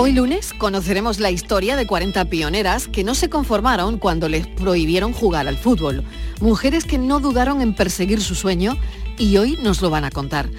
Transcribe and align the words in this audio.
Hoy 0.00 0.12
lunes 0.12 0.54
conoceremos 0.56 1.18
la 1.18 1.32
historia 1.32 1.74
de 1.74 1.84
40 1.84 2.26
pioneras 2.26 2.86
que 2.86 3.02
no 3.02 3.16
se 3.16 3.28
conformaron 3.28 3.98
cuando 3.98 4.28
les 4.28 4.46
prohibieron 4.46 5.12
jugar 5.12 5.48
al 5.48 5.56
fútbol. 5.56 6.04
Mujeres 6.40 6.84
que 6.84 6.98
no 6.98 7.18
dudaron 7.18 7.60
en 7.62 7.74
perseguir 7.74 8.20
su 8.20 8.36
sueño 8.36 8.76
y 9.18 9.38
hoy 9.38 9.58
nos 9.60 9.82
lo 9.82 9.90
van 9.90 10.04
a 10.04 10.12
contar. 10.12 10.50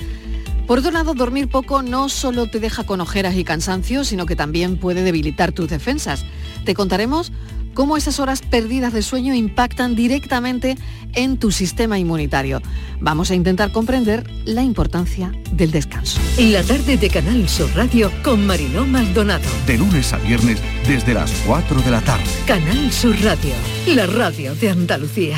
Por 0.68 0.80
otro 0.80 0.92
lado, 0.92 1.14
dormir 1.14 1.48
poco 1.48 1.82
no 1.82 2.10
solo 2.10 2.48
te 2.48 2.60
deja 2.60 2.84
con 2.84 3.00
ojeras 3.00 3.38
y 3.38 3.46
cansancio, 3.46 4.04
sino 4.04 4.26
que 4.26 4.36
también 4.36 4.78
puede 4.78 5.04
debilitar 5.04 5.54
tus 5.54 5.70
defensas. 5.70 6.26
Te 6.66 6.74
contaremos 6.74 7.32
cómo 7.80 7.96
esas 7.96 8.20
horas 8.20 8.42
perdidas 8.42 8.92
de 8.92 9.02
sueño 9.02 9.34
impactan 9.34 9.96
directamente 9.96 10.76
en 11.14 11.38
tu 11.38 11.50
sistema 11.50 11.98
inmunitario. 11.98 12.62
Vamos 13.00 13.32
a 13.32 13.36
intentar 13.36 13.72
comprender 13.72 14.30
la 14.44 14.64
importancia 14.64 15.32
del 15.54 15.72
descanso. 15.72 16.20
La 16.40 16.62
tarde 16.62 16.98
de 16.98 17.10
Canal 17.10 17.48
Sur 17.48 17.74
Radio 17.78 18.12
con 18.22 18.46
Mariló 18.46 18.86
Maldonado. 18.86 19.48
De 19.66 19.78
lunes 19.78 20.12
a 20.12 20.18
viernes 20.18 20.60
desde 20.86 21.14
las 21.14 21.32
4 21.48 21.82
de 21.82 21.92
la 21.92 22.02
tarde. 22.02 22.26
Canal 22.46 22.92
Sur 22.92 23.16
Radio, 23.22 23.54
la 23.88 24.08
radio 24.08 24.54
de 24.56 24.72
Andalucía. 24.72 25.38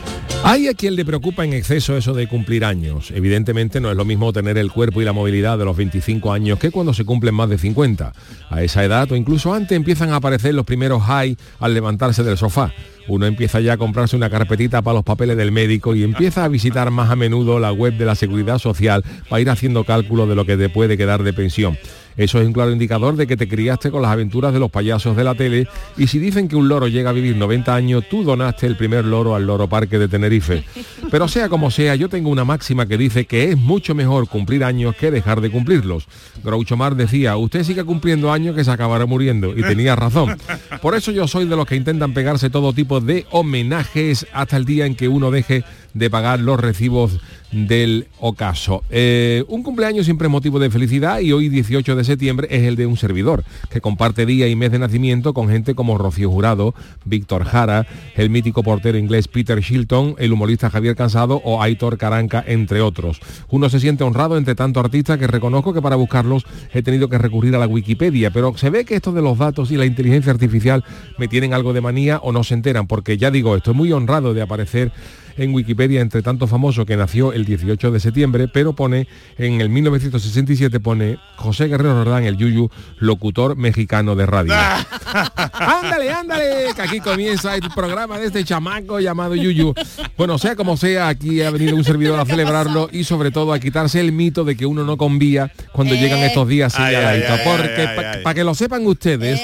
Hay 0.43 0.67
a 0.67 0.73
quien 0.73 0.95
le 0.95 1.05
preocupa 1.05 1.45
en 1.45 1.53
exceso 1.53 1.95
eso 1.95 2.15
de 2.15 2.27
cumplir 2.27 2.65
años. 2.65 3.11
Evidentemente 3.11 3.79
no 3.79 3.91
es 3.91 3.95
lo 3.95 4.05
mismo 4.05 4.33
tener 4.33 4.57
el 4.57 4.71
cuerpo 4.71 4.99
y 4.99 5.05
la 5.05 5.13
movilidad 5.13 5.57
de 5.57 5.65
los 5.65 5.77
25 5.77 6.33
años 6.33 6.57
que 6.57 6.71
cuando 6.71 6.95
se 6.95 7.05
cumplen 7.05 7.35
más 7.35 7.47
de 7.47 7.59
50. 7.59 8.11
A 8.49 8.63
esa 8.63 8.83
edad 8.83 9.11
o 9.11 9.15
incluso 9.15 9.53
antes 9.53 9.75
empiezan 9.75 10.09
a 10.09 10.15
aparecer 10.15 10.55
los 10.55 10.65
primeros 10.65 11.03
high 11.03 11.37
al 11.59 11.73
levantarse 11.75 12.23
del 12.23 12.37
sofá. 12.37 12.73
Uno 13.07 13.27
empieza 13.27 13.59
ya 13.59 13.73
a 13.73 13.77
comprarse 13.77 14.15
una 14.15 14.31
carpetita 14.31 14.81
para 14.81 14.95
los 14.95 15.03
papeles 15.03 15.37
del 15.37 15.51
médico 15.51 15.95
y 15.95 16.03
empieza 16.03 16.43
a 16.43 16.47
visitar 16.47 16.89
más 16.89 17.11
a 17.11 17.15
menudo 17.15 17.59
la 17.59 17.71
web 17.71 17.95
de 17.95 18.05
la 18.05 18.15
Seguridad 18.15 18.57
Social 18.57 19.03
para 19.29 19.41
ir 19.41 19.49
haciendo 19.49 19.83
cálculo 19.83 20.25
de 20.25 20.35
lo 20.35 20.45
que 20.45 20.57
te 20.57 20.69
puede 20.69 20.97
quedar 20.97 21.21
de 21.21 21.33
pensión. 21.33 21.77
Eso 22.17 22.39
es 22.39 22.47
un 22.47 22.53
claro 22.53 22.71
indicador 22.71 23.15
de 23.15 23.27
que 23.27 23.37
te 23.37 23.47
criaste 23.47 23.91
con 23.91 24.01
las 24.01 24.11
aventuras 24.11 24.53
de 24.53 24.59
los 24.59 24.71
payasos 24.71 25.15
de 25.15 25.23
la 25.23 25.35
tele 25.35 25.67
y 25.97 26.07
si 26.07 26.19
dicen 26.19 26.47
que 26.47 26.55
un 26.55 26.67
loro 26.67 26.87
llega 26.87 27.09
a 27.09 27.13
vivir 27.13 27.35
90 27.35 27.73
años, 27.73 28.03
tú 28.09 28.23
donaste 28.23 28.67
el 28.67 28.75
primer 28.75 29.05
loro 29.05 29.35
al 29.35 29.45
Loro 29.45 29.67
Parque 29.67 29.97
de 29.97 30.07
Tenerife. 30.07 30.63
Pero 31.09 31.27
sea 31.27 31.49
como 31.49 31.71
sea, 31.71 31.95
yo 31.95 32.09
tengo 32.09 32.29
una 32.29 32.45
máxima 32.45 32.85
que 32.85 32.97
dice 32.97 33.25
que 33.25 33.51
es 33.51 33.57
mucho 33.57 33.95
mejor 33.95 34.27
cumplir 34.27 34.63
años 34.63 34.95
que 34.95 35.11
dejar 35.11 35.41
de 35.41 35.51
cumplirlos. 35.51 36.07
Groucho 36.43 36.77
Mar 36.77 36.95
decía, 36.95 37.37
usted 37.37 37.63
sigue 37.63 37.83
cumpliendo 37.83 38.31
años 38.31 38.55
que 38.55 38.63
se 38.63 38.71
acabará 38.71 39.05
muriendo 39.05 39.57
y 39.57 39.61
tenía 39.61 39.95
razón. 39.95 40.37
Por 40.81 40.95
eso 40.95 41.11
yo 41.11 41.27
soy 41.27 41.45
de 41.47 41.55
los 41.55 41.65
que 41.65 41.75
intentan 41.75 42.13
pegarse 42.13 42.49
todo 42.49 42.73
tipo 42.73 42.99
de 42.99 43.25
homenajes 43.31 44.27
hasta 44.33 44.57
el 44.57 44.65
día 44.65 44.85
en 44.85 44.95
que 44.95 45.07
uno 45.07 45.31
deje 45.31 45.63
de 45.93 46.09
pagar 46.09 46.39
los 46.39 46.59
recibos 46.59 47.19
del 47.51 48.07
ocaso. 48.19 48.83
Eh, 48.89 49.43
un 49.47 49.61
cumpleaños 49.61 50.05
siempre 50.05 50.27
es 50.27 50.31
motivo 50.31 50.59
de 50.59 50.69
felicidad 50.69 51.19
y 51.19 51.33
hoy 51.33 51.49
18 51.49 51.95
de 51.95 52.03
septiembre 52.03 52.47
es 52.49 52.63
el 52.63 52.75
de 52.75 52.85
un 52.85 52.95
servidor 52.95 53.43
que 53.69 53.81
comparte 53.81 54.25
día 54.25 54.47
y 54.47 54.55
mes 54.55 54.71
de 54.71 54.79
nacimiento 54.79 55.33
con 55.33 55.49
gente 55.49 55.75
como 55.75 55.97
Rocío 55.97 56.31
Jurado, 56.31 56.73
Víctor 57.03 57.43
Jara, 57.43 57.85
el 58.15 58.29
mítico 58.29 58.63
portero 58.63 58.97
inglés 58.97 59.27
Peter 59.27 59.59
Shilton, 59.59 60.15
el 60.17 60.31
humorista 60.31 60.69
Javier 60.69 60.95
Cansado 60.95 61.41
o 61.43 61.61
Aitor 61.61 61.97
Caranca, 61.97 62.43
entre 62.47 62.81
otros. 62.81 63.19
Uno 63.49 63.69
se 63.69 63.79
siente 63.79 64.03
honrado 64.03 64.37
entre 64.37 64.55
tanto 64.55 64.79
artistas 64.79 65.17
que 65.17 65.27
reconozco 65.27 65.73
que 65.73 65.81
para 65.81 65.97
buscarlos 65.97 66.45
he 66.73 66.81
tenido 66.81 67.09
que 67.09 67.17
recurrir 67.17 67.55
a 67.55 67.59
la 67.59 67.67
Wikipedia, 67.67 68.31
pero 68.31 68.57
se 68.57 68.69
ve 68.69 68.85
que 68.85 68.95
esto 68.95 69.11
de 69.11 69.21
los 69.21 69.37
datos 69.37 69.71
y 69.71 69.77
la 69.77 69.85
inteligencia 69.85 70.31
artificial 70.31 70.85
me 71.17 71.27
tienen 71.27 71.53
algo 71.53 71.73
de 71.73 71.81
manía 71.81 72.19
o 72.19 72.31
no 72.31 72.45
se 72.45 72.53
enteran, 72.53 72.87
porque 72.87 73.17
ya 73.17 73.29
digo, 73.29 73.57
estoy 73.57 73.73
muy 73.73 73.91
honrado 73.91 74.33
de 74.33 74.41
aparecer 74.41 74.93
en 75.41 75.53
Wikipedia 75.53 76.01
entre 76.01 76.21
tanto 76.21 76.47
famoso 76.47 76.85
que 76.85 76.95
nació 76.95 77.33
el 77.33 77.45
18 77.45 77.91
de 77.91 77.99
septiembre, 77.99 78.47
pero 78.47 78.73
pone 78.73 79.07
en 79.37 79.59
el 79.59 79.69
1967 79.69 80.79
pone 80.79 81.17
José 81.35 81.67
Guerrero 81.67 82.03
Rodán, 82.03 82.25
el 82.25 82.37
Yuyu, 82.37 82.69
locutor 82.99 83.57
mexicano 83.57 84.15
de 84.15 84.25
radio. 84.27 84.53
ándale, 85.53 86.11
ándale, 86.11 86.73
que 86.75 86.81
aquí 86.81 86.99
comienza 86.99 87.55
el 87.55 87.69
programa 87.75 88.19
de 88.19 88.27
este 88.27 88.43
chamaco 88.43 88.99
llamado 88.99 89.35
Yuyu. 89.35 89.73
Bueno, 90.15 90.37
sea 90.37 90.55
como 90.55 90.77
sea, 90.77 91.07
aquí 91.07 91.41
ha 91.41 91.49
venido 91.49 91.75
un 91.75 91.83
servidor 91.83 92.19
a 92.19 92.25
celebrarlo 92.25 92.89
y 92.91 93.03
sobre 93.03 93.31
todo 93.31 93.53
a 93.53 93.59
quitarse 93.59 93.99
el 93.99 94.11
mito 94.11 94.43
de 94.43 94.55
que 94.55 94.67
uno 94.67 94.83
no 94.83 94.97
convía 94.97 95.51
cuando 95.71 95.95
llegan 95.95 96.19
estos 96.19 96.47
días 96.47 96.75
Ay, 96.77 96.95
ay, 96.95 97.23
ay, 97.27 97.39
porque 97.43 98.21
para 98.23 98.33
que 98.35 98.43
lo 98.43 98.53
sepan 98.53 98.85
ustedes, 98.85 99.41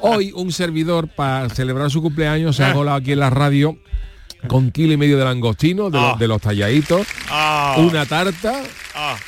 hoy 0.00 0.32
un 0.34 0.52
servidor 0.52 1.08
para 1.08 1.48
celebrar 1.48 1.90
su 1.90 2.02
cumpleaños 2.02 2.56
se 2.56 2.64
ha 2.64 2.72
colado 2.72 2.98
aquí 2.98 3.12
en 3.12 3.20
la 3.20 3.30
radio 3.30 3.78
con 4.48 4.70
kilo 4.70 4.92
y 4.92 4.96
medio 4.96 5.18
de 5.18 5.24
langostino, 5.24 5.90
de, 5.90 5.98
los, 6.00 6.18
de 6.18 6.28
los 6.28 6.40
talladitos, 6.40 7.06
una 7.78 8.06
tarta 8.06 8.62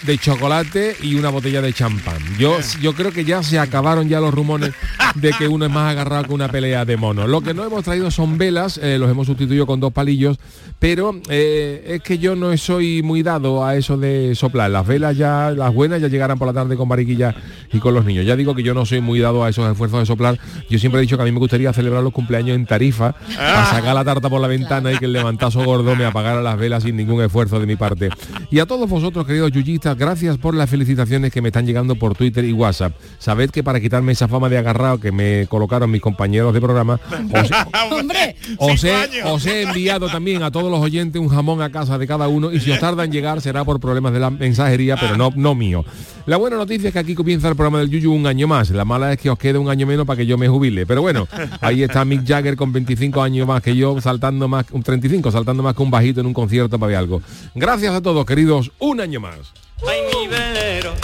de 0.03 0.19
chocolate 0.19 0.97
y 1.03 1.15
una 1.15 1.31
botella 1.31 1.61
de 1.63 1.73
champán. 1.73 2.19
Yo, 2.39 2.59
yo 2.81 2.95
creo 2.95 3.13
que 3.13 3.25
ya 3.25 3.43
se 3.43 3.59
acabaron 3.59 4.09
ya 4.09 4.21
los 4.21 4.35
rumores 4.35 4.73
de 5.15 5.31
que 5.33 5.49
uno 5.49 5.67
es 5.67 5.71
más 5.71 5.91
agarrado 5.91 6.25
que 6.25 6.35
una 6.35 6.49
pelea 6.49 6.85
de 6.85 6.97
monos. 6.97 7.29
Lo 7.29 7.41
que 7.41 7.55
no 7.55 7.65
hemos 7.65 7.85
traído 7.85 8.11
son 8.11 8.39
velas, 8.39 8.79
eh, 8.83 8.99
los 8.99 9.11
hemos 9.11 9.27
sustituido 9.27 9.67
con 9.67 9.81
dos 9.81 9.93
palillos, 9.93 10.39
pero 10.79 11.19
eh, 11.29 11.85
es 11.87 12.03
que 12.03 12.19
yo 12.19 12.37
no 12.37 12.57
soy 12.57 13.03
muy 13.03 13.23
dado 13.23 13.65
a 13.65 13.77
eso 13.77 13.97
de 13.97 14.35
soplar. 14.35 14.71
Las 14.71 14.87
velas 14.87 15.17
ya, 15.17 15.51
las 15.51 15.73
buenas 15.73 16.01
ya 16.01 16.09
llegarán 16.09 16.39
por 16.39 16.47
la 16.47 16.53
tarde 16.53 16.77
con 16.77 16.89
mariquilla 16.89 17.35
y 17.73 17.79
con 17.79 17.95
los 17.95 18.05
niños. 18.05 18.27
Ya 18.27 18.37
digo 18.37 18.55
que 18.55 18.63
yo 18.63 18.75
no 18.75 18.85
soy 18.85 19.01
muy 19.01 19.21
dado 19.21 19.45
a 19.45 19.49
esos 19.49 19.71
esfuerzos 19.71 20.01
de 20.01 20.07
soplar. 20.07 20.39
Yo 20.69 20.79
siempre 20.79 21.01
he 21.01 21.03
dicho 21.03 21.17
que 21.17 21.23
a 21.23 21.27
mí 21.27 21.33
me 21.33 21.39
gustaría 21.39 21.73
celebrar 21.73 22.03
los 22.03 22.13
cumpleaños 22.13 22.55
en 22.57 22.67
tarifa, 22.67 23.15
para 23.37 23.67
sacar 23.67 23.95
la 23.95 24.05
tarta 24.05 24.29
por 24.29 24.41
la 24.41 24.49
ventana 24.49 24.93
y 24.93 24.99
que 24.99 25.07
el 25.07 25.13
levantazo 25.13 25.65
gordo 25.65 25.97
me 25.97 26.05
apagara 26.05 26.43
las 26.43 26.59
velas 26.59 26.83
sin 26.83 26.97
ningún 26.97 27.23
esfuerzo 27.23 27.59
de 27.61 27.67
mi 27.67 27.77
parte. 27.77 28.11
Y 28.51 28.59
a 28.59 28.67
todos 28.67 28.89
vosotros, 28.89 29.27
queridos 29.27 29.53
gracias 29.97 30.39
por 30.39 30.55
las 30.55 30.69
felicitaciones 30.69 31.33
que 31.33 31.41
me 31.41 31.49
están 31.49 31.67
llegando 31.67 31.97
por 31.97 32.15
Twitter 32.15 32.45
y 32.45 32.53
WhatsApp. 32.53 32.95
Sabed 33.19 33.51
que 33.51 33.63
para 33.63 33.81
quitarme 33.81 34.13
esa 34.13 34.29
fama 34.29 34.49
de 34.49 34.59
agarrado 34.59 34.99
que 34.99 35.13
me 35.13 35.47
colocaron 35.49 35.91
mis 35.91 36.01
compañeros 36.01 36.53
de 36.53 36.61
programa, 36.61 37.01
os, 37.33 37.51
Hombre, 37.91 38.37
os 38.59 38.85
he, 38.85 39.23
os 39.25 39.47
he 39.47 39.63
enviado 39.63 40.09
también 40.09 40.43
a 40.43 40.51
todos 40.51 40.71
los 40.71 40.81
oyentes 40.81 41.21
un 41.21 41.29
jamón 41.29 41.63
a 41.63 41.71
casa 41.71 41.99
de 41.99 42.07
cada 42.07 42.29
uno 42.29 42.53
y 42.53 42.61
si 42.61 42.71
os 42.71 42.81
tarda 42.81 43.05
en 43.05 43.13
llegar 43.13 43.41
será 43.41 43.65
por 43.65 43.81
problemas 43.81 44.13
de 44.13 44.21
la 44.21 44.31
mensajería, 44.31 44.97
pero 45.01 45.17
no, 45.17 45.31
no 45.35 45.55
mío. 45.55 45.85
La 46.27 46.39
buena 46.39 46.57
noticia 46.57 46.89
es 46.89 46.93
que 46.93 46.99
aquí 46.99 47.15
comienza 47.15 47.49
el 47.49 47.55
programa 47.57 47.81
del 47.81 47.91
Yuyu 47.91 48.13
un 48.13 48.27
año 48.27 48.47
más. 48.49 48.71
La 48.71 48.85
mala 48.85 49.13
es 49.13 49.19
que 49.19 49.29
os 49.29 49.39
quede 49.39 49.59
un 49.59 49.69
año 49.69 49.87
menos 49.87 50.07
para 50.07 50.17
que 50.17 50.27
yo 50.27 50.39
me 50.39 50.49
jubile. 50.49 50.87
Pero 50.87 51.03
bueno, 51.03 51.29
ahí 51.61 51.83
está 51.83 52.05
Mick 52.05 52.27
Jagger 52.27 52.57
con 52.57 52.73
25 52.73 53.23
años 53.23 53.47
más 53.47 53.63
que 53.63 53.77
yo, 53.77 54.01
saltando 54.01 54.49
más, 54.49 54.65
un 54.73 54.83
35, 54.83 55.31
saltando 55.31 55.63
más 55.63 55.75
que 55.75 55.83
un 55.83 55.91
bajito 55.91 56.21
en 56.21 56.27
un 56.27 56.35
concierto 56.35 56.79
para 56.79 56.89
ver 56.89 56.97
algo. 56.97 57.23
Gracias 57.55 57.95
a 57.95 58.01
todos, 58.01 58.25
queridos, 58.25 58.73
un 58.79 59.01
año 59.01 59.21
más. 59.21 59.54
Ay, 59.83 60.01
mi 60.13 60.27
velero, 60.29 60.95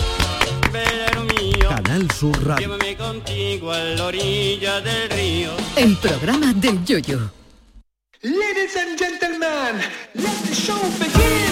velero 0.72 1.22
mío. 1.24 1.68
Canal 1.68 2.10
Sur 2.12 2.46
Radio. 2.46 2.66
Llévame 2.68 2.96
contigo 2.96 3.72
a 3.72 3.78
la 3.78 4.04
orilla 4.06 4.80
del 4.80 5.10
río. 5.10 5.50
El 5.76 5.96
programa 5.96 6.52
del 6.54 6.84
yoyo. 6.84 7.30
Ladies 8.22 8.76
and 8.76 8.98
gentlemen, 8.98 9.80
let 10.14 10.38
the 10.46 10.54
show 10.54 10.78
begin. 10.98 11.50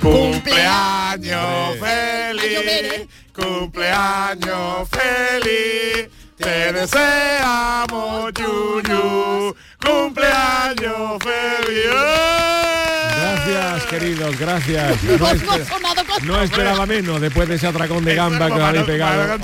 Cumpleaños 0.00 1.78
feliz, 1.80 3.08
cumpleaños 3.34 4.88
feliz, 4.90 6.08
te 6.36 6.72
deseamos 6.72 8.32
Yuyu, 8.34 9.54
cumpleaños 9.82 11.22
feliz. 11.22 13.03
Gracias, 13.46 13.84
queridos, 13.90 14.38
gracias. 14.38 15.02
No, 15.04 15.28
esper- 15.28 16.22
no 16.24 16.42
esperaba 16.42 16.86
menos 16.86 17.20
después 17.20 17.48
de 17.48 17.56
ese 17.56 17.66
atracón 17.66 18.04
de 18.04 18.14
gamba 18.14 18.46
que 18.46 18.52
os 18.54 18.60
habéis 18.60 18.84
pegado. 18.84 19.36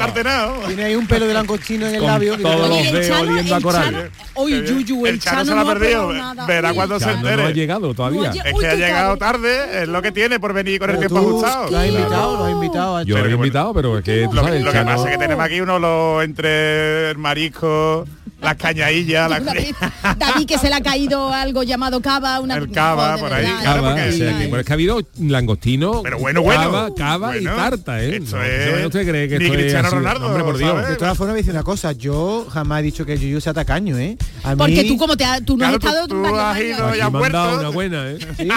Tiene 0.67 0.85
ahí 0.85 0.95
un 0.95 1.07
pelo 1.07 1.27
de 1.27 1.35
langostino 1.35 1.87
en 1.87 1.95
el 1.95 2.01
Con 2.01 2.09
labio. 2.09 2.39
todos 2.39 2.69
los 2.69 2.93
dedos 2.93 3.21
oliendo 3.21 3.55
a 3.55 3.59
el 3.59 3.63
coral. 3.63 3.85
Chano- 3.95 4.11
Oye, 4.35 4.65
Yuyu, 4.67 5.07
el, 5.07 5.15
El 5.15 5.21
Chano 5.21 5.37
Chano 5.39 5.45
se 5.51 5.55
la 5.55 5.61
ha 5.61 5.65
no 5.65 5.71
ha 5.71 5.75
perdido. 5.75 6.47
Verá 6.47 6.73
cuando 6.75 6.99
se 6.99 7.07
no 7.07 7.13
entere. 7.13 7.43
ha 7.45 7.51
llegado 7.51 7.95
todavía. 7.95 8.31
Oye, 8.31 8.43
Es 8.45 8.55
que 8.59 8.67
ha 8.69 8.75
llegado 8.75 9.17
tarde, 9.17 9.83
es 9.83 9.89
lo 9.89 10.01
que 10.03 10.13
tiene 10.13 10.41
por 10.41 10.53
venir 10.55 10.79
con 10.81 10.91
el 10.91 10.99
tiempo 10.99 11.19
ajustado. 11.19 11.71
lo 11.71 11.79
has 11.79 11.87
invitado, 11.87 12.37
lo 12.39 12.45
has 12.45 12.53
invitado. 12.53 13.03
Yo 13.03 13.19
lo 13.19 13.27
he 13.27 13.33
invitado, 13.33 13.75
pero 13.75 13.99
es 13.99 14.05
que 14.05 14.23
Lo, 14.33 14.45
que 14.45 14.61
pasa 14.85 15.05
es 15.05 15.11
que 15.11 15.19
tenemos 15.19 15.45
aquí 15.45 15.61
uno 15.61 15.79
lo 15.79 16.23
entre 16.23 17.11
el 17.11 17.19
marisco, 17.19 18.07
las 18.41 18.57
cañadillas, 18.57 19.29
las 19.31 19.45
David, 19.45 19.75
David, 20.17 20.47
que 20.47 20.57
se 20.59 20.69
le 20.71 20.75
ha 20.77 20.81
caído 20.81 21.33
algo 21.33 21.63
llamado 21.63 22.01
cava, 22.01 22.41
una 22.41 22.57
El 22.57 22.71
cava, 22.71 23.17
por 23.19 23.33
ahí, 23.33 23.45
claro, 23.61 23.83
porque- 23.95 24.09
o 24.09 24.13
sea, 24.13 24.39
que- 24.39 24.47
bueno, 24.47 24.61
es 24.61 24.67
que 24.67 24.73
ha 24.73 24.75
habido 24.75 25.01
langostino, 25.19 26.03
Pero 26.03 26.19
bueno, 26.19 26.43
bueno. 26.43 26.61
cava, 26.63 26.95
cava 26.95 27.37
y 27.39 27.45
tarta, 27.45 28.03
¿eh? 28.03 28.17
esto 28.17 28.37
No, 28.37 28.43
es 28.45 28.87
¿Usted 28.87 29.09
cree 29.09 29.29
que 29.29 29.39
ni 29.39 29.45
esto 29.45 29.55
es 29.57 29.61
Cristiano? 29.63 29.91
Ronaldo, 29.91 30.27
Hombre, 30.27 30.45
por 30.45 30.59
Dios. 30.59 30.71
¿sabes? 30.71 30.89
De 30.89 30.97
todas 30.97 31.17
formas, 31.17 31.35
a 31.35 31.37
decir 31.37 31.53
una 31.53 31.63
cosa. 31.63 31.93
Yo 31.93 32.47
jamás 32.51 32.81
he 32.81 32.83
dicho 32.85 33.05
que 33.07 33.19
Yuyu 33.19 33.41
sea 33.41 33.53
tacaño, 33.55 33.97
¿eh? 33.99 34.17
A 34.43 34.57
Porque 34.57 34.83
mí- 34.83 34.89
tú 34.89 34.97
como 34.97 35.17
te 35.17 35.25
ha- 35.25 35.41
tú 35.41 35.53
no 35.57 35.59
Claro, 35.59 35.75
has 35.75 35.81
tú- 35.81 35.87
estado 35.89 36.09
tú 36.09 36.23
varios 36.23 36.39
has 36.81 36.97
ido 36.97 37.11
me 37.11 37.19
vuelto. 37.19 37.59
una 37.59 37.69
buena, 37.69 38.11
¿eh? 38.11 38.19
Sí. 38.39 38.49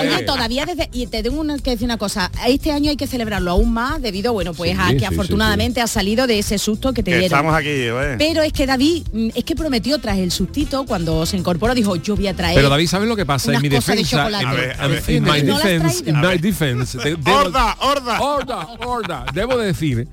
Oye, 0.00 0.22
todavía 0.24 0.66
desde, 0.66 0.88
y 0.92 1.06
te 1.06 1.22
tengo 1.22 1.40
una- 1.40 1.58
que 1.58 1.70
decir 1.70 1.84
una 1.84 1.98
cosa, 1.98 2.30
este 2.46 2.72
año 2.72 2.90
hay 2.90 2.96
que 2.96 3.06
celebrarlo 3.06 3.50
aún 3.52 3.72
más 3.72 4.00
debido, 4.02 4.32
bueno, 4.32 4.54
pues 4.54 4.72
Sí, 4.72 4.76
a 4.80 4.86
que 4.88 4.92
sí, 4.94 4.98
sí, 5.00 5.04
afortunadamente 5.04 5.80
ha 5.80 5.86
salido 5.86 6.26
de 6.26 6.38
ese 6.38 6.58
susto 6.58 6.92
que 6.92 7.02
te 7.02 7.10
Que 7.12 7.18
dieron. 7.18 7.38
estamos 7.38 7.54
aquí, 7.54 7.68
¿eh? 7.68 8.16
Pero 8.18 8.42
es 8.42 8.52
que 8.52 8.66
David, 8.66 9.04
mm, 9.12 9.28
es 9.34 9.44
que 9.44 9.54
prometió 9.56 9.98
tras 9.98 10.18
el 10.18 10.30
sustito, 10.30 10.84
cuando 10.86 11.24
se 11.26 11.36
incorporó, 11.36 11.74
dijo, 11.74 11.96
yo 11.96 12.16
voy 12.16 12.26
a 12.26 12.34
traer... 12.34 12.54
Pero 12.56 12.68
David, 12.68 12.86
¿sabes 12.88 13.08
lo 13.08 13.16
que 13.16 13.26
pasa? 13.26 13.52
En 13.54 13.62
mi 13.62 13.68
de 13.68 13.76
defensa, 13.76 14.26
en, 14.40 14.69
ver, 14.72 14.80
a 14.80 14.86
ver. 14.88 15.02
en- 15.06 15.16
in 15.16 15.22
my 15.24 15.42
¿No 15.42 15.46
lo 15.48 15.56
has 15.56 15.62
defense, 15.64 16.10
in 16.10 16.20
my 16.20 16.38
defense, 16.38 16.98
¡Horda, 17.26 17.76
horda! 17.80 18.20
horda, 18.20 18.66
horda. 18.86 19.24
Debo 19.34 19.56
decir 19.58 20.06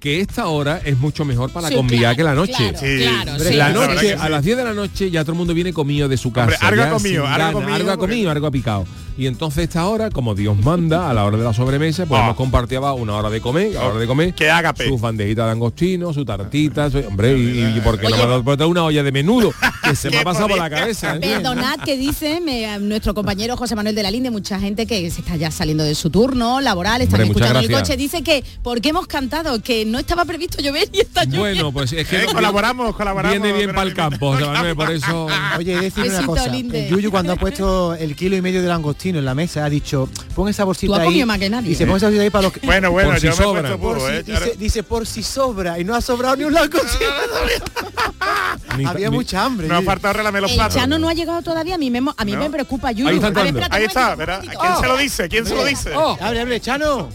que 0.00 0.20
esta 0.20 0.48
hora 0.48 0.82
es 0.84 0.98
mucho 0.98 1.24
mejor 1.24 1.50
para 1.50 1.68
Sí, 1.68 1.74
la 1.76 1.86
claro, 1.86 2.16
que 2.16 2.22
la 2.24 2.34
noche. 2.34 2.52
claro, 2.52 2.78
Sí. 2.78 2.98
claro, 3.24 3.38
sí. 3.44 3.54
La 3.54 3.68
noche, 3.70 4.14
a 4.14 4.28
las 4.28 4.44
10 4.44 4.56
de 4.58 4.64
la 4.64 4.74
noche 4.74 5.10
ya 5.10 5.22
todo 5.22 5.32
el 5.32 5.38
mundo 5.38 5.54
viene 5.54 5.72
comido 5.72 6.08
de 6.08 6.18
su 6.18 6.30
casa. 6.30 6.58
Hombre, 6.68 6.82
ha 6.82 6.90
comido, 6.90 7.22
ganas, 7.24 7.52
comido, 7.52 7.78
porque- 7.86 7.98
comido, 7.98 8.30
algo 8.30 8.46
ha 8.46 8.50
picado. 8.50 8.86
Y 9.16 9.26
entonces 9.28 9.64
esta 9.64 9.86
hora, 9.86 10.10
como 10.10 10.34
Dios 10.34 10.56
manda, 10.58 11.08
a 11.08 11.14
la 11.14 11.24
hora 11.24 11.36
de 11.36 11.44
la 11.44 11.52
sobremesa, 11.54 12.04
pues 12.06 12.20
Ah. 12.20 12.24
hemos 12.24 12.36
compartido 12.36 12.92
una 12.94 13.14
hora 13.14 13.30
de 13.30 13.40
comer, 13.40 13.76
a 13.76 13.82
la 13.82 13.88
hora 13.90 13.98
de 14.00 14.06
comer, 14.08 14.34
Que 14.34 14.50
ágape. 14.50 14.88
sus 14.88 15.00
bandejitas 15.00 15.46
de 15.46 15.52
angostino, 15.52 16.12
su 16.12 16.24
tartita, 16.24 16.90
su- 16.90 16.98
hombre, 16.98 17.38
y, 17.38 17.76
y 17.76 17.80
porque 17.84 18.08
no 18.08 18.16
me 18.16 18.22
ha 18.52 18.56
dado 18.56 18.68
una 18.68 18.82
olla 18.82 19.04
de 19.04 19.12
menudo, 19.12 19.52
que 19.84 19.94
se 19.94 20.10
me 20.10 20.18
ha 20.18 20.24
pasado 20.24 20.48
por 20.48 20.58
la 20.58 20.68
cabeza. 20.68 21.14
¿eh? 21.14 21.20
Perdonad 21.20 21.78
que 21.84 21.96
dice 21.96 22.40
me- 22.40 22.76
nuestro 22.80 23.14
compañero 23.14 23.56
José 23.56 23.76
Manuel 23.76 23.94
de 23.94 24.02
la 24.02 24.10
Linde, 24.10 24.30
mucha 24.32 24.58
gente 24.58 24.84
que 24.86 25.08
se 25.12 25.20
está 25.20 25.36
ya 25.36 25.52
saliendo 25.52 25.84
de 25.84 25.94
su 25.94 26.10
turno 26.10 26.60
laboral, 26.60 27.00
están 27.00 27.20
Hombre, 27.20 27.28
escuchando 27.28 27.58
en 27.60 27.64
el 27.66 27.70
coche, 27.80 27.96
dice 27.96 28.22
que 28.22 28.42
porque 28.64 28.88
hemos 28.88 29.06
cantado 29.06 29.62
que 29.62 29.84
no 29.84 30.00
estaba 30.00 30.24
previsto 30.24 30.60
llover 30.60 30.88
y 30.92 31.00
está 31.00 31.22
lloviendo. 31.24 31.40
Bueno, 31.40 31.72
pues 31.72 31.92
es 31.92 32.08
que 32.08 32.24
Eh, 32.24 32.26
colaboramos, 32.32 32.96
colaboramos. 32.96 33.40
viene 33.40 33.56
bien 33.56 33.70
para 33.72 33.88
el 33.88 33.94
campo, 33.94 34.32
José 34.32 34.44
Manuel, 34.46 34.74
por 34.74 34.90
eso... 34.90 35.28
Oye, 35.56 35.80
decir 35.80 36.04
una 36.10 36.26
cosa. 36.26 36.48
Linde. 36.48 36.88
Yuyu 36.90 37.12
cuando 37.12 37.32
ha 37.32 37.36
puesto 37.36 37.94
el 37.94 38.16
kilo 38.16 38.36
y 38.36 38.42
medio 38.42 38.60
de 38.60 38.66
langostino 38.68 39.03
en 39.10 39.24
la 39.24 39.34
mesa 39.34 39.64
ha 39.64 39.70
dicho, 39.70 40.08
pon 40.34 40.48
esa 40.48 40.64
bolsita 40.64 40.94
Tú 40.94 41.00
has 41.00 41.08
ahí. 41.08 41.24
más 41.24 41.38
que 41.38 41.50
nadie. 41.50 41.68
Dice, 41.70 41.86
pon 41.86 41.96
esa 41.96 42.06
bolsita 42.06 42.22
ahí 42.24 42.30
para 42.30 42.42
los 42.42 42.52
que... 42.52 42.60
Bueno, 42.66 42.90
bueno, 42.90 43.10
Por 43.10 43.20
si 43.20 43.26
yo 43.26 43.30
me 43.30 43.34
he 43.34 43.38
sobran. 43.42 43.62
puesto 43.64 43.78
Por 43.80 43.96
puro, 43.98 44.08
si- 44.08 44.14
¿eh? 44.14 44.22
dice, 44.22 44.54
dice, 44.58 44.82
por 44.82 45.06
si 45.06 45.22
sobra 45.22 45.78
y 45.78 45.84
no 45.84 45.94
ha 45.94 46.00
sobrado 46.00 46.36
ni 46.36 46.44
un. 46.44 46.54
Ni- 48.78 48.84
Había 48.84 49.10
ni- 49.10 49.16
mucha 49.16 49.44
hambre. 49.44 49.68
No 49.68 49.76
ha 49.76 49.82
faltado 49.82 50.14
relamar 50.14 50.42
los 50.42 50.52
platos. 50.52 50.74
Chano 50.74 50.98
no 50.98 51.08
ha 51.08 51.14
llegado 51.14 51.42
todavía, 51.42 51.76
a 51.76 51.78
mí 51.78 51.90
me, 51.90 51.98
a 52.16 52.24
mí 52.24 52.32
No. 52.32 52.38
me 52.40 52.50
preocupa, 52.50 52.92
Yuyu. 52.92 53.08
Ahí 53.08 53.16
está 53.16 53.30
ver, 53.30 53.46
espérate 53.46 53.76
Ahí 53.76 53.84
está, 53.84 54.14
¿verdad? 54.14 54.40
¿Quién 54.40 54.54
momentito. 54.54 54.80
se 54.82 54.88
lo 54.88 54.96
dice? 54.96 55.28
¿Quién 55.28 55.46
se 55.46 55.54
lo 55.54 55.64
dice? 55.64 55.90
Oh, 55.94 56.16
Abre, 56.20 56.40
abre, 56.40 56.60
Chano. 56.60 57.08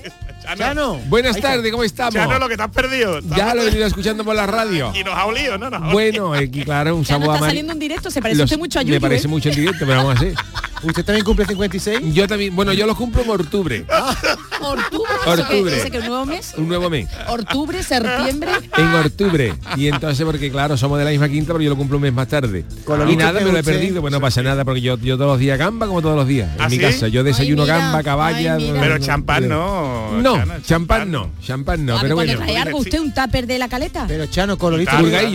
Chano. 0.58 0.96
buenas 1.10 1.40
tardes, 1.40 1.72
¿cómo 1.72 1.84
estamos? 1.84 2.14
Chano, 2.14 2.40
lo 2.40 2.50
que 2.50 2.58
te 2.58 2.64
has 2.64 2.72
perdido. 2.72 3.20
Ya 3.36 3.54
lo 3.54 3.62
he 3.62 3.66
venido 3.66 3.86
escuchando 3.86 4.24
por 4.24 4.36
la 4.36 4.48
radio. 4.48 4.92
Y 4.96 5.04
nos 5.04 5.14
ha 5.16 5.26
olido, 5.26 5.58
¿no? 5.58 5.70
Nos 5.70 5.82
ha 5.82 5.92
Bueno, 5.92 6.34
aquí 6.34 6.64
claro, 6.64 6.96
un 6.96 7.04
Chano 7.06 7.22
sabor 7.26 7.36
está 7.36 7.48
saliendo 7.48 7.74
en 7.74 7.80
directo, 7.80 8.10
se 8.10 8.22
parece 8.22 8.38
Los- 8.40 8.46
usted 8.46 8.58
mucho 8.58 8.80
a 8.80 8.82
Yuyu. 8.82 8.94
Me 8.96 9.02
parece 9.02 9.28
¿eh? 9.28 9.30
mucho 9.30 9.50
en 9.50 9.56
directo, 9.56 9.86
pero 9.86 9.98
vamos 9.98 10.16
a 10.16 10.18
hacer. 10.18 10.34
¿Usted 10.82 11.04
también 11.04 11.26
cumple 11.26 11.46
56? 11.46 12.00
Yo 12.14 12.28
también, 12.28 12.56
bueno, 12.56 12.72
yo 12.74 12.86
lo 12.88 12.96
cumplo 12.96 13.22
en 13.22 13.30
octubre, 13.30 13.86
Octubre, 14.62 15.12
Octubre. 15.26 15.78
¿Ese 15.78 15.92
que 15.92 15.98
es 15.98 16.04
un 16.04 16.10
nuevo 16.10 16.26
mes? 16.26 16.54
un 16.58 16.68
nuevo 16.68 16.90
mes. 16.90 17.08
Octubre, 17.28 17.82
septiembre. 17.84 18.52
En 18.78 18.94
octubre. 18.96 19.54
Y 19.78 19.88
entonces, 19.88 20.26
porque 20.26 20.52
claro, 20.52 20.78
somos 20.78 20.98
de 21.00 21.06
la 21.06 21.12
misma 21.12 21.30
quinta, 21.30 21.54
pero 21.54 21.62
yo 21.64 21.70
lo 21.70 21.78
cumplo 21.78 21.98
un 21.98 22.04
mes 22.04 22.14
más 22.14 22.28
tarde. 22.28 22.66
Y 23.10 23.16
nada, 23.16 23.40
me 23.42 23.52
lo 23.52 23.58
he 23.58 23.64
perdido, 23.64 24.02
pues 24.02 24.12
no 24.12 24.20
pasa 24.22 24.42
nada, 24.44 24.64
porque 24.66 24.82
yo, 24.82 24.98
yo 24.98 25.18
todos 25.18 25.32
los 25.32 25.40
días 25.40 25.58
gamba 25.58 25.88
como 25.88 26.02
todos 26.02 26.16
los 26.16 26.28
días. 26.28 26.50
En 26.56 26.62
¿Ah, 26.62 26.70
mi 26.70 26.76
sí? 26.76 26.82
casa. 26.82 27.08
Yo 27.08 27.24
desayuno 27.24 27.64
Ay, 27.64 27.68
mira, 27.70 27.78
gamba, 27.80 28.04
caballa. 28.04 28.56
ay, 28.56 28.64
mira. 28.72 28.82
Pero 28.82 28.98
champán 29.00 29.48
no. 29.48 30.12
No, 30.22 30.36
Chano, 30.38 30.54
champán 30.62 31.12
no, 31.12 31.32
champán 31.42 31.86
no, 31.86 31.96
Ah, 31.98 32.00
pero 32.02 32.16
bueno. 32.16 32.36
trae 32.38 32.58
algo, 32.58 32.80
usted 32.80 33.00
un 33.00 33.14
tupper 33.14 33.48
de 33.48 33.60
la 33.60 33.68
caleta. 33.70 34.06
Pero 34.08 34.26
Chano, 34.28 34.58
con 34.58 34.72
lo 34.78 34.80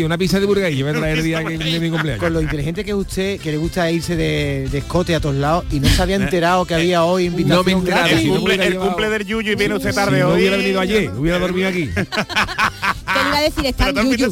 una 0.05 0.19
pizza 0.19 0.41
de 0.41 0.47
burgaillo, 0.47 0.85
voy 0.87 0.95
a 0.95 0.99
traer 0.99 1.19
el 1.19 1.25
día 1.25 1.45
que- 1.45 1.59
de 1.59 1.81
mi 1.81 1.91
cumpleaños. 1.91 2.23
con 2.23 2.33
lo 2.33 2.41
inteligente 2.41 2.85
que 2.85 2.91
es 2.91 2.97
usted, 2.97 3.41
que 3.41 3.51
le 3.53 3.57
gusta 3.59 3.91
irse 3.91 4.17
de, 4.17 4.69
de 4.71 4.79
escote 4.79 5.15
a 5.15 5.21
todos 5.21 5.34
lados 5.35 5.65
y 5.71 5.81
no 5.81 5.89
se 5.89 6.03
había 6.03 6.17
enterado 6.25 6.65
que 6.65 6.75
había 6.75 7.05
hoy 7.05 7.27
invitación 7.27 7.57
No 7.59 7.65
me 7.65 7.73
El 8.11 8.29
no 8.29 8.35
cumple, 8.37 8.67
el 8.67 8.79
cumple 8.79 9.09
del 9.11 9.25
Yuyu 9.27 9.53
y 9.53 9.55
viene 9.55 9.75
usted 9.75 9.91
Si 9.91 9.97
tarde 9.97 10.21
no 10.21 10.29
hoy. 10.29 10.35
hubiera 10.41 10.57
venido 10.57 10.81
ayer, 10.81 11.11
hubiera 11.19 11.39
dormido 11.39 11.69
aquí. 11.69 11.91
¿Qué 11.95 13.23
le 13.23 13.29
iba 13.29 13.39
a 13.39 13.43
decir? 13.43 13.67
Están, 13.67 13.95
Yuyu, 13.95 14.31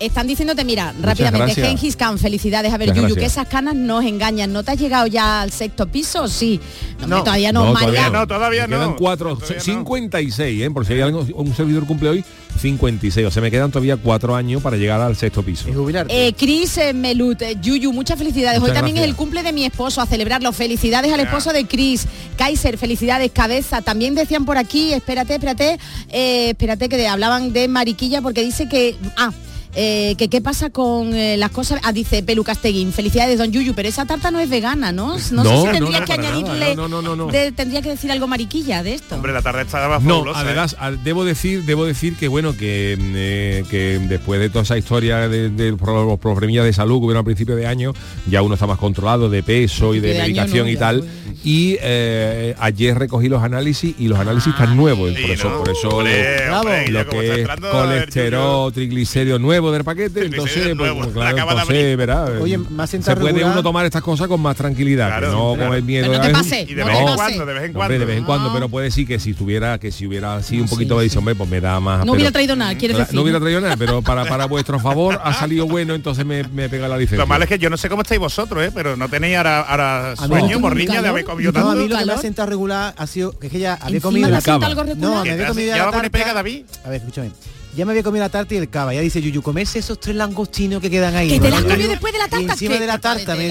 están 0.00 0.26
diciéndote, 0.26 0.64
mira, 0.64 0.94
rápidamente, 1.00 1.46
gracias. 1.46 1.66
Gengis 1.68 1.96
Khan, 1.96 2.18
felicidades. 2.18 2.72
A 2.72 2.76
ver, 2.78 2.88
Muchas 2.88 3.02
Yuyu, 3.02 3.14
gracias. 3.14 3.34
que 3.34 3.40
esas 3.40 3.48
canas 3.52 3.74
nos 3.74 4.04
engañan. 4.04 4.52
¿No 4.52 4.62
te 4.62 4.72
has 4.72 4.78
llegado 4.78 5.06
ya 5.06 5.42
al 5.42 5.50
sexto 5.52 5.86
piso? 5.86 6.28
Sí. 6.28 6.60
No, 7.00 7.06
No. 7.08 7.24
todavía 7.24 7.52
no, 7.52 7.64
No, 7.66 7.72
María. 7.72 7.88
todavía 7.88 8.10
no, 8.10 8.26
todavía 8.26 8.66
Me 8.66 8.76
quedan 8.76 8.90
no. 8.90 8.96
cuatro, 8.96 9.36
Todavía 9.36 9.56
no. 9.58 9.62
56, 9.62 10.62
¿eh? 10.62 10.70
Por 10.70 10.86
si 10.86 10.92
hay 10.94 11.00
algo, 11.00 11.26
un 11.34 11.54
servidor 11.54 11.86
cumple 11.86 12.08
hoy, 12.10 12.24
56. 12.60 13.26
O 13.26 13.30
sea, 13.30 13.42
me 13.42 13.50
quedan 13.50 13.70
todavía 13.70 13.96
cuatro 13.96 14.34
años 14.34 14.62
para 14.62 14.76
llegar 14.76 15.00
al 15.00 15.16
sexto 15.16 15.42
piso. 15.42 15.68
Y 15.68 15.72
jubilarte. 15.72 16.28
Eh, 16.28 16.32
Chris 16.34 16.78
eh, 16.78 16.92
Melut, 16.92 17.42
eh, 17.42 17.56
Yuyu, 17.60 17.92
muchas 17.92 18.18
felicidades. 18.18 18.60
Muchas 18.60 18.70
Hoy 18.72 18.76
también 18.76 18.96
gracias. 18.96 19.08
es 19.08 19.10
el 19.10 19.16
cumple 19.16 19.42
de 19.42 19.52
mi 19.52 19.64
esposo, 19.64 20.00
a 20.00 20.06
celebrarlo. 20.06 20.52
Felicidades 20.52 21.12
al 21.12 21.20
esposo 21.20 21.52
de 21.52 21.66
Chris. 21.66 22.06
Kaiser, 22.36 22.78
felicidades, 22.78 23.30
cabeza. 23.32 23.82
También 23.82 24.14
decían 24.14 24.44
por 24.44 24.58
aquí, 24.58 24.92
espérate, 24.92 25.34
espérate, 25.34 25.78
eh, 26.10 26.50
espérate 26.50 26.88
que 26.88 26.96
de- 26.96 27.08
hablaban 27.08 27.52
de 27.52 27.68
mariquilla 27.68 28.22
porque 28.22 28.42
dice 28.42 28.68
que... 28.68 28.96
Ah, 29.16 29.32
eh, 29.74 30.14
que 30.18 30.28
qué 30.28 30.40
pasa 30.40 30.70
con 30.70 31.14
eh, 31.14 31.36
las 31.36 31.50
cosas 31.50 31.80
ah, 31.82 31.92
dice 31.92 32.22
Pelu 32.22 32.44
Casteguín 32.44 32.92
felicidades 32.92 33.38
don 33.38 33.50
Yuyu 33.50 33.74
pero 33.74 33.88
esa 33.88 34.04
tarta 34.04 34.30
no 34.30 34.38
es 34.40 34.50
vegana 34.50 34.92
no 34.92 35.12
no, 35.14 35.18
sé 35.18 35.28
si 35.30 35.34
no, 35.34 35.62
tendría 35.72 36.00
no, 36.00 36.04
que 36.06 36.12
añadirle 36.12 36.76
No, 36.76 36.88
no, 36.88 37.00
no, 37.02 37.16
no. 37.16 37.26
de- 37.28 37.52
tendría 37.52 37.80
que 37.82 37.88
decir 37.90 38.12
algo 38.12 38.26
mariquilla 38.26 38.82
de 38.82 38.94
esto 38.94 39.14
Hombre, 39.14 39.32
la 39.32 39.40
tarde 39.42 39.62
estaba 39.62 39.98
No, 39.98 40.16
fabulosa. 40.16 40.40
¿eh? 40.40 40.44
además 40.46 40.76
a- 40.78 40.90
debo 40.90 41.24
decir, 41.24 41.64
debo 41.64 41.84
decir 41.86 42.16
que 42.16 42.28
bueno 42.28 42.56
que, 42.56 42.96
mm, 43.00 43.12
eh, 43.16 43.64
que 43.70 43.98
después 44.08 44.40
de 44.40 44.50
toda 44.50 44.62
esa 44.64 44.76
historia 44.76 45.28
de, 45.28 45.48
de 45.48 45.70
los 45.70 46.18
problemillas 46.20 46.64
de 46.64 46.72
salud 46.72 46.98
que 47.00 47.06
hubieron 47.06 47.18
al 47.20 47.24
principio 47.24 47.56
de 47.56 47.66
año, 47.66 47.92
ya 48.28 48.42
uno 48.42 48.54
está 48.54 48.66
más 48.66 48.78
controlado 48.78 49.28
de 49.30 49.42
peso 49.42 49.94
y 49.94 50.00
de, 50.00 50.12
de 50.14 50.18
medicación 50.20 50.66
no, 50.66 50.72
y 50.72 50.76
tal. 50.76 51.04
Y 51.44 51.76
eh, 51.80 52.54
ayer 52.60 52.96
recogí 52.98 53.28
los 53.28 53.42
análisis 53.42 53.94
y 53.98 54.06
los 54.08 54.18
análisis 54.18 54.52
están 54.52 54.76
nuevos. 54.76 55.10
Sí, 55.14 55.22
por 55.22 55.30
eso, 55.30 55.58
por 55.58 55.68
eso 55.70 55.88
Hombre, 55.88 56.36
Bravo. 56.46 56.60
hombre, 56.60 56.88
lo 56.90 57.08
que 57.08 57.42
es 57.42 57.48
colesterol, 57.70 58.72
triglicéridos 58.72 59.40
nuevos. 59.40 59.61
Nuevo 59.62 59.72
del 59.72 59.84
paquete, 59.84 60.26
entonces, 60.26 60.74
pues, 60.76 60.92
pues, 60.92 61.08
claro, 61.12 61.36
acaba 61.36 61.54
de 61.54 61.60
entonces, 61.60 61.82
abrir. 61.84 61.96
verá, 61.96 62.24
Oye, 62.40 62.54
eh, 62.54 62.58
más 62.58 62.90
se 62.90 62.96
sentado 62.98 63.20
puede 63.20 63.32
regular- 63.34 63.52
uno 63.52 63.62
tomar 63.62 63.86
estas 63.86 64.02
cosas 64.02 64.26
con 64.28 64.40
más 64.40 64.56
tranquilidad, 64.56 65.06
Claro, 65.08 65.26
que 65.28 65.32
no 65.36 65.54
claro. 65.54 65.68
con 65.70 65.76
el 65.78 65.82
miedo. 65.84 66.06
Pero 66.08 66.18
no 66.18 66.24
te 66.24 66.30
a- 66.30 66.32
pase, 66.32 66.66
Y 66.68 66.74
de 66.74 66.80
no 66.82 66.86
vez 66.88 66.98
en 66.98 67.14
cuando, 67.16 67.46
de 67.46 67.54
vez 67.54 67.62
en 67.64 67.72
cuando. 67.72 67.98
de 67.98 68.04
vez 68.04 68.18
en 68.18 68.24
cuando, 68.24 68.52
pero 68.52 68.68
puede 68.68 68.84
decir 68.86 69.06
que 69.06 69.18
si 69.18 69.30
estuviera, 69.30 69.78
que 69.78 69.92
si 69.92 70.06
hubiera 70.06 70.34
así 70.36 70.60
un 70.60 70.68
sí, 70.68 70.74
poquito 70.74 70.98
de 70.98 71.08
sí. 71.08 71.16
hombre, 71.18 71.34
pues 71.34 71.48
me 71.48 71.60
da 71.60 71.78
más. 71.80 71.98
No 71.98 72.04
pero- 72.04 72.12
hubiera 72.14 72.30
traído 72.32 72.56
nada, 72.56 72.74
quieres 72.76 72.96
Cla- 72.96 73.00
decir. 73.00 73.14
No 73.14 73.22
hubiera 73.22 73.40
traído 73.40 73.60
nada, 73.60 73.76
pero 73.76 74.02
para, 74.02 74.24
para 74.24 74.46
vuestro 74.46 74.78
favor 74.80 75.20
ha 75.22 75.32
salido 75.34 75.66
bueno, 75.66 75.94
entonces 75.94 76.26
me, 76.26 76.42
me 76.48 76.68
pega 76.68 76.88
la 76.88 76.96
licencia. 76.96 77.18
Lo 77.18 77.26
malo 77.26 77.44
es 77.44 77.48
que 77.48 77.58
yo 77.58 77.70
no 77.70 77.76
sé 77.76 77.88
cómo 77.88 78.02
estáis 78.02 78.20
vosotros, 78.20 78.64
¿eh? 78.64 78.70
pero 78.74 78.96
no 78.96 79.08
tenéis 79.08 79.36
ahora, 79.36 79.60
ahora 79.60 80.16
sueño, 80.16 80.58
morriña 80.60 81.00
de 81.02 81.08
haber 81.08 81.24
comido 81.24 81.52
No, 81.52 81.60
a 81.60 81.62
tanto. 81.62 81.80
mí 81.82 81.88
lo 81.88 81.98
que 81.98 82.04
me 82.06 82.12
ha 82.12 82.18
sentado 82.18 82.48
regular 82.48 82.94
ha 82.96 83.06
sido 83.06 83.38
que 83.38 83.46
es 83.46 83.52
que 83.52 83.58
ya 83.60 83.74
había 83.74 84.00
comido 84.00 84.28
regular. 84.28 84.96
No, 84.96 85.16
me 85.18 85.22
¿Qué 85.24 85.30
había 85.32 85.46
comido 85.48 85.68
ya 85.68 85.72
¿Ya 85.72 85.78
la 85.78 85.84
va 85.84 85.90
a 85.90 85.94
poner 85.94 86.10
pega, 86.10 86.32
David? 86.34 86.64
A 86.84 86.88
ver, 86.88 87.00
escúchame. 87.00 87.30
Ya 87.74 87.86
me 87.86 87.92
había 87.92 88.02
comido 88.02 88.22
la 88.24 88.28
tarta 88.28 88.54
y 88.54 88.58
el 88.58 88.68
cava. 88.68 88.92
Ya 88.92 89.00
dice 89.00 89.22
Yuyu, 89.22 89.40
comerse 89.42 89.78
esos 89.78 89.98
tres 89.98 90.14
langostinos 90.16 90.80
que 90.82 90.90
quedan 90.90 91.14
ahí. 91.16 91.28
Que 91.30 91.40
te 91.40 91.50
las 91.50 91.62
Y 91.62 91.64
comió 91.64 91.88
después 91.88 92.12
de 92.12 92.18
la 92.18 92.26
y 92.26 92.30
tarta, 92.30 92.52
encima 92.52 92.74
¿qué? 92.74 92.80
de 92.80 92.86
la 92.86 92.98
tarta 92.98 93.34
me 93.34 93.46
he 93.46 93.48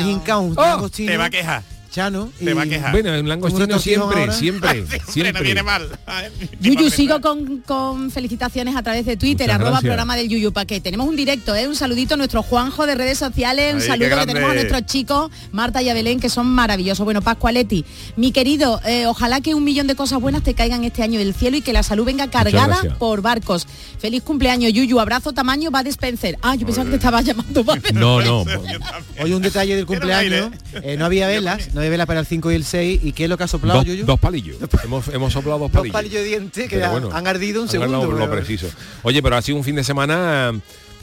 un 0.48 0.58
Oh, 0.58 0.62
langostino. 0.62 1.12
Te 1.12 1.18
va 1.18 1.26
a 1.26 1.30
quejar. 1.30 1.64
Chano. 1.92 2.32
Te 2.40 2.54
va 2.54 2.64
a 2.64 2.66
quejar. 2.66 2.92
Bueno, 2.94 3.20
un 3.20 3.28
langostino 3.28 3.78
siempre, 3.78 4.32
siempre, 4.32 4.72
Siempre 4.88 5.02
siempre. 5.12 5.34
no 5.34 5.42
viene 5.42 5.62
mal. 5.64 5.88
Yuyu, 6.62 6.90
sigo 6.90 7.20
con, 7.22 7.58
con 7.60 8.10
felicitaciones 8.12 8.76
a 8.76 8.82
través 8.82 9.06
de 9.06 9.18
Twitter, 9.18 9.48
Muchas 9.48 9.56
arroba 9.56 9.72
gracias. 9.72 9.90
programa 9.90 10.16
del 10.16 10.30
Yuyu 10.30 10.52
Pa' 10.54 10.66
que 10.66 10.80
Tenemos 10.80 11.08
un 11.08 11.16
directo, 11.16 11.54
¿eh? 11.56 11.68
un 11.68 11.76
saludito 11.76 12.14
a 12.14 12.18
nuestro 12.18 12.42
Juanjo 12.44 12.86
de 12.86 12.96
redes 12.96 13.18
sociales, 13.18 13.74
un 13.76 13.82
Ay, 13.82 13.88
saludo 13.88 14.18
que 14.20 14.26
tenemos 14.26 14.52
a 14.52 14.54
nuestros 14.54 14.86
chicos, 14.86 15.32
Marta 15.52 15.82
y 15.82 15.90
Abelén, 15.90 16.20
que 16.20 16.30
son 16.30 16.48
maravillosos. 16.48 17.04
Bueno, 17.04 17.22
Pascualetti, 17.22 17.84
mi 18.16 18.32
querido, 18.32 18.80
eh, 18.86 19.06
ojalá 19.06 19.42
que 19.42 19.54
un 19.54 19.64
millón 19.66 19.88
de 19.88 19.96
cosas 19.96 20.22
buenas 20.22 20.44
te 20.44 20.54
caigan 20.54 20.86
este 20.86 21.04
año 21.04 21.20
del 21.20 21.34
cielo 21.34 21.58
y 21.58 21.62
que 21.62 21.74
la 21.74 21.84
salud 21.84 22.06
venga 22.06 22.30
cargada 22.30 22.82
por 23.00 23.22
barcos. 23.22 23.68
Feliz 24.00 24.24
cumpleaños, 24.24 24.72
Yuyu, 24.72 25.00
abrazo 25.00 25.34
tamaño, 25.34 25.70
va 25.72 25.82
Spencer. 25.82 26.38
Ah, 26.42 26.56
yo 26.56 26.66
pensaba 26.66 26.86
que 26.86 26.92
te 26.92 26.96
estaba 26.98 27.22
llamando 27.22 27.64
Bud 27.66 27.80
No, 27.94 28.22
no. 28.22 28.46
Hoy 29.22 29.34
un 29.34 29.42
detalle 29.42 29.76
del 29.76 29.86
cumpleaños. 29.86 30.52
eh, 30.74 30.96
no 30.98 31.06
había 31.06 31.28
velas, 31.28 31.74
no 31.74 31.81
había 31.82 31.90
velas 31.92 32.08
para 32.08 32.20
el 32.22 32.26
5 32.26 32.52
y 32.52 32.56
el 32.56 32.64
6. 32.64 33.02
¿Y 33.04 33.12
qué 33.12 33.24
es 33.26 33.30
lo 33.30 33.38
que 33.38 33.44
ha 33.44 33.48
soplado, 33.48 33.80
Dos, 33.80 33.88
Yuyu? 33.88 34.06
dos 34.06 34.20
palillos. 34.20 34.58
hemos, 34.84 35.08
hemos 35.10 35.34
soplado 35.34 35.60
dos 35.60 35.72
Dos 35.72 35.80
palillos. 35.82 35.94
palillos 35.94 36.22
de 36.22 36.28
dientes 36.28 36.70
que 36.70 36.84
han- 36.84 36.92
bueno, 36.92 37.10
han 37.14 37.28
ardido 37.28 37.62
un 37.62 37.68
han 37.68 37.72
segundo. 37.72 38.06
Lo 38.12 38.18
pero- 38.18 38.32
preciso. 38.32 38.68
Oye, 39.04 39.22
pero 39.22 39.36
ha 39.36 39.42
sido 39.42 39.58
un 39.58 39.64
fin 39.64 39.76
de 39.76 39.84
semana 39.84 40.52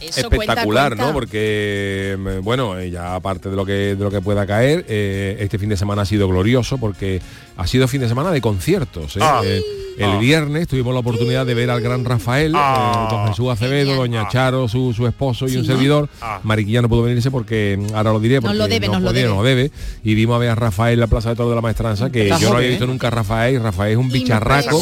Eso, 0.01 0.21
espectacular, 0.21 0.91
cuenta, 0.93 1.07
¿no? 1.07 1.13
Porque 1.13 2.17
mm, 2.19 2.45
bueno, 2.45 2.79
eh, 2.79 2.91
ya 2.91 3.15
aparte 3.17 3.51
de 3.51 3.57
lo 3.57 3.67
que 3.67 3.73
de 3.73 3.97
lo 3.97 4.11
que 4.11 4.21
pueda 4.21 4.47
caer, 4.47 4.85
eh, 4.89 5.37
este 5.41 5.59
fin 5.59 5.69
de 5.69 5.77
semana 5.77 6.03
ha 6.03 6.07
sido 6.07 6.29
glorioso 6.29 6.79
porque 6.79 7.21
ha 7.59 7.67
sido 7.67 7.87
fin 7.88 8.00
de 8.00 8.09
semana 8.09 8.31
de 8.31 8.41
conciertos. 8.41 9.17
¿eh? 9.17 9.21
Ah. 9.23 9.43
Eh, 9.45 9.61
el 9.99 10.11
Ah. 10.12 10.19
viernes 10.19 10.69
tuvimos 10.69 10.95
la 10.95 11.00
oportunidad 11.00 11.45
de 11.45 11.55
ver 11.55 11.71
al 11.71 11.81
gran 11.81 12.05
Rafael, 12.05 12.53
Ah. 12.55 13.09
eh, 13.11 13.15
don 13.15 13.29
Jesús 13.29 13.49
Acevedo, 13.50 13.97
doña 13.97 14.29
Charo, 14.29 14.69
su, 14.69 14.93
su 14.95 15.07
esposo 15.09 15.47
y 15.47 15.50
Sí. 15.50 15.57
un 15.59 15.65
servidor. 15.67 16.09
Ah. 16.23 16.38
Mariquilla 16.45 16.81
no 16.83 16.88
pudo 16.88 17.03
venirse 17.03 17.33
porque 17.33 17.77
mm, 17.79 17.95
ahora 17.97 18.12
lo 18.12 18.21
diré 18.21 18.37
Nos 18.37 18.45
porque 18.45 18.59
lo 18.59 18.69
debe, 18.69 18.87
no 18.87 18.93
nos 19.00 19.03
lo 19.12 19.43
debe. 19.43 19.73
Y 20.05 20.15
vimos 20.15 20.37
a 20.37 20.38
ver 20.38 20.50
a 20.50 20.55
Rafael 20.55 20.95
en 20.95 21.00
la 21.00 21.07
Plaza 21.09 21.31
de 21.31 21.35
Toro 21.37 21.49
de 21.50 21.57
la 21.57 21.61
Maestranza, 21.62 22.11
que 22.11 22.23
Está 22.29 22.38
yo 22.38 22.50
no 22.50 22.57
había 22.59 22.69
visto 22.69 22.85
¿eh? 22.85 22.87
nunca 22.87 23.09
a 23.09 23.11
Rafael. 23.11 23.61
Rafael 23.61 23.93
es 23.93 23.99
un 23.99 24.09
bicharraco 24.09 24.81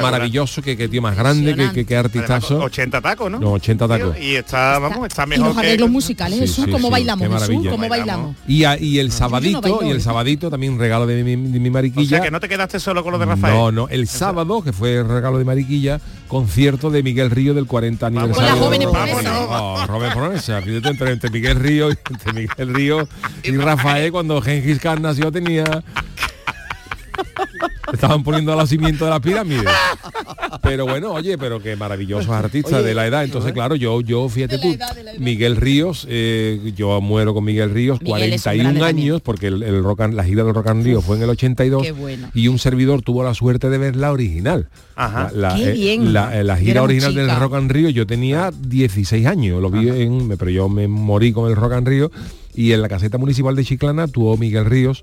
maravilloso, 0.00 0.62
que, 0.62 0.76
que 0.76 0.88
tío 0.88 1.00
más 1.02 1.16
grande, 1.16 1.54
que, 1.54 1.70
que, 1.72 1.84
que 1.86 1.96
Además, 1.96 2.14
artistazo. 2.14 2.58
80 2.58 3.00
tacos, 3.00 3.30
¿no? 3.30 3.38
No, 3.40 3.52
80 3.52 3.88
tacos. 3.88 4.16
Y 4.20 4.36
está, 4.36 4.78
vamos, 4.78 5.06
está 5.08 5.24
Y 5.24 5.28
mejor 5.28 5.46
los 5.46 5.54
que... 5.56 5.60
arreglos 5.66 5.90
musicales, 5.90 6.38
Sí, 6.40 6.46
Jesús, 6.46 6.64
sí, 6.66 6.70
¿cómo 6.70 6.88
sí, 6.88 6.92
bailamos, 6.92 7.28
Jesús? 7.46 7.66
¿Cómo 7.70 7.88
Bailamos. 7.88 8.36
Y, 8.46 8.64
a- 8.64 8.78
y 8.80 8.98
el 8.98 9.12
sabadito, 9.12 9.80
y 9.82 9.90
el 9.90 9.96
¿eh? 9.96 10.00
sabadito 10.00 10.50
también 10.50 10.78
regalo 10.78 11.06
de 11.06 11.22
mi, 11.24 11.36
de 11.36 11.58
mi 11.60 11.68
O 11.68 12.01
mariquilla. 12.02 12.16
sea, 12.18 12.24
que 12.24 12.30
no 12.30 12.40
te 12.40 12.48
quedaste 12.48 12.80
solo 12.80 13.02
con 13.02 13.12
lo 13.12 13.18
de 13.18 13.26
Rafael. 13.26 13.54
No, 13.54 13.72
no, 13.72 13.88
el 13.88 14.08
sábado, 14.08 14.62
que 14.62 14.72
fue 14.72 14.96
el 14.96 15.08
regalo 15.08 15.38
de 15.38 15.44
Mariquilla, 15.44 16.00
concierto 16.28 16.90
de 16.90 17.02
Miguel 17.02 17.30
Río 17.30 17.54
del 17.54 17.66
40 17.66 18.06
Vamos. 18.10 18.22
aniversario. 18.22 18.60
Con 18.60 18.78
las 18.80 19.10
jóvenes. 19.10 19.28
Oh, 19.48 19.84
Robert 19.86 20.14
Promesa, 20.14 20.62
fíjate, 20.62 20.88
entre, 20.88 21.12
entre 21.12 21.30
Miguel 21.30 21.60
Río 21.60 21.90
y 21.90 21.92
entre 22.10 22.32
Miguel 22.32 22.74
Río 22.74 23.08
y 23.42 23.56
Rafael 23.56 24.12
cuando 24.12 24.40
Gengis 24.40 24.78
Khan 24.78 25.02
nació 25.02 25.30
tenía 25.32 25.64
estaban 27.92 28.22
poniendo 28.22 28.52
a 28.52 28.56
los 28.56 28.68
cimientos 28.68 29.06
de 29.06 29.10
las 29.10 29.20
pirámides. 29.20 29.64
Pero 30.62 30.86
bueno, 30.86 31.12
oye, 31.12 31.36
pero 31.38 31.60
que 31.60 31.76
maravillosos 31.76 32.30
artistas 32.30 32.74
Oye, 32.74 32.84
de 32.88 32.94
la 32.94 33.06
edad. 33.06 33.24
Entonces, 33.24 33.52
claro, 33.52 33.74
yo, 33.74 34.00
yo 34.00 34.28
fíjate 34.28 34.56
la 34.56 34.62
tú, 34.62 34.72
edad, 34.72 34.96
la. 35.04 35.12
Miguel 35.18 35.56
Ríos, 35.56 36.06
eh, 36.08 36.72
yo 36.76 37.00
muero 37.00 37.34
con 37.34 37.44
Miguel 37.44 37.70
Ríos, 37.70 38.00
Miguel 38.00 38.32
es 38.34 38.40
un 38.40 38.42
41 38.52 38.62
grande 38.80 38.84
años, 39.02 39.20
porque 39.22 39.48
el, 39.48 39.62
el 39.62 39.82
rock 39.82 40.02
and- 40.02 40.14
la 40.14 40.24
gira 40.24 40.44
del 40.44 40.54
Rock 40.54 40.68
and 40.68 40.84
Río 40.84 41.00
fue 41.02 41.16
en 41.16 41.22
el 41.24 41.30
82 41.30 41.82
Qué 41.82 41.92
bueno. 41.92 42.28
y 42.34 42.48
un 42.48 42.58
servidor 42.58 43.02
tuvo 43.02 43.24
la 43.24 43.34
suerte 43.34 43.68
de 43.70 43.78
ver 43.78 43.96
la 43.96 44.12
original. 44.12 44.68
Ajá. 44.94 45.30
La, 45.34 45.50
la, 45.50 45.56
Qué 45.56 45.70
eh, 45.70 45.72
bien. 45.72 46.12
la- 46.12 46.38
eh, 46.38 46.44
la 46.44 46.56
gira 46.56 46.82
original 46.82 47.14
del. 47.14 47.32
Rock 47.36 47.54
and 47.54 47.70
Río, 47.70 47.88
yo 47.88 48.06
tenía 48.06 48.50
16 48.56 49.26
años, 49.26 49.60
lo 49.60 49.70
vi 49.70 49.88
en, 49.88 50.28
pero 50.38 50.50
yo 50.50 50.68
me 50.68 50.86
morí 50.86 51.32
con 51.32 51.48
el 51.50 51.56
Rock 51.56 51.72
and 51.72 51.88
Río 51.88 52.10
y 52.54 52.72
en 52.72 52.82
la 52.82 52.88
caseta 52.88 53.16
municipal 53.18 53.56
de 53.56 53.64
Chiclana 53.64 54.06
tuvo 54.06 54.36
Miguel 54.36 54.66
Ríos 54.66 55.02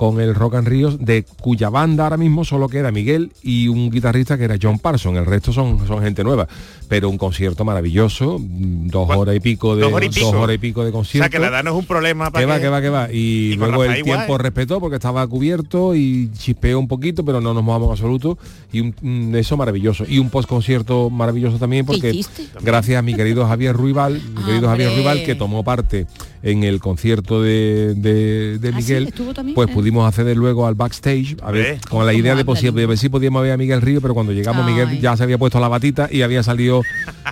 con 0.00 0.18
el 0.18 0.34
Rock 0.34 0.54
and 0.54 0.66
Ríos, 0.66 0.98
de 0.98 1.26
cuya 1.42 1.68
banda 1.68 2.04
ahora 2.04 2.16
mismo 2.16 2.42
solo 2.42 2.70
queda 2.70 2.90
Miguel 2.90 3.32
y 3.42 3.68
un 3.68 3.90
guitarrista 3.90 4.38
que 4.38 4.44
era 4.44 4.56
John 4.60 4.78
Parson, 4.78 5.18
el 5.18 5.26
resto 5.26 5.52
son, 5.52 5.86
son 5.86 6.00
gente 6.02 6.24
nueva. 6.24 6.48
Pero 6.88 7.10
un 7.10 7.18
concierto 7.18 7.66
maravilloso, 7.66 8.38
mm, 8.38 8.86
dos 8.86 9.04
¿Cuál? 9.06 9.18
horas 9.18 9.36
y 9.36 9.40
pico 9.40 9.76
de 9.76 9.82
Dos 9.82 9.92
horas 9.92 10.08
y 10.08 10.20
pico. 10.20 10.30
horas 10.30 10.54
y 10.54 10.58
pico 10.58 10.84
de 10.84 10.88
O 10.88 10.92
concierto. 10.94 11.24
sea, 11.24 11.28
que 11.28 11.38
la 11.38 11.48
edad 11.48 11.62
no 11.62 11.72
es 11.72 11.76
un 11.76 11.84
problema 11.84 12.30
para 12.30 12.42
Que 12.42 12.50
va, 12.50 12.58
que 12.58 12.68
va, 12.70 12.80
que 12.80 12.88
va. 12.88 13.12
Y, 13.12 13.56
luego 13.56 13.84
el 13.84 14.02
tiempo 14.02 14.22
igual. 14.24 14.38
respetó 14.38 14.80
porque 14.80 14.96
estaba 14.96 15.26
cubierto 15.26 15.94
y 15.94 16.30
chispeó 16.32 16.78
un 16.78 16.88
poquito, 16.88 17.22
pero 17.22 17.42
no 17.42 17.52
nos 17.52 17.62
mojamos 17.62 17.88
en 17.88 17.92
absoluto. 17.92 18.38
Y 18.72 18.80
un, 18.80 19.34
eso 19.36 19.58
maravilloso. 19.58 20.06
Y 20.08 20.18
un 20.18 20.30
post 20.30 20.48
concierto 20.48 21.10
maravilloso 21.10 21.58
también 21.58 21.84
¿Qué 21.84 21.92
porque 21.92 22.20
gracias 22.62 22.98
a 22.98 23.02
mi 23.02 23.12
querido 23.14 23.46
Javier 23.46 23.76
Ruibal, 23.76 24.14
mi 24.14 24.20
Ah, 24.42 24.46
querido 24.46 24.68
Javier 24.68 24.88
hombre. 24.88 25.02
Ruibal, 25.04 25.24
que 25.26 25.34
tomó 25.34 25.62
parte 25.62 26.06
en 26.42 26.64
el 26.64 26.80
concierto 26.80 27.42
de, 27.42 27.94
de- 27.96 28.58
de 28.58 28.68
¿Ah, 28.68 28.72
sí? 28.72 28.76
Miguel, 28.78 29.12
pues 29.54 29.68
Eh. 29.68 29.72
pudimos 29.74 30.06
acceder 30.08 30.36
luego 30.36 30.66
al 30.66 30.74
backstage, 30.74 31.36
a 31.42 31.50
ver, 31.50 31.80
con 31.88 32.06
la 32.06 32.14
idea 32.14 32.34
de, 32.34 32.46
posi- 32.46 32.72
de 32.72 32.86
ver 32.86 32.96
si 32.96 33.08
podíamos 33.10 33.42
ver 33.42 33.52
a 33.52 33.56
Miguel 33.56 33.80
Río, 33.82 34.00
pero 34.00 34.14
cuando 34.14 34.32
llegamos 34.32 34.64
Ay. 34.66 34.72
Miguel 34.72 35.00
ya 35.00 35.16
se 35.16 35.22
había 35.22 35.36
puesto 35.38 35.60
la 35.60 35.68
batita 35.68 36.08
y 36.10 36.22
había 36.22 36.42
salido 36.42 36.82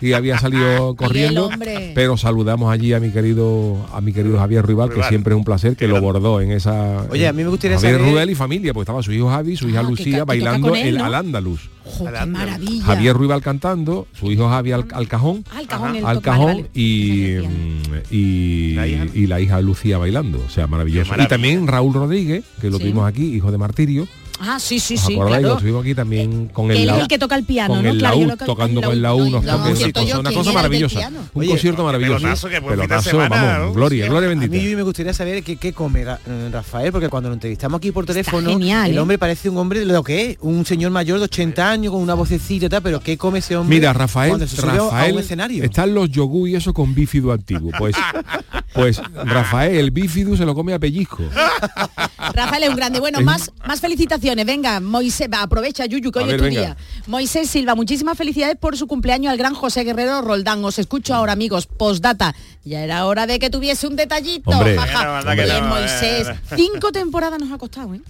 y 0.03 0.13
había 0.13 0.39
salido 0.39 0.95
corriendo, 0.95 1.47
hombre. 1.47 1.93
pero 1.95 2.17
saludamos 2.17 2.71
allí 2.73 2.93
a 2.93 3.01
mi 3.01 3.11
querido 3.11 3.87
a 3.93 4.01
mi 4.01 4.13
querido 4.13 4.39
Javier 4.39 4.65
Ruibal, 4.67 4.89
que 4.89 4.95
Ruibal. 4.97 5.09
siempre 5.09 5.33
es 5.35 5.39
un 5.39 5.45
placer 5.45 5.75
que 5.77 5.89
lo 5.89 6.01
bordó 6.01 6.41
en 6.41 6.51
esa 6.53 7.05
Oye, 7.11 7.27
a 7.29 7.33
mí 7.33 7.43
me 7.45 7.49
gustaría 7.51 7.77
Javier 7.79 7.95
saber- 7.95 8.07
Ruibal 8.11 8.31
y 8.31 8.35
familia, 8.35 8.75
pues 8.75 8.85
estaba 8.85 9.03
su 9.03 9.13
hijo 9.13 9.31
Javi, 9.31 9.57
su 9.57 9.69
hija 9.69 9.81
Ah, 9.81 9.83
que 9.85 9.89
Lucía 9.91 10.17
que 10.19 10.25
bailando 10.25 10.75
el 10.75 10.99
al 10.99 11.15
Andaluz. 11.15 11.71
Qué 11.97 12.27
maravilla. 12.27 12.85
Javier 12.85 13.17
Ruibal 13.17 13.41
cantando, 13.43 14.07
su 14.19 14.31
hijo 14.31 14.49
Javi 14.49 14.73
al, 14.73 14.87
al 14.93 15.09
cajón, 15.09 15.45
Ah, 15.51 15.59
al 15.59 15.67
cajón, 15.67 15.97
el 15.97 16.05
al 16.07 16.17
toca- 16.17 16.31
cajón 16.33 16.47
vale, 16.47 16.63
vale. 16.63 16.71
y, 16.75 17.37
mm, 17.47 17.95
y, 18.11 18.73
¿La 18.75 18.87
hija? 18.87 19.07
y 19.15 19.27
la 19.27 19.41
hija 19.41 19.61
Lucía 19.61 19.99
bailando, 19.99 20.43
o 20.45 20.49
sea, 20.51 20.67
maravilloso. 20.67 21.15
Y 21.19 21.27
también 21.29 21.67
Raúl 21.67 21.95
Rodríguez, 21.95 22.45
que 22.61 22.71
lo 22.71 22.77
Sí. 22.79 22.85
tuvimos 22.85 23.09
aquí, 23.09 23.35
hijo 23.35 23.51
de 23.51 23.59
Martirio, 23.59 24.07
Ah, 24.41 24.59
sí, 24.61 24.79
sí, 24.79 24.95
¿os 24.95 25.01
sí, 25.01 25.15
acordáis? 25.15 25.39
claro. 25.41 25.55
Lo 25.55 25.61
tuvimos 25.61 25.83
aquí 25.83 25.95
también 25.95 26.49
con 26.49 26.67
Él 26.71 26.77
el 26.77 26.81
es 26.83 26.87
laúd, 26.87 27.01
el 27.03 27.09
que 27.09 27.19
toca 27.19 27.35
el 27.37 27.45
piano, 27.45 27.75
con 27.75 27.83
¿no? 27.85 27.91
el 27.91 27.99
Claro, 27.99 28.17
laúd, 28.21 28.39
tocando 28.47 28.81
el 28.81 28.87
con 28.87 28.95
el 28.95 29.03
laúd, 29.03 29.19
laúd, 29.19 29.31
no, 29.31 29.39
unos 29.39 29.45
no, 29.45 29.53
toques, 29.93 30.15
no, 30.15 30.21
una 30.21 30.31
cosa, 30.31 30.41
una 30.43 30.53
maravillosa. 30.53 31.09
Un 31.09 31.29
Oye, 31.35 31.49
concierto 31.51 31.85
maravilloso. 31.85 32.49
pelotazo, 32.67 33.11
semana, 33.11 33.29
vamos, 33.29 33.67
¿no? 33.69 33.73
gloria, 33.75 34.05
Sí, 34.05 34.11
gloria 34.11 34.27
A 34.27 34.31
bendita. 34.31 34.53
mí 34.57 34.77
me 34.77 34.83
gustaría 34.83 35.13
saber 35.13 35.43
qué, 35.43 35.57
qué 35.57 35.73
come 35.73 36.03
eh, 36.03 36.49
Rafael, 36.53 36.93
porque 36.93 37.09
cuando 37.09 37.29
lo 37.31 37.35
entrevistamos 37.35 37.79
aquí 37.79 37.91
por 37.93 38.07
teléfono, 38.07 38.51
genial, 38.51 38.91
el 38.91 38.97
¿eh? 38.97 39.01
hombre 39.01 39.19
parece 39.19 39.49
un 39.49 39.57
hombre 39.59 39.81
de 39.81 39.87
lo 39.87 40.03
que 40.05 40.31
es, 40.31 40.37
un 40.41 40.65
señor 40.65 40.91
mayor 40.93 41.19
de 41.19 41.25
80 41.25 41.71
años 41.71 41.93
con 41.93 42.01
una 42.03 42.15
vocecita 42.15 42.67
y 42.67 42.69
tal, 42.69 42.83
pero 42.83 43.01
¿qué 43.01 43.17
come 43.19 43.41
ese 43.41 43.57
hombre 43.57 43.77
Mira, 43.77 43.93
Rafael, 43.93 44.31
cuando 44.31 44.47
se 44.47 44.57
sube 44.57 44.71
a 44.71 44.83
un 44.83 44.91
Rafael 44.91 45.19
escenario? 45.19 45.65
están 45.65 45.95
los 45.95 46.11
yogú 46.11 46.47
y 46.47 46.55
eso 46.55 46.73
con 46.73 46.95
bífido 46.95 47.33
antiguo. 47.33 47.73
Pues, 47.79 47.97
pues 48.75 49.01
Rafael, 49.15 49.77
el 49.77 49.91
bífido 49.91 50.37
se 50.37 50.45
lo 50.45 50.55
come 50.55 50.75
a 50.75 50.79
pellizco. 50.79 51.23
Rafael 52.35 52.63
es 52.65 52.69
un 52.71 52.77
grande. 52.77 53.01
Bueno, 53.01 53.21
más, 53.21 53.51
más 53.67 53.81
felicitaciones. 53.81 54.28
Venga, 54.35 54.81
Moisés, 54.81 55.29
va, 55.33 55.43
aprovecha, 55.43 55.87
Yuyu, 55.87 56.11
que 56.13 56.19
A 56.19 56.23
hoy 56.23 56.29
ver, 56.29 56.37
es 56.37 56.41
tu 56.41 56.45
venga. 56.47 56.61
día. 56.61 56.77
Moisés 57.07 57.49
Silva, 57.51 57.75
muchísimas 57.75 58.17
felicidades 58.17 58.57
por 58.57 58.77
su 58.77 58.87
cumpleaños 58.87 59.31
al 59.33 59.39
gran 59.39 59.55
José 59.55 59.85
Guerrero 59.85 60.21
Roldán. 60.23 60.65
Os 60.65 60.79
escucho 60.79 61.15
ahora, 61.15 61.33
amigos. 61.33 61.67
Postdata. 61.67 62.35
Ya 62.65 62.83
era 62.85 63.07
hora 63.07 63.27
de 63.27 63.39
que 63.39 63.51
tuviese 63.51 63.87
un 63.87 63.97
detallito. 63.97 64.51
Hombre. 64.51 64.77
jaja. 64.77 64.93
Bueno, 64.99 65.17
anda 65.17 65.37
que 65.37 65.45
Bien, 65.45 65.61
no, 65.61 65.69
Moisés. 65.69 66.29
eh. 66.29 66.35
Cinco 66.57 66.93
temporadas 66.93 67.39
nos 67.41 67.51
ha 67.53 67.59
costado, 67.59 67.95
¿eh? 67.95 68.01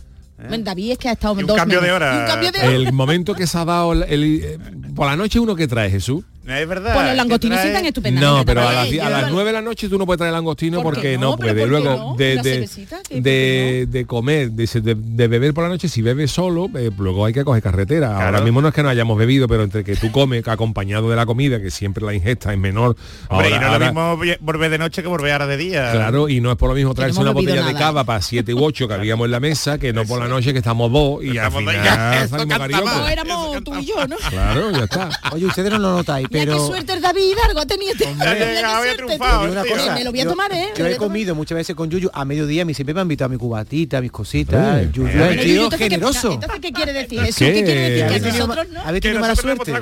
Bueno, 0.48 0.62
David 0.64 0.92
es 0.92 0.98
que 0.98 1.08
ha 1.08 1.12
estado 1.12 1.34
Y 1.34 1.40
un 1.40 1.46
dos 1.48 1.56
cambio 1.56 1.80
de 1.80 1.90
hora. 1.90 2.18
Un 2.20 2.26
cambio 2.26 2.52
de 2.52 2.58
hora. 2.60 2.68
El 2.72 2.92
momento 2.92 3.34
que 3.34 3.46
se 3.48 3.58
ha 3.58 3.64
dado 3.64 3.92
el, 3.92 4.02
el- 4.04 4.40
eh, 4.44 4.58
por 4.94 5.06
la 5.06 5.16
noche 5.16 5.40
uno 5.40 5.56
que 5.56 5.66
trae 5.66 5.90
Jesús. 5.90 6.24
Es 6.48 6.66
verdad. 6.68 6.94
Pues 6.94 7.06
los 7.06 7.16
langostinos 7.16 7.58
sí 7.58 7.64
trae- 7.64 7.68
están 7.72 7.86
estupendamente. 7.86 8.36
No, 8.38 8.44
pero 8.44 8.60
a 8.68 8.72
las, 8.72 8.86
a 8.86 8.90
Yo- 8.90 9.08
las 9.10 9.30
9 9.30 9.46
de 9.48 9.52
la 9.52 9.62
noche 9.62 9.88
tú 9.88 9.98
no 9.98 10.06
puedes 10.06 10.18
traer 10.18 10.32
langostino 10.32 10.82
¿Por 10.82 10.94
porque 10.94 11.16
no? 11.18 11.30
no, 11.32 11.36
¿Pero 11.36 11.52
puede. 11.54 11.66
Luego 11.66 11.88
no? 11.96 12.14
de, 12.16 12.32
¿Una 12.34 12.42
de? 12.42 12.68
¿Qué- 12.68 12.86
por 13.14 13.22
de, 13.22 13.86
de 13.90 14.04
comer, 14.06 14.50
de, 14.52 14.66
de- 14.80 14.94
de 14.94 15.28
beber 15.28 15.52
por 15.54 15.64
la 15.64 15.70
noche, 15.70 15.88
si 15.88 16.02
bebes 16.02 16.30
solo, 16.30 16.68
eh, 16.76 16.90
luego 16.96 17.24
hay 17.26 17.32
que 17.32 17.44
coger 17.44 17.62
carretera. 17.62 18.24
Ahora 18.26 18.40
mismo 18.40 18.60
no 18.62 18.68
es 18.68 18.74
que 18.74 18.82
no 18.82 18.88
hayamos 18.88 19.18
bebido, 19.18 19.46
pero 19.48 19.62
entre 19.64 19.84
que 19.84 19.96
tú 19.96 20.10
comes 20.12 20.46
acompañado 20.48 21.10
de 21.10 21.16
la 21.16 21.26
comida, 21.26 21.60
que 21.60 21.70
siempre 21.70 22.04
la 22.04 22.14
ingesta 22.14 22.52
es 22.52 22.58
menor. 22.58 22.96
Hombre, 23.28 23.54
ahora- 23.54 23.56
y 23.56 23.60
no 23.60 23.66
es 23.74 23.80
lo 23.80 24.16
mismo 24.16 24.36
volver 24.40 24.70
de 24.70 24.78
noche 24.78 25.02
que 25.02 25.08
volver 25.08 25.32
ahora 25.32 25.46
de 25.46 25.56
día. 25.56 25.92
Claro, 25.92 26.28
y 26.28 26.40
no 26.40 26.50
es 26.50 26.56
por 26.56 26.68
lo 26.70 26.74
mismo 26.74 26.94
traerse 26.94 27.16
no 27.18 27.22
una 27.22 27.30
botella 27.32 27.64
de 27.64 27.74
cava 27.74 28.04
para 28.04 28.22
7 28.22 28.54
u 28.54 28.64
8 28.64 28.88
que 28.88 28.94
habíamos 28.94 29.26
en 29.26 29.30
la 29.32 29.40
mesa, 29.40 29.78
que 29.78 29.92
no 29.92 30.04
por 30.04 30.18
la 30.20 30.28
noche 30.28 30.52
que 30.52 30.58
estamos 30.58 30.90
dos 30.92 31.22
y 31.22 31.30
al 31.30 31.36
Estamos 31.48 31.64
dos, 31.64 31.72
final 31.74 31.84
ya, 31.84 32.16
eso 32.24 32.28
salimos 32.28 32.58
cantaba. 32.58 32.58
cariocos. 32.58 32.98
No 32.98 33.08
éramos 33.08 33.64
tú 33.64 33.74
y 33.78 33.84
yo, 33.86 34.06
¿no? 34.06 34.16
Claro, 34.30 34.70
ya 34.70 34.84
está. 34.84 35.10
Oye, 35.32 35.46
ustedes 35.46 35.70
no 35.72 35.78
lo 35.78 35.92
notáis, 35.92 36.28
Pero- 36.38 36.52
qué 36.54 36.66
suerte 36.66 36.92
el 36.92 37.00
David 37.00 37.22
Hidalgo 37.32 37.60
ha 37.60 37.66
tenido 37.66 37.92
este 37.92 38.04
cosa, 39.18 39.94
me 39.94 40.04
lo 40.04 40.10
voy 40.10 40.20
a 40.20 40.26
tomar, 40.28 40.52
¿eh? 40.52 40.68
Yo 40.76 40.86
he 40.86 40.96
comido 40.96 41.34
muchas 41.34 41.56
veces 41.56 41.74
con 41.76 41.90
Yuyu, 41.90 42.10
a 42.12 42.24
mediodía 42.24 42.62
a 42.62 42.64
mí 42.64 42.74
siempre 42.74 42.94
me 42.94 43.00
ha 43.00 43.02
invitado 43.02 43.26
a 43.26 43.28
mi 43.30 43.36
cubatita, 43.38 43.98
a 43.98 44.00
mis 44.00 44.10
cositas. 44.12 44.82
Eh, 44.82 44.90
Yuyu 44.92 45.08
eh, 45.08 45.12
es 45.12 45.36
Yuyu, 45.36 45.44
tío 45.44 45.54
entonces, 45.64 45.78
¿qué- 45.78 45.84
generoso. 45.90 46.32
Entonces, 46.32 46.60
¿qué 46.60 46.72
quiere 46.72 46.92
decir 46.92 47.20
eso? 47.22 47.38
¿Qué? 47.38 47.52
¿Qué 47.52 47.64
quiere 47.64 47.80
decir? 47.80 48.04
¿Habéis 48.04 48.22
Que 48.22 48.28
tenido, 48.28 48.46
nosotros 48.46 48.68
no. 48.72 48.80
habéis 48.82 49.02
tenido 49.02 49.20
mala 49.20 49.36
suerte? 49.36 49.72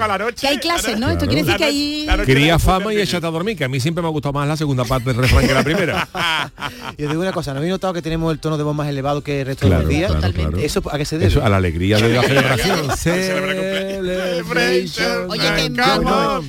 Que 0.41 0.49
hay 0.49 0.59
clases, 0.59 0.99
¿no? 0.99 1.11
Esto 1.11 1.27
quiere 1.27 1.43
decir 1.43 1.57
que 1.57 1.65
hay... 1.65 2.07
Cría 2.25 2.59
fama 2.59 2.93
y 2.95 2.99
échate 3.01 3.27
a 3.27 3.31
dormir, 3.31 3.57
que 3.57 3.65
a 3.65 3.69
mí 3.69 3.81
siempre 3.81 4.03
me 4.03 4.09
ha 4.09 4.11
gustado 4.11 4.33
más 4.33 4.49
la 4.49 4.57
segunda 4.57 4.85
parte 4.85 5.11
del 5.13 5.17
refrán 5.23 5.47
que 5.47 5.55
la 5.55 5.63
primera. 5.65 6.09
Yo 6.99 7.09
digo 7.09 7.21
una 7.21 7.33
cosa, 7.33 7.53
¿no 7.53 7.59
habéis 7.59 7.71
notado 7.73 7.93
que 7.95 8.03
tenemos 8.03 8.33
el 8.33 8.39
tono 8.39 8.57
de 8.57 8.65
voz 8.65 8.75
más 8.75 8.89
elevado 8.89 9.23
que 9.23 9.41
el 9.41 9.47
resto 9.47 9.69
de 9.69 9.77
los 9.79 9.89
días? 9.89 10.13
¿Eso 10.63 10.83
a 10.91 10.99
qué 10.99 11.05
se 11.05 11.19
debe? 11.19 11.31
Eso, 11.31 11.45
a 11.45 11.49
la 11.49 11.57
alegría 11.59 11.99
de 11.99 12.09
la 12.09 12.23
celebración. 12.27 12.91
Oye, 15.29 15.55
que, 15.57 15.71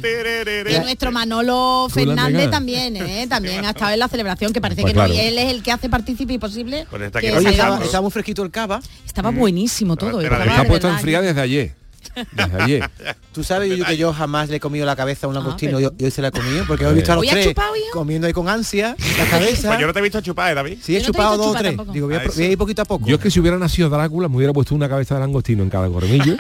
Que 0.01 0.80
nuestro 0.82 1.12
Manolo 1.12 1.88
Fernández 1.92 2.50
también, 2.50 2.96
¿eh? 2.98 3.25
También 3.30 3.66
ha 3.66 3.70
estado 3.72 3.92
en 3.92 4.00
la 4.00 4.08
celebración, 4.08 4.54
que 4.54 4.62
parece 4.62 4.82
Pues 4.82 4.94
que 4.94 5.00
no, 5.00 5.08
y 5.08 5.18
él 5.20 5.38
es 5.38 5.51
el 5.51 5.63
que 5.63 5.72
hace 5.72 5.89
partícipe 5.89 6.34
y 6.34 6.38
posible. 6.38 6.86
que 6.89 6.96
Oye, 6.96 7.12
salga- 7.12 7.50
estaba, 7.51 7.84
estaba 7.84 8.01
muy 8.01 8.12
fresquito 8.12 8.44
el 8.44 8.51
cava. 8.51 8.80
Estaba 9.06 9.32
buenísimo 9.32 9.96
todo. 9.96 10.22
¿eh? 10.22 10.24
Está 10.25 10.38
Estaba 10.39 10.63
de 10.63 10.68
puesto 10.70 10.88
a 10.88 10.89
verdad. 10.92 11.00
enfriar 11.00 11.24
desde 11.24 11.42
ayer. 11.42 11.75
Desde 12.32 12.62
ayer. 12.64 12.90
Tú 13.34 13.44
sabes, 13.44 13.70
Yuyu, 13.70 13.86
que 13.86 13.98
yo 13.98 14.12
jamás 14.14 14.50
le 14.50 14.58
he 14.58 14.60
comido 14.60 14.86
la 14.86 14.96
cabeza 14.96 15.28
a 15.28 15.30
un 15.30 15.36
langostino 15.36 15.78
Ah, 15.78 15.82
pero- 15.82 15.96
y 16.00 16.04
hoy 16.06 16.12
se 16.12 16.22
la 16.22 16.30
he 16.30 16.32
comido, 16.32 16.66
porque 16.68 16.86
he 16.86 16.94
visto 16.94 17.12
a 17.12 17.16
los 17.16 17.22
¿Hoy 17.22 17.28
has 17.30 17.34
tres 17.36 17.48
chupado, 17.48 17.74
comiendo 17.94 18.28
ahí 18.28 18.34
con 18.34 18.50
ansia 18.50 18.96
la 19.18 19.26
cabeza. 19.30 19.68
Pues 19.70 19.80
yo 19.80 19.88
no 19.88 19.94
te 19.94 20.00
he 20.00 20.02
visto 20.02 20.22
chupar, 20.22 20.52
¿eh, 20.52 20.56
David? 20.56 20.78
Sí, 20.82 20.96
he 20.96 21.00
Yo 21.02 21.08
no 21.08 21.14
chupado 21.14 21.38
dos 21.38 21.48
o 21.48 21.52
tres. 21.54 21.64
tampoco. 21.76 21.92
Digo, 21.92 22.08
voy 22.08 22.16
a, 22.16 22.20
Ah, 22.20 22.24
pro- 22.24 22.34
voy 22.34 22.44
a 22.44 22.52
ir 22.52 22.58
poquito 22.58 22.82
a 22.82 22.86
poco. 22.86 23.06
Yo 23.08 23.16
es 23.16 23.22
que 23.22 23.30
si 23.32 23.40
hubiera 23.40 23.58
nacido 23.58 23.90
Drácula 23.90 24.28
me 24.30 24.38
hubiera 24.38 24.54
puesto 24.54 24.74
una 24.76 24.90
cabeza 24.90 25.16
de 25.16 25.22
langostino 25.22 25.64
en 25.64 25.70
cada 25.70 25.88
cormillo 25.90 26.36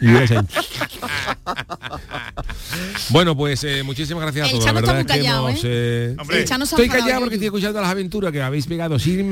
y 0.00 0.06
hubiera 0.08 0.44
Bueno, 3.10 3.36
pues 3.36 3.62
eh, 3.64 3.82
muchísimas 3.82 4.22
gracias 4.22 4.46
a 4.46 4.50
El 4.50 4.52
todos. 4.58 4.64
La 4.64 4.70
Chano 4.72 4.80
está 4.80 4.92
verdad 4.92 5.16
es 5.16 5.22
que 5.22 5.28
hemos, 5.28 5.54
¿eh? 5.54 5.60
eh, 5.64 6.16
Hombre, 6.18 6.38
El 6.40 6.44
Chano 6.44 6.66
se 6.66 6.74
ha 6.74 6.78
Estoy 6.78 6.88
callado 7.00 7.20
porque 7.20 7.34
estoy 7.36 7.46
escuchando 7.46 7.80
las 7.80 7.90
aventuras 7.90 8.32
que 8.32 8.42
habéis 8.42 8.66
pegado 8.66 8.98
sin 8.98 9.28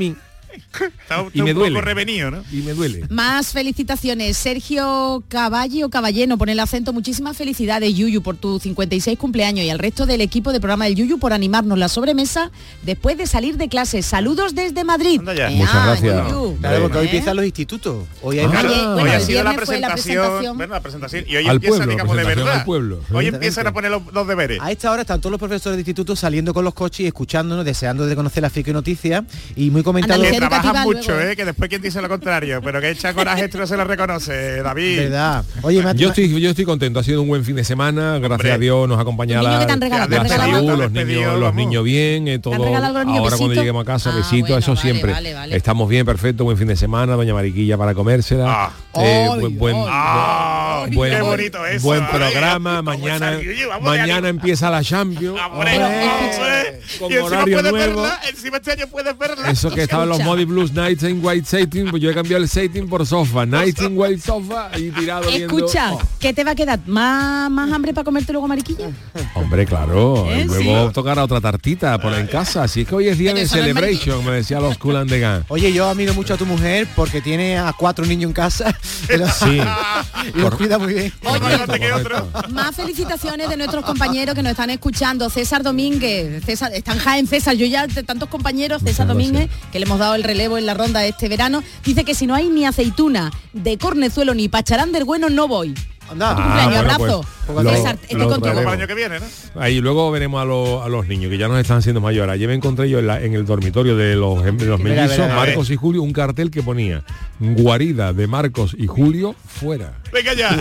Está, 0.55 1.25
y 1.33 1.41
me 1.41 1.51
un 1.51 1.57
duele. 1.59 1.75
poco 1.75 1.85
revenido, 1.85 2.31
¿no? 2.31 2.43
y 2.51 2.57
me 2.57 2.73
duele. 2.73 3.05
Más 3.09 3.51
felicitaciones. 3.53 4.37
Sergio 4.37 5.23
Caballi 5.27 5.83
o 5.83 5.89
Caballeno, 5.89 6.37
pone 6.37 6.53
el 6.53 6.59
acento. 6.59 6.93
Muchísimas 6.93 7.35
felicidades, 7.37 7.93
Yuyu, 7.95 8.21
por 8.21 8.35
tu 8.37 8.59
56 8.59 9.17
cumpleaños 9.17 9.65
y 9.65 9.69
al 9.69 9.79
resto 9.79 10.05
del 10.05 10.21
equipo 10.21 10.51
de 10.51 10.59
programa 10.59 10.85
del 10.85 10.95
Yuyu 10.95 11.19
por 11.19 11.33
animarnos 11.33 11.77
la 11.77 11.87
sobremesa 11.89 12.51
después 12.83 13.17
de 13.17 13.27
salir 13.27 13.57
de 13.57 13.67
clase. 13.69 14.01
Saludos 14.01 14.55
desde 14.55 14.83
Madrid. 14.83 15.19
Anda 15.19 15.33
ya. 15.33 15.49
Eh, 15.51 15.55
Muchas 15.55 15.75
ah, 15.75 15.85
gracias. 15.85 16.31
Yuyu. 16.31 16.57
Claro, 16.59 16.81
porque 16.83 16.97
hoy 16.99 17.05
empiezan 17.05 17.35
los 17.35 17.45
institutos. 17.45 18.05
Hoy 18.21 18.39
hay 18.39 18.45
Ah. 18.45 18.49
Claro, 18.51 18.69
Oye, 18.69 18.79
hoy 18.85 18.93
bueno, 19.01 19.11
ha 19.11 19.19
sido 19.19 19.43
la 19.43 19.53
fue 19.53 19.53
la 19.53 19.57
presentación, 19.57 19.95
presentación. 20.23 20.57
bueno, 20.57 20.73
la 20.73 20.79
presentación 20.81 21.25
y 21.27 21.35
hoy 21.35 21.47
Al 21.47 21.55
empiezan, 21.55 21.77
pueblo, 21.79 21.91
digamos, 21.91 22.15
de 22.17 22.23
presentación 22.23 22.47
verdad. 22.53 22.65
pueblo. 22.65 22.99
Hoy 23.13 23.25
empiezan 23.27 23.67
a 23.67 23.73
poner 23.73 23.91
los, 23.91 24.01
los 24.13 24.27
deberes. 24.27 24.59
A 24.61 24.71
esta 24.71 24.91
hora 24.91 25.01
están 25.01 25.19
todos 25.19 25.31
los 25.31 25.39
profesores 25.39 25.75
de 25.77 25.81
instituto 25.81 26.15
saliendo 26.15 26.53
con 26.53 26.63
los 26.63 26.73
coches 26.73 27.01
y 27.01 27.07
escuchándonos, 27.07 27.65
deseando 27.65 28.05
de 28.05 28.15
conocer 28.15 28.41
la 28.43 28.49
FIC 28.49 28.67
y 28.69 28.73
noticias 28.73 29.23
y 29.55 29.69
muy 29.71 29.83
comentado. 29.83 30.13
Andalucía 30.23 30.44
trabajan 30.49 30.83
mucho, 30.83 31.11
luego. 31.13 31.29
¿eh? 31.31 31.35
Que 31.35 31.45
después 31.45 31.69
quien 31.69 31.81
dice 31.81 32.01
lo 32.01 32.09
contrario, 32.09 32.61
pero 32.63 32.81
que 32.81 32.89
echa 32.89 33.13
coraje 33.13 33.45
esto 33.45 33.57
no 33.57 33.67
se 33.67 33.77
lo 33.77 33.83
reconoce, 33.83 34.61
David. 34.61 34.97
¿Verdad? 34.99 35.43
Oye, 35.61 35.81
me 35.83 35.93
Yo 35.95 36.09
estoy, 36.09 36.39
yo 36.41 36.49
estoy 36.49 36.65
contento, 36.65 36.99
ha 36.99 37.03
sido 37.03 37.21
un 37.21 37.27
buen 37.27 37.43
fin 37.45 37.55
de 37.55 37.63
semana, 37.63 38.17
gracias 38.19 38.31
Hombre. 38.31 38.51
a 38.53 38.57
Dios 38.57 38.87
nos 38.89 38.99
acompaña 38.99 39.41
¿Los 39.41 39.51
niños 39.51 39.67
la, 39.67 39.75
regalado? 39.75 39.99
la 40.01 40.07
¿Te 40.07 40.15
han 40.17 40.23
regalado 40.23 40.51
salud, 40.53 40.67
los 40.83 40.93
¿Te 40.93 40.99
han 41.01 41.07
niños, 41.07 41.39
los 41.39 41.53
niños 41.55 41.83
bien, 41.83 42.27
eh, 42.27 42.39
todo. 42.39 42.55
Ahora 42.65 43.37
cuando 43.37 43.53
lleguemos 43.53 43.81
a 43.83 43.85
casa, 43.85 44.11
Ah, 44.13 44.17
besito, 44.17 44.39
bueno, 44.47 44.57
eso 44.57 44.71
vale, 44.75 44.81
siempre. 44.81 45.11
vale, 45.11 45.33
vale. 45.33 45.55
Estamos 45.55 45.89
bien, 45.89 46.05
perfecto, 46.05 46.43
buen 46.43 46.57
fin 46.57 46.67
de 46.67 46.75
semana, 46.75 47.15
doña 47.15 47.33
Mariquilla 47.33 47.77
para 47.77 47.93
comérsela. 47.93 48.45
Ah. 48.47 48.71
Eh, 48.97 49.27
buen, 49.39 49.57
buen, 49.57 49.75
Ah, 49.87 50.85
buen- 50.91 51.13
qué 51.15 51.21
bonito 51.21 51.65
eso. 51.65 51.85
buen 51.85 52.01
¿vale? 52.05 52.13
programa, 52.17 52.77
¿Cómo 52.77 52.83
mañana, 52.91 53.39
mañana 53.81 54.29
empieza 54.29 54.69
la 54.69 54.83
Champions. 54.83 55.39
Con 56.99 57.11
horario 57.13 57.61
nuevo. 57.61 58.05
encima 58.29 58.57
este 58.57 58.71
año 58.71 58.87
puedes 58.87 59.17
verla. 59.17 59.49
Eso 59.49 59.69
que 59.71 59.83
estaban 59.83 60.07
los 60.09 60.23
Blues 60.43 60.73
Nights 60.73 61.03
en 61.03 61.23
White 61.23 61.45
Satin, 61.47 61.89
pues 61.89 62.01
yo 62.03 62.09
he 62.09 62.13
cambiado 62.13 62.43
el 62.43 62.49
Satin 62.49 62.89
por 62.89 63.05
sofá. 63.05 63.45
Nights 63.45 63.81
in 63.83 63.97
White 63.97 64.19
Sofa 64.21 64.69
y 64.77 64.89
tirado 64.89 65.29
viendo- 65.29 65.55
Escucha, 65.57 65.93
Oh. 65.93 66.01
¿qué 66.19 66.33
te 66.33 66.43
va 66.43 66.51
a 66.51 66.55
quedar? 66.55 66.79
¿Más, 66.87 67.49
más 67.49 67.71
hambre 67.71 67.93
para 67.93 68.03
comerte 68.03 68.33
luego 68.33 68.47
mariquilla? 68.49 68.89
Hombre, 69.35 69.65
claro. 69.65 70.25
¿Eh? 70.29 70.43
Luego 70.45 70.91
tocará 70.91 71.23
otra 71.23 71.39
tartita 71.39 71.97
por 71.99 72.13
en 72.13 72.27
casa. 72.27 72.63
Así 72.63 72.81
es 72.81 72.87
que 72.87 72.95
hoy 72.95 73.07
es 73.07 73.17
día 73.17 73.31
Pero 73.33 73.39
de 73.39 73.45
no 73.45 73.51
celebration, 73.63 74.25
me 74.25 74.31
decía 74.31 74.59
los 74.59 74.77
Cool 74.77 74.97
and 74.97 75.09
the 75.09 75.19
Gang. 75.19 75.43
Oye, 75.47 75.71
yo 75.71 75.87
admiro 75.87 76.13
mucho 76.13 76.33
a 76.33 76.37
tu 76.37 76.45
mujer 76.45 76.87
porque 76.95 77.21
tiene 77.21 77.57
a 77.57 77.71
cuatro 77.71 78.05
niños 78.05 78.29
en 78.29 78.33
casa 78.33 78.75
Sí. 79.39 79.59
y 80.35 80.39
los 80.39 80.55
cuida 80.55 80.77
muy 80.77 80.93
bien. 80.93 81.13
Correcto, 81.23 81.73
que 81.73 81.89
correcto. 81.89 82.31
Más 82.49 82.75
felicitaciones 82.75 83.47
de 83.49 83.57
nuestros 83.57 83.85
compañeros 83.85 84.33
que 84.35 84.41
nos 84.41 84.51
están 84.51 84.69
escuchando. 84.71 85.29
César 85.29 85.61
Domínguez, 85.63 86.43
César, 86.43 86.71
está 86.73 86.93
en 86.93 86.99
Jaén 86.99 87.27
César, 87.27 87.55
yo 87.55 87.65
ya 87.67 87.85
de 87.87 88.03
tantos 88.03 88.29
compañeros, 88.29 88.81
César 88.81 89.05
Muchas 89.05 89.07
Domínguez, 89.07 89.49
que 89.71 89.79
le 89.79 89.85
hemos 89.85 89.99
dado 89.99 90.15
el 90.15 90.23
relevo 90.25 90.57
en 90.57 90.65
la 90.65 90.73
ronda 90.73 91.05
este 91.05 91.29
verano, 91.29 91.63
dice 91.85 92.03
que 92.03 92.13
si 92.15 92.27
no 92.27 92.35
hay 92.35 92.49
ni 92.49 92.65
aceituna 92.65 93.31
de 93.53 93.77
cornezuelo 93.77 94.33
ni 94.33 94.49
pacharán 94.49 94.91
del 94.91 95.03
bueno, 95.05 95.29
no 95.29 95.47
voy. 95.47 95.73
Anda. 96.07 96.31
Ah, 96.31 96.35
cumpleaños, 96.35 96.73
bueno, 96.73 96.93
abrazo. 96.93 97.25
pues, 97.47 97.63
lo- 97.63 97.69
César, 97.71 97.97
estoy 98.03 98.19
lo 98.19 98.29
contigo. 98.29 98.41
Para 98.41 98.51
el 98.51 98.65
traeremos. 98.65 98.73
año 98.73 98.87
que 98.87 98.93
viene, 98.93 99.19
¿no? 99.19 99.59
Ahí 99.61 99.81
luego 99.81 100.11
veremos 100.11 100.39
a, 100.39 100.45
los- 100.45 100.85
a 100.85 100.87
los 100.89 101.07
niños 101.07 101.31
que 101.31 101.37
ya 101.39 101.47
nos 101.47 101.57
están 101.59 101.77
haciendo 101.79 101.99
mayores. 101.99 102.31
Ayer 102.33 102.47
me 102.47 102.53
encontré 102.53 102.87
yo 102.87 102.99
en, 102.99 103.07
la- 103.07 103.19
en 103.23 103.33
el 103.33 103.43
dormitorio 103.43 103.97
de 103.97 104.15
los, 104.15 104.43
de 104.43 104.51
los 104.65 104.79
Mira, 104.79 105.01
mellizos. 105.03 105.27
Marcos 105.29 105.71
y 105.71 105.75
Julio, 105.75 106.03
un 106.03 106.13
cartel 106.13 106.51
que 106.51 106.61
ponía 106.61 107.03
guarida 107.39 108.13
de 108.13 108.27
Marcos 108.27 108.75
y 108.77 108.85
Julio 108.85 109.35
fuera. 109.47 109.93
Venga 110.13 110.33
ya. 110.35 110.59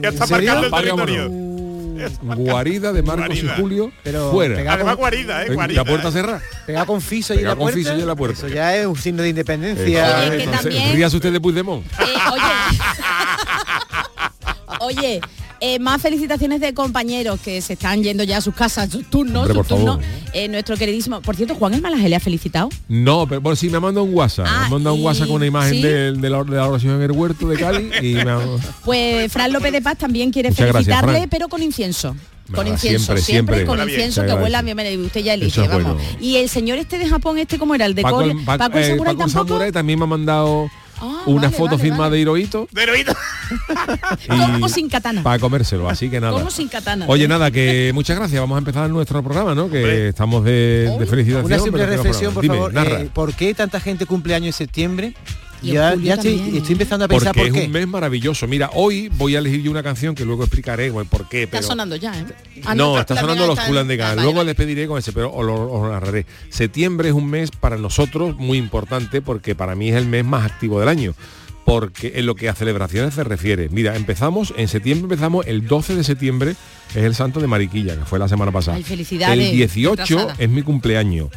ya 0.00 0.08
está 0.10 0.26
marcando 0.28 0.66
el 0.66 0.70
territorio. 0.72 1.30
Guarida 2.22 2.92
de 2.92 3.02
Marcos 3.02 3.26
Guarida. 3.28 3.54
y 3.56 3.60
Julio 3.60 3.92
Pero 4.02 4.30
fuera. 4.30 4.56
pega- 4.56 4.94
guarida, 4.94 5.44
¿eh? 5.44 5.54
Guarida. 5.54 5.80
La 5.82 5.84
puerta 5.88 6.08
¿eh? 6.08 6.12
cerrada. 6.12 6.42
Pegado 6.66 6.86
con 6.86 7.00
fiso 7.00 7.34
y 7.34 7.40
la 7.42 7.50
con 7.50 7.58
puerta. 7.60 7.78
fiso 7.78 7.96
y 7.96 8.00
en 8.00 8.06
la 8.06 8.14
puerta. 8.16 8.38
Eso 8.38 8.48
ya 8.48 8.76
es 8.76 8.86
un 8.86 8.96
signo 8.96 9.22
de 9.22 9.28
independencia. 9.30 9.84
Oye, 10.28 10.30
que 10.36 10.42
Entonces, 10.44 10.62
también- 10.74 10.92
ríase 10.96 11.16
usted 11.16 11.32
de 11.32 11.40
Puigdemont. 11.40 11.84
Eh, 11.86 12.04
oye, 12.32 12.42
oye 14.80 15.20
eh, 15.64 15.78
más 15.78 16.02
felicitaciones 16.02 16.60
de 16.60 16.74
compañeros 16.74 17.38
que 17.40 17.60
se 17.62 17.74
están 17.74 18.02
yendo 18.02 18.24
ya 18.24 18.38
a 18.38 18.40
sus 18.40 18.52
casas, 18.54 18.90
sus 18.90 19.08
turnos, 19.08 19.42
Hombre, 19.48 19.54
sus 19.54 19.66
turnos. 19.68 20.00
Eh, 20.32 20.48
nuestro 20.48 20.76
queridísimo, 20.76 21.20
por 21.22 21.36
cierto, 21.36 21.54
Juan 21.54 21.74
el 21.74 21.80
Malaje 21.80 22.08
le 22.08 22.16
ha 22.16 22.20
felicitado. 22.20 22.68
No, 22.88 23.26
pero 23.28 23.40
bueno, 23.40 23.54
sí, 23.54 23.68
me 23.70 23.76
ha 23.76 23.80
mandado 23.80 24.04
un 24.04 24.12
WhatsApp. 24.14 24.46
Ah, 24.48 24.58
me 24.62 24.66
ha 24.66 24.70
mandado 24.70 24.94
un 24.96 25.02
y- 25.02 25.04
WhatsApp 25.04 25.26
con 25.28 25.36
una 25.36 25.46
imagen 25.46 25.74
¿sí? 25.74 25.82
de, 25.82 26.12
de 26.12 26.30
la, 26.30 26.42
de 26.42 26.56
la 26.56 26.66
oración 26.68 26.96
en 26.96 27.02
el 27.02 27.12
huerto 27.12 27.48
de 27.48 27.56
Cali 27.56 27.90
y 28.02 28.14
me 28.14 28.30
ha... 28.30 28.40
Pues 28.84 29.32
Fran 29.32 29.52
López 29.52 29.70
de 29.72 29.80
Paz 29.80 29.98
también 29.98 30.32
quiere 30.32 30.48
Muchas 30.50 30.66
gracias, 30.66 30.84
felicitarle, 30.86 31.18
Fran. 31.20 31.28
pero 31.30 31.48
con 31.48 31.62
incienso. 31.62 32.16
Con 32.52 32.64
Nada, 32.64 32.70
incienso, 32.70 33.04
siempre, 33.16 33.22
siempre, 33.22 33.54
siempre. 33.56 33.64
con 33.66 33.76
bien. 33.86 33.88
incienso 34.00 34.26
que 34.26 34.34
huela 34.42 34.60
bien, 34.62 35.04
usted 35.04 35.20
ya 35.22 35.34
elige, 35.34 35.62
es 35.62 35.68
vamos. 35.68 35.94
bueno. 35.94 36.00
Y 36.20 36.36
el 36.36 36.48
señor 36.48 36.76
este 36.78 36.98
de 36.98 37.08
Japón, 37.08 37.38
este 37.38 37.56
cómo 37.58 37.74
era, 37.74 37.86
el 37.86 37.94
de 37.94 38.02
Paco, 38.02 38.20
el- 38.22 38.36
Paco- 38.44 38.58
Paco 38.58 38.78
eh, 38.78 38.88
Samurai 38.88 39.14
Paco 39.14 39.26
tampoco. 39.30 39.48
Samurai 39.48 39.72
también 39.72 39.98
me 40.00 40.04
ha 40.04 40.08
mandado 40.08 40.68
Ah, 41.04 41.22
una 41.26 41.42
vale, 41.42 41.56
foto 41.56 41.70
vale, 41.72 41.82
firmada 41.82 42.02
vale. 42.04 42.16
de 42.16 42.22
Hirohito 42.22 42.68
De 42.70 42.90
oído. 42.90 43.12
Como 44.28 44.68
sin 44.68 44.88
katana. 44.88 45.22
para 45.22 45.38
comérselo, 45.40 45.88
así 45.88 46.08
que 46.08 46.20
nada. 46.20 46.32
Como 46.38 46.50
sin 46.50 46.68
katana. 46.68 47.06
Oye, 47.08 47.26
nada, 47.26 47.50
que 47.50 47.90
muchas 47.92 48.16
gracias. 48.16 48.40
Vamos 48.40 48.54
a 48.54 48.58
empezar 48.58 48.88
nuestro 48.88 49.22
programa, 49.22 49.54
¿no? 49.54 49.68
Que 49.68 50.08
estamos 50.08 50.44
de, 50.44 50.94
de 50.98 51.06
felicitación. 51.06 51.46
Una 51.46 51.58
simple 51.58 51.86
reflexión, 51.86 52.32
por 52.32 52.46
favor. 52.46 52.72
Eh, 52.76 53.10
¿Por 53.12 53.34
qué 53.34 53.52
tanta 53.52 53.80
gente 53.80 54.06
cumple 54.06 54.34
años 54.34 54.46
en 54.48 54.52
septiembre? 54.66 55.14
Y 55.62 55.72
Ya, 55.72 55.92
estoy, 55.94 56.62
empezando 56.70 57.04
a 57.04 57.08
pensar 57.08 57.32
Porque 57.34 57.48
por 57.50 57.56
es 57.56 57.62
qué. 57.62 57.66
un 57.66 57.72
mes 57.72 57.86
maravilloso. 57.86 58.46
Mira, 58.48 58.70
hoy 58.74 59.08
voy 59.16 59.36
a 59.36 59.38
elegir 59.38 59.62
yo 59.62 59.70
una 59.70 59.82
canción 59.82 60.14
que 60.14 60.24
luego 60.24 60.42
explicaré 60.42 60.90
bueno, 60.90 61.08
por 61.08 61.28
qué. 61.28 61.44
Está 61.44 61.62
sonando 61.62 61.94
ya, 61.96 62.18
¿eh? 62.18 62.24
Ah, 62.64 62.74
no, 62.74 62.98
está- 62.98 63.14
está 63.14 63.20
sonando 63.22 63.46
los 63.46 63.56
Gang. 63.56 64.00
Ah, 64.02 64.08
vale, 64.14 64.22
Luego 64.22 64.44
les 64.44 64.54
pediré 64.54 64.86
con 64.86 64.98
ese, 64.98 65.12
pero 65.12 65.32
os 65.32 65.44
lo, 65.46 65.70
os 65.72 65.82
lo 65.86 65.92
narraré. 65.92 66.26
Septiembre 66.50 67.08
es 67.08 67.14
un 67.14 67.30
mes 67.30 67.50
para 67.52 67.76
nosotros 67.76 68.36
muy 68.36 68.58
importante 68.58 69.22
porque 69.22 69.54
para 69.54 69.74
mí 69.74 69.90
es 69.90 69.96
el 69.96 70.06
mes 70.06 70.24
más 70.24 70.44
activo 70.50 70.80
del 70.80 70.88
año. 70.88 71.14
Porque 71.64 72.14
en 72.16 72.26
lo 72.26 72.34
que 72.34 72.48
a 72.48 72.54
celebraciones 72.56 73.14
se 73.14 73.22
refiere. 73.22 73.68
Mira, 73.68 73.94
empezamos, 73.94 74.52
en 74.56 74.66
septiembre 74.66 75.04
empezamos, 75.04 75.46
el 75.46 75.68
12 75.68 75.94
de 75.94 76.02
septiembre 76.02 76.56
es 76.90 77.04
el 77.04 77.14
santo 77.14 77.38
de 77.40 77.46
Mariquilla, 77.46 77.96
que 77.96 78.04
fue 78.04 78.18
la 78.18 78.28
semana 78.28 78.50
pasada. 78.50 78.76
Ay, 78.78 78.82
felicidades, 78.82 79.38
El 79.38 79.52
18 79.52 80.02
retrasada. 80.02 80.34
es 80.38 80.50
mi 80.50 80.62
cumpleaños. 80.62 81.28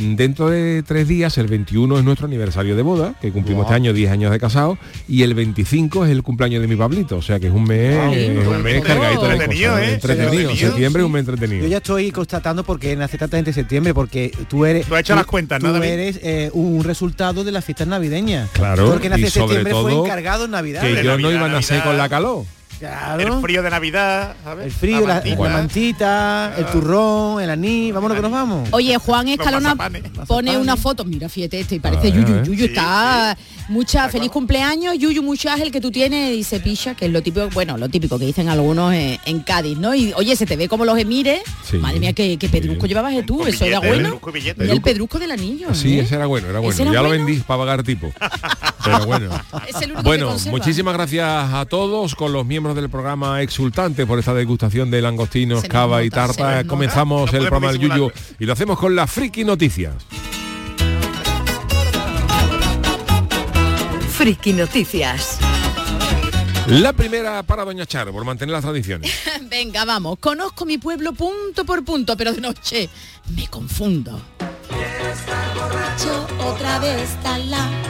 Dentro 0.00 0.48
de 0.48 0.82
tres 0.82 1.06
días, 1.06 1.36
el 1.36 1.46
21 1.46 1.98
es 1.98 2.04
nuestro 2.04 2.26
aniversario 2.26 2.74
de 2.74 2.80
boda, 2.82 3.14
que 3.20 3.30
cumplimos 3.32 3.64
este 3.64 3.74
año 3.74 3.92
10 3.92 4.10
años 4.10 4.30
de 4.32 4.40
casado, 4.40 4.78
y 5.06 5.22
el 5.24 5.34
25 5.34 6.06
es 6.06 6.10
el 6.10 6.22
cumpleaños 6.22 6.62
de 6.62 6.68
mi 6.68 6.76
Pablito, 6.76 7.18
o 7.18 7.22
sea 7.22 7.38
que 7.38 7.48
es 7.48 7.52
un 7.52 7.64
mes, 7.64 7.96
Wow. 7.96 8.12
es 8.14 8.46
un 8.46 8.62
mes 8.62 8.76
Entretenido, 8.76 8.82
cargadito 8.82 9.22
de 9.26 9.32
entretenido, 9.32 9.72
cosas, 9.72 9.88
¿eh? 9.88 9.92
entretenido. 9.94 10.56
Septiembre 10.56 11.02
es 11.02 11.06
un 11.06 11.12
mes 11.12 11.24
Yo 11.26 11.32
entretenido. 11.32 11.68
ya 11.68 11.76
estoy 11.76 12.10
constatando 12.12 12.64
porque 12.64 12.96
nace 12.96 13.18
tanta 13.18 13.36
gente 13.36 13.50
en 13.50 13.54
septiembre, 13.54 13.92
porque 13.92 14.32
tú 14.48 14.64
eres. 14.64 14.86
Tú 14.86 14.94
has 14.94 15.00
hecho 15.02 15.14
las 15.14 15.26
cuentas, 15.26 15.62
¿no, 15.62 15.70
Tú 15.74 15.82
eres 15.82 16.18
eh, 16.22 16.50
un 16.54 16.82
resultado 16.82 17.44
de 17.44 17.52
las 17.52 17.64
fiestas 17.64 17.86
navideñas. 17.86 18.48
Claro, 18.52 18.90
Porque 18.90 19.08
nace 19.10 19.20
y 19.22 19.24
en 19.24 19.30
sobre 19.30 19.54
septiembre 19.56 19.74
fue 19.82 19.94
encargado 19.94 20.46
en 20.46 20.52
Navidad. 20.52 20.82
que 20.82 20.94
yo 20.96 21.02
no 21.02 21.10
Navidad, 21.18 21.30
iba 21.32 21.44
a 21.46 21.48
nacer 21.48 21.76
Navidad. 21.78 21.90
con 21.90 21.98
la 21.98 22.08
calor. 22.08 22.44
Claro. 22.80 23.36
El 23.36 23.42
frío 23.42 23.62
de 23.62 23.68
Navidad, 23.68 24.34
¿sabes? 24.42 24.64
El 24.64 24.72
frío, 24.72 25.06
la, 25.06 25.14
mantita. 25.16 25.42
la 25.42 25.48
mantita, 25.50 26.54
el 26.56 26.66
turrón, 26.66 27.42
el 27.42 27.50
anís, 27.50 27.92
vámonos 27.92 28.16
que 28.16 28.22
nos 28.22 28.32
vamos. 28.32 28.68
Oye, 28.72 28.96
Juan 28.96 29.28
Escalona 29.28 29.76
pone 30.26 30.56
una 30.56 30.78
foto, 30.78 31.04
mira, 31.04 31.28
fíjate 31.28 31.60
este, 31.60 31.74
y 31.74 31.78
parece 31.78 32.08
A 32.08 32.10
ver, 32.10 32.12
a 32.12 32.16
Yuyu. 32.16 32.34
ver. 32.36 32.46
Yuyu 32.46 32.64
está 32.64 33.36
mucha 33.68 34.08
feliz 34.08 34.30
cumpleaños, 34.30 34.98
Yuyu, 34.98 35.22
mucho 35.22 35.50
ángel 35.50 35.70
que 35.70 35.82
tú 35.82 35.90
tienes, 35.90 36.30
dice 36.30 36.58
Picha, 36.58 36.94
que 36.94 37.04
es 37.04 37.12
lo 37.12 37.22
típico, 37.22 37.50
bueno, 37.50 37.76
lo 37.76 37.90
típico 37.90 38.18
que 38.18 38.24
dicen 38.24 38.48
algunos 38.48 38.94
en, 38.94 39.18
en 39.26 39.40
Cádiz, 39.40 39.76
¿no? 39.76 39.94
Y 39.94 40.14
oye, 40.14 40.34
se 40.34 40.46
te 40.46 40.56
ve 40.56 40.66
como 40.66 40.86
los 40.86 40.98
emires. 40.98 41.42
Sí. 41.62 41.76
Madre 41.76 42.00
mía, 42.00 42.14
qué, 42.14 42.38
qué 42.38 42.48
pedrusco 42.48 42.86
llevabas 42.86 43.14
de 43.14 43.24
tú, 43.24 43.46
eso 43.46 43.66
era 43.66 43.78
bueno. 43.80 44.04
pedrusco 44.04 44.32
billete. 44.32 44.72
El 44.72 44.80
pedrusco 44.80 45.18
del 45.18 45.32
anillo. 45.32 45.74
Sí, 45.74 45.98
¿eh? 45.98 46.02
ese 46.02 46.14
era 46.14 46.24
bueno, 46.24 46.48
era 46.48 46.60
bueno. 46.60 46.72
¿Ese 46.72 46.82
era 46.82 46.92
ya 46.92 47.02
lo 47.02 47.10
vendí 47.10 47.36
para 47.40 47.58
pagar 47.58 47.82
tipo. 47.82 48.10
Pero 48.84 49.04
bueno. 49.04 49.30
Es 49.68 49.76
el 49.76 49.92
único 49.92 50.02
que 50.02 50.08
Bueno, 50.08 50.36
muchísimas 50.50 50.94
gracias 50.94 51.26
a 51.52 51.66
todos 51.66 52.14
con 52.14 52.32
los 52.32 52.46
miembros 52.46 52.69
del 52.74 52.88
programa 52.88 53.42
exultante 53.42 54.06
por 54.06 54.18
esta 54.18 54.34
degustación 54.34 54.90
de 54.90 55.02
langostinos, 55.02 55.64
cava 55.64 56.02
y 56.02 56.10
tarta. 56.10 56.56
nota. 56.56 56.68
Comenzamos 56.68 57.32
No 57.32 57.38
el 57.38 57.48
programa 57.48 57.72
del 57.72 57.80
Yuyu 57.80 58.10
y 58.38 58.44
lo 58.44 58.52
hacemos 58.52 58.78
con 58.78 58.94
las 58.94 59.10
friki 59.10 59.44
noticias. 59.44 59.94
Friki 64.20 64.52
Noticias. 64.52 65.38
La 66.66 66.92
primera 66.92 67.42
para 67.42 67.64
Doña 67.64 67.86
Charo, 67.86 68.12
por 68.12 68.22
mantener 68.24 68.52
las 68.52 68.62
tradiciones. 68.62 69.10
Venga, 69.50 69.86
vamos, 69.86 70.18
conozco 70.18 70.66
mi 70.66 70.76
pueblo 70.76 71.14
punto 71.14 71.64
por 71.64 71.82
punto, 71.84 72.18
pero 72.18 72.34
de 72.34 72.40
noche 72.42 72.90
me 73.34 73.48
confundo. 73.48 74.20
Otra 76.44 76.78
vez, 76.78 77.08
la, 77.24 77.38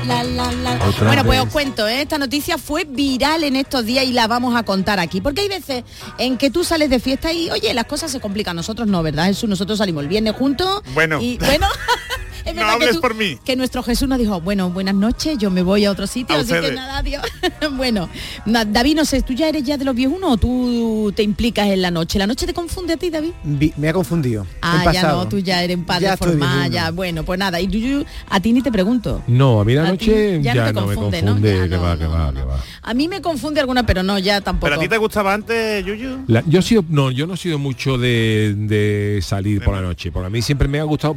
la, 0.06 0.24
la, 0.24 0.52
la. 0.52 0.74
Otra 0.86 1.06
bueno, 1.06 1.24
pues 1.24 1.38
vez. 1.38 1.46
os 1.46 1.52
cuento, 1.52 1.86
¿eh? 1.88 2.02
esta 2.02 2.18
noticia 2.18 2.58
fue 2.58 2.84
viral 2.84 3.44
en 3.44 3.56
estos 3.56 3.84
días 3.84 4.04
y 4.04 4.12
la 4.12 4.26
vamos 4.26 4.56
a 4.56 4.62
contar 4.62 4.98
aquí. 4.98 5.20
Porque 5.20 5.42
hay 5.42 5.48
veces 5.48 5.84
en 6.18 6.36
que 6.38 6.50
tú 6.50 6.64
sales 6.64 6.90
de 6.90 7.00
fiesta 7.00 7.32
y, 7.32 7.50
oye, 7.50 7.72
las 7.74 7.84
cosas 7.86 8.10
se 8.10 8.20
complican. 8.20 8.56
Nosotros 8.56 8.88
no, 8.88 9.02
¿verdad, 9.02 9.26
Jesús? 9.26 9.48
Nosotros 9.48 9.78
salimos 9.78 10.02
el 10.02 10.08
viernes 10.08 10.34
juntos. 10.34 10.82
Bueno. 10.94 11.20
Y 11.20 11.38
bueno, 11.38 11.66
es 12.44 12.54
No 12.54 12.62
que, 12.62 12.68
hables 12.68 12.90
tú- 12.96 13.00
por 13.00 13.14
mí. 13.14 13.38
que 13.44 13.56
nuestro 13.56 13.82
Jesús 13.82 14.08
nos 14.08 14.18
dijo, 14.18 14.40
bueno, 14.40 14.70
buenas 14.70 14.94
noches, 14.94 15.38
yo 15.38 15.50
me 15.50 15.62
voy 15.62 15.84
a 15.84 15.90
otro 15.90 16.06
sitio, 16.06 16.36
A 16.36 16.40
así 16.40 16.52
que 16.52 16.72
nada, 16.72 16.98
adiós. 16.98 17.22
bueno, 17.76 18.08
na- 18.46 18.64
David, 18.64 18.96
no 18.96 19.04
sé, 19.04 19.22
¿tú 19.22 19.32
ya 19.32 19.48
eres 19.48 19.62
ya 19.64 19.76
de 19.76 19.84
los 19.84 19.94
viejunos 19.94 20.32
o 20.32 20.36
tú 20.36 21.12
te 21.14 21.22
implicas 21.22 21.68
en 21.68 21.82
la 21.82 21.90
noche? 21.90 22.18
¿La 22.18 22.26
noche 22.26 22.46
te 22.46 22.54
confunde 22.54 22.94
a 22.94 22.96
ti, 22.96 23.10
David? 23.10 23.32
Vi- 23.44 23.72
me 23.76 23.88
ha 23.88 23.92
confundido. 23.92 24.46
Ah, 24.62 24.78
ya 24.84 24.92
pasado. 24.92 25.24
no, 25.24 25.28
tú 25.28 25.38
ya 25.38 25.62
eres 25.62 25.76
un 25.76 25.84
padre 25.84 26.02
Ya 26.06 26.16
formal, 26.16 26.70
ya, 26.70 26.90
bueno, 26.90 27.24
pues 27.24 27.38
nada, 27.38 27.60
y 27.60 27.68
tú, 27.68 27.78
yo- 27.78 28.04
a 28.28 28.40
ti 28.40 28.52
ni 28.52 28.62
te 28.62 28.70
pregunto. 28.72 29.22
No, 29.26 29.60
a 29.60 29.64
mí 29.64 29.74
la 29.74 29.84
A 29.86 29.90
noche 29.90 30.40
ya 30.42 30.54
ya, 30.54 30.60
no 30.62 30.66
te 30.68 30.72
no, 30.74 30.86
me 30.86 30.94
confunde, 30.94 31.22
¿no? 31.22 31.26
confunde, 31.32 31.56
Ya 31.56 31.62
que 31.64 31.76
no, 31.76 31.82
va, 31.82 31.96
que 31.98 32.04
no, 32.04 32.10
va, 32.10 32.32
que 32.32 32.42
va. 32.42 32.60
A 32.82 32.94
mí 32.94 33.08
me 33.08 33.20
confunde 33.20 33.60
alguna, 33.60 33.84
pero 33.84 34.02
no, 34.02 34.18
ya 34.18 34.40
tampoco. 34.40 34.66
¿Pero 34.66 34.76
a 34.76 34.78
ti 34.82 34.88
te 34.88 34.96
gustaba 34.96 35.34
antes, 35.34 35.84
Yuyu? 35.84 36.24
La- 36.26 36.42
yo 36.46 36.60
he 36.60 36.62
sido, 36.62 36.84
no, 36.88 37.10
yo 37.10 37.26
no 37.26 37.34
he 37.34 37.36
sido 37.36 37.58
mucho 37.58 37.98
de, 37.98 38.54
de 38.56 39.20
salir 39.22 39.62
por 39.62 39.74
la 39.74 39.82
noche. 39.82 40.10
Porque 40.10 40.26
a 40.26 40.30
mí 40.30 40.42
siempre 40.42 40.66
me 40.68 40.80
ha 40.80 40.84
gustado, 40.84 41.14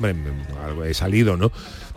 ¿no? 1.37 1.51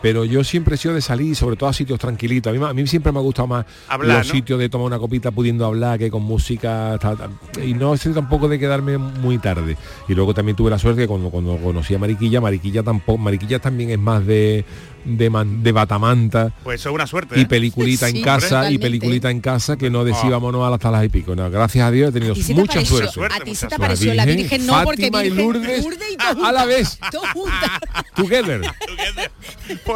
Pero 0.06 0.24
yo 0.24 0.44
siempre 0.44 0.76
he 0.76 0.78
sido 0.78 0.94
de 0.94 1.00
salir, 1.00 1.34
sobre 1.34 1.56
todo 1.56 1.68
a 1.68 1.72
sitios 1.72 1.98
tranquilitos. 1.98 2.54
A 2.54 2.56
mí, 2.56 2.64
a 2.64 2.72
mí 2.72 2.86
siempre 2.86 3.10
me 3.10 3.18
ha 3.18 3.22
gustado 3.22 3.48
más 3.48 3.66
Hablar, 3.88 4.18
los 4.18 4.28
¿no? 4.28 4.32
sitios 4.34 4.56
de 4.60 4.68
tomar 4.68 4.86
una 4.86 5.00
copita 5.00 5.32
pudiendo 5.32 5.66
hablar 5.66 5.98
que 5.98 6.12
con 6.12 6.22
música. 6.22 6.96
ta- 7.00 7.16
ta- 7.16 7.28
y 7.60 7.74
no 7.74 7.92
he 7.92 7.98
sido 7.98 8.14
tampoco 8.14 8.46
de 8.46 8.56
quedarme 8.60 8.98
muy 8.98 9.38
tarde. 9.38 9.76
Y 10.08 10.14
luego 10.14 10.32
también 10.32 10.54
tuve 10.56 10.70
la 10.70 10.78
suerte 10.78 11.00
que 11.02 11.08
cuando, 11.08 11.30
cuando 11.30 11.56
conocí 11.56 11.92
a 11.92 11.98
Mariquilla, 11.98 12.40
Mariquilla 12.40 12.84
tampoco, 12.84 13.18
Mariquilla 13.18 13.58
también 13.58 13.90
es 13.90 13.98
más 13.98 14.24
de, 14.24 14.64
de, 15.04 15.28
man- 15.28 15.64
de 15.64 15.72
batamanta. 15.72 16.52
Pues 16.62 16.80
eso 16.80 16.90
es 16.90 16.94
una 16.94 17.08
suerte. 17.08 17.36
Y 17.36 17.42
¿eh? 17.42 17.46
peliculita 17.46 18.06
Sí, 18.10 18.18
en 18.18 18.22
casa, 18.22 18.70
y 18.70 18.78
peliculita 18.78 19.28
en 19.32 19.40
casa, 19.40 19.76
que 19.76 19.90
no 19.90 20.02
Ah. 20.02 20.04
decíamos 20.04 20.54
a 20.54 20.70
las 20.70 20.78
talas 20.78 21.04
y 21.04 21.08
pico. 21.08 21.34
No, 21.34 21.50
gracias 21.50 21.84
a 21.84 21.90
Dios 21.90 22.10
he 22.10 22.12
tenido 22.12 22.30
¿A 22.32 22.36
ti 22.36 22.42
se 22.42 22.54
te 22.54 22.60
mucha 22.60 22.74
pareció- 22.74 22.96
suerte. 22.98 23.12
Suerte, 23.12 23.36
A 23.40 23.44
ti 23.44 23.54
se 23.56 23.66
te 23.66 23.74
apareció 23.74 24.14
la 24.14 24.24
Virgen, 24.24 24.42
Virgen, 24.50 24.66
no, 24.68 24.84
porque 24.84 25.06
y 25.06 25.10
Virgen, 25.10 25.36
Lourdes 25.36 25.84
y 25.84 26.44
a 26.44 26.52
la 26.52 26.64
vez. 26.64 26.96
todo 27.10 27.22
juntas. 27.34 27.70
Together. 28.14 28.60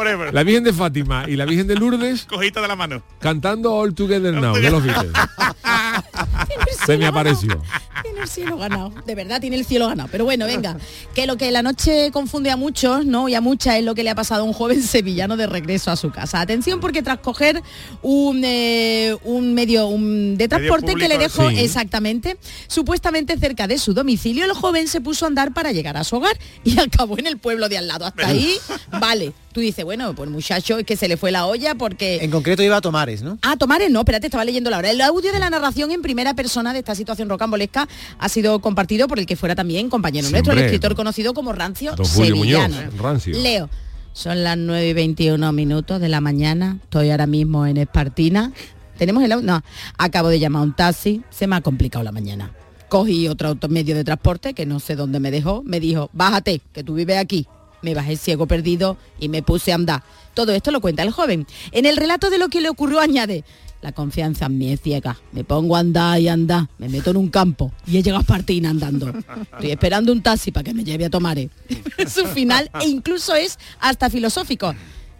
Forever. 0.01 0.33
La 0.33 0.41
Virgen 0.41 0.63
de 0.63 0.73
Fátima 0.73 1.29
y 1.29 1.35
la 1.35 1.45
Virgen 1.45 1.67
de 1.67 1.75
Lourdes 1.75 2.25
de 2.27 2.67
la 2.67 2.75
mano. 2.75 3.03
cantando 3.19 3.71
All 3.75 3.93
Together 3.93 4.33
Now 4.33 4.55
de 4.55 4.71
los. 4.71 4.81
Se 6.85 6.97
me 6.97 7.05
apareció. 7.05 7.61
Tiene 8.03 8.21
el 8.21 8.27
cielo 8.27 8.57
ganado. 8.57 8.91
De 9.05 9.15
verdad 9.15 9.39
tiene 9.39 9.55
el 9.55 9.65
cielo 9.65 9.87
ganado. 9.87 10.09
Pero 10.11 10.25
bueno, 10.25 10.45
venga. 10.45 10.77
Que 11.13 11.27
lo 11.27 11.37
que 11.37 11.51
la 11.51 11.61
noche 11.61 12.09
confunde 12.11 12.49
a 12.49 12.57
muchos, 12.57 13.05
¿no? 13.05 13.29
Y 13.29 13.35
a 13.35 13.41
muchas 13.41 13.75
es 13.75 13.83
lo 13.83 13.95
que 13.95 14.03
le 14.03 14.09
ha 14.09 14.15
pasado 14.15 14.41
a 14.41 14.45
un 14.45 14.53
joven 14.53 14.81
sevillano 14.83 15.37
de 15.37 15.47
regreso 15.47 15.91
a 15.91 15.95
su 15.95 16.11
casa. 16.11 16.41
Atención 16.41 16.79
porque 16.79 17.01
tras 17.01 17.19
coger 17.19 17.61
un, 18.01 18.41
eh, 18.43 19.15
un 19.23 19.53
medio 19.53 19.87
un, 19.87 20.37
de 20.37 20.47
transporte 20.47 20.95
que 20.95 21.07
le 21.07 21.17
dejó 21.17 21.49
sí. 21.49 21.59
exactamente, 21.59 22.37
supuestamente 22.67 23.37
cerca 23.37 23.67
de 23.67 23.77
su 23.77 23.93
domicilio, 23.93 24.45
el 24.45 24.53
joven 24.53 24.87
se 24.87 25.01
puso 25.01 25.25
a 25.25 25.27
andar 25.27 25.53
para 25.53 25.71
llegar 25.71 25.97
a 25.97 26.03
su 26.03 26.15
hogar 26.15 26.37
y 26.63 26.79
acabó 26.79 27.17
en 27.17 27.27
el 27.27 27.37
pueblo 27.37 27.69
de 27.69 27.77
al 27.77 27.87
lado. 27.87 28.05
Hasta 28.05 28.27
ahí, 28.27 28.57
vale. 28.99 29.33
Tú 29.51 29.59
dices, 29.59 29.83
bueno, 29.83 30.15
pues 30.15 30.29
muchacho, 30.29 30.77
es 30.77 30.85
que 30.85 30.95
se 30.95 31.09
le 31.09 31.17
fue 31.17 31.29
la 31.29 31.45
olla 31.45 31.75
porque... 31.75 32.19
En 32.21 32.31
concreto 32.31 32.63
iba 32.63 32.77
a 32.77 32.81
Tomares, 32.81 33.21
¿no? 33.21 33.37
Ah, 33.41 33.57
Tomares, 33.57 33.91
no, 33.91 33.99
espérate, 33.99 34.27
estaba 34.27 34.45
leyendo 34.45 34.69
la 34.69 34.77
hora. 34.77 34.89
El 34.89 35.01
audio 35.01 35.33
de 35.33 35.39
la 35.39 35.49
narración 35.49 35.91
en 35.91 36.01
primera 36.01 36.33
persona 36.33 36.70
de 36.73 36.79
esta 36.79 36.95
situación 36.95 37.29
rocambolesca 37.29 37.87
ha 38.17 38.29
sido 38.29 38.59
compartido 38.59 39.07
por 39.07 39.19
el 39.19 39.25
que 39.25 39.35
fuera 39.35 39.55
también 39.55 39.89
compañero 39.89 40.29
nuestro, 40.29 40.53
el 40.53 40.59
escritor 40.59 40.95
conocido 40.95 41.33
como 41.33 41.53
Rancio 41.53 41.95
Sevillano. 42.03 42.75
Muñoz, 42.75 42.97
Rancio. 42.97 43.37
Leo, 43.37 43.69
son 44.13 44.43
las 44.43 44.57
9 44.57 44.89
y 44.89 44.93
21 44.93 45.51
minutos 45.53 46.01
de 46.01 46.09
la 46.09 46.21
mañana, 46.21 46.79
estoy 46.83 47.11
ahora 47.11 47.27
mismo 47.27 47.65
en 47.65 47.77
Espartina. 47.77 48.51
¿Tenemos 48.97 49.23
el? 49.23 49.45
No, 49.45 49.61
acabo 49.97 50.27
de 50.27 50.39
llamar 50.39 50.61
a 50.61 50.63
un 50.63 50.75
taxi, 50.75 51.23
se 51.29 51.47
me 51.47 51.55
ha 51.55 51.61
complicado 51.61 52.03
la 52.03 52.11
mañana. 52.11 52.51
Cogí 52.89 53.27
otro 53.29 53.57
medio 53.69 53.95
de 53.95 54.03
transporte 54.03 54.53
que 54.53 54.65
no 54.65 54.79
sé 54.79 54.95
dónde 54.95 55.19
me 55.19 55.31
dejó, 55.31 55.63
me 55.63 55.79
dijo, 55.79 56.09
bájate, 56.13 56.61
que 56.73 56.83
tú 56.83 56.95
vives 56.95 57.17
aquí. 57.17 57.47
Me 57.81 57.95
bajé 57.95 58.15
ciego 58.15 58.47
perdido 58.47 58.97
y 59.19 59.29
me 59.29 59.41
puse 59.41 59.71
a 59.71 59.75
andar. 59.75 60.03
Todo 60.33 60.51
esto 60.51 60.71
lo 60.71 60.81
cuenta 60.81 61.01
el 61.03 61.11
joven. 61.11 61.47
En 61.71 61.85
el 61.85 61.97
relato 61.97 62.29
de 62.29 62.37
lo 62.37 62.49
que 62.49 62.61
le 62.61 62.69
ocurrió 62.69 62.99
añade, 62.99 63.43
la 63.81 63.91
confianza 63.91 64.45
en 64.45 64.57
mí 64.57 64.71
es 64.71 64.81
ciega. 64.81 65.17
Me 65.31 65.43
pongo 65.43 65.75
a 65.75 65.79
andar 65.79 66.19
y 66.19 66.27
andar, 66.27 66.67
me 66.77 66.89
meto 66.89 67.11
en 67.11 67.17
un 67.17 67.29
campo 67.29 67.71
y 67.87 67.97
he 67.97 68.03
llegado 68.03 68.19
a 68.19 68.21
Espartina 68.21 68.69
andando. 68.69 69.13
Estoy 69.53 69.71
esperando 69.71 70.11
un 70.11 70.21
taxi 70.21 70.51
para 70.51 70.63
que 70.63 70.73
me 70.73 70.83
lleve 70.83 71.05
a 71.05 71.09
tomar. 71.09 71.37
Su 72.07 72.25
final 72.27 72.69
e 72.81 72.87
incluso 72.87 73.35
es 73.35 73.57
hasta 73.79 74.09
filosófico. 74.09 74.73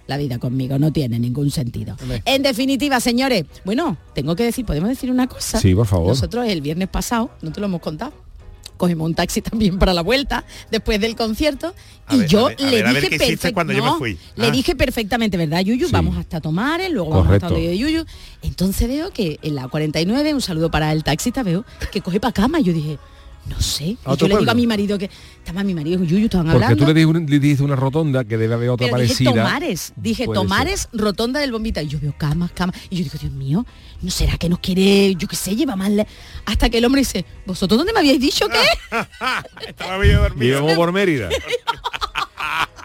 La 0.08 0.18
vida 0.18 0.40
conmigo 0.40 0.78
no 0.78 0.92
tiene 0.92 1.20
ningún 1.20 1.52
sentido. 1.52 1.96
En 2.26 2.42
definitiva, 2.42 3.00
señores, 3.00 3.46
bueno, 3.64 3.98
tengo 4.14 4.36
que 4.36 4.44
decir, 4.44 4.66
podemos 4.66 4.90
decir 4.90 5.10
una 5.10 5.28
cosa. 5.28 5.60
Sí, 5.60 5.74
por 5.74 5.88
favor. 5.88 6.08
Nosotros 6.10 6.48
el 6.48 6.62
viernes 6.62 6.90
pasado, 6.90 7.32
no 7.42 7.52
te 7.52 7.62
lo 7.62 7.68
hemos 7.68 7.82
contado, 7.82 8.14
cogimos 8.82 9.06
un 9.08 9.16
taxi 9.16 9.42
también 9.50 9.78
para 9.80 9.94
la 9.94 10.02
vuelta 10.02 10.44
después 10.72 11.00
del 11.00 11.16
concierto 11.16 11.74
A 12.08 12.16
y 12.16 12.20
ver, 12.20 12.28
yo 12.28 12.48
a 12.48 12.50
ver, 12.50 12.58
a 12.60 12.66
le 12.66 12.76
ver, 12.78 12.88
a 12.88 12.92
ver 12.94 13.04
dije 13.04 13.18
qué 13.18 13.26
hiciste 13.26 13.50
perfec- 13.50 13.54
cuando 13.54 13.74
yo 13.74 13.84
me 13.84 13.90
no, 13.92 13.98
fui. 13.98 14.18
le 14.36 14.48
Ah. 14.48 14.52
dije 14.52 14.76
perfectamente, 14.76 15.38
¿verdad, 15.38 15.62
Yuyu? 15.62 15.86
Sí. 15.88 15.94
Vamos 15.94 16.18
hasta 16.18 16.42
Tomares, 16.42 16.92
luego 16.92 17.12
vamos 17.12 17.32
hasta 17.32 17.50
vive 17.50 17.78
Yuyu. 17.78 18.06
Entonces 18.42 18.88
veo 18.88 19.12
que 19.12 19.40
en 19.44 19.56
la 19.56 19.68
49, 19.68 20.34
un 20.34 20.42
saludo 20.42 20.70
para 20.72 20.92
el 20.92 21.04
taxista, 21.04 21.44
veo 21.44 21.64
que 21.92 22.02
coge 22.02 22.20
para 22.20 22.34
cama. 22.34 22.60
Yo 22.60 22.74
dije, 22.74 22.98
no 23.48 23.60
sé. 23.60 23.84
Y 23.86 23.98
¿A 24.06 24.12
otro 24.12 24.28
yo 24.28 24.34
le 24.36 24.40
digo 24.40 24.52
a 24.52 24.54
mi 24.54 24.68
marido 24.68 24.98
que 24.98 25.10
estaba 25.38 25.64
mi 25.64 25.74
marido 25.74 26.04
y 26.04 26.08
Yuyu, 26.08 26.26
estaban 26.26 26.48
Porque 26.48 26.64
hablando. 26.66 26.86
tú 26.86 26.94
le 26.94 27.06
dijiste, 27.06 27.40
dijiste 27.40 27.64
una 27.64 27.76
rotonda 27.76 28.24
que 28.24 28.38
debe 28.38 28.54
haber 28.54 28.70
otra 28.70 28.88
Pero 28.88 28.98
dije 28.98 29.14
parecida. 29.14 29.44
Tomares, 29.44 29.94
dije 29.96 30.26
Puede 30.26 30.40
ser. 30.40 30.48
Tomares, 30.48 30.90
rotonda 30.94 31.40
del 31.40 31.52
bombita. 31.52 31.82
Y 31.82 31.88
yo 31.88 32.00
veo 32.00 32.14
camas, 32.18 32.52
camas. 32.52 32.76
Y 32.90 32.98
yo 32.98 33.04
digo, 33.04 33.18
Dios 33.20 33.34
mío, 33.34 33.66
¿no 34.02 34.12
será 34.12 34.38
que 34.38 34.50
nos 34.50 34.60
quiere, 34.60 35.16
yo 35.16 35.28
qué 35.28 35.36
sé, 35.36 35.56
lleva 35.56 35.76
mal? 35.76 35.96
le-?" 35.98 36.08
Hasta 36.46 36.70
que 36.70 36.78
el 36.78 36.86
hombre 36.86 37.02
dice, 37.02 37.26
¿vosotros 37.46 37.78
dónde 37.78 37.94
me 37.94 38.00
habíais 38.00 38.20
dicho 38.20 38.48
que? 38.48 38.98
Estaba 39.68 39.98
medio 39.98 40.22
dormido. 40.22 40.58
Vivimos 40.58 40.76
por 40.76 40.92
Mérida. 40.92 41.30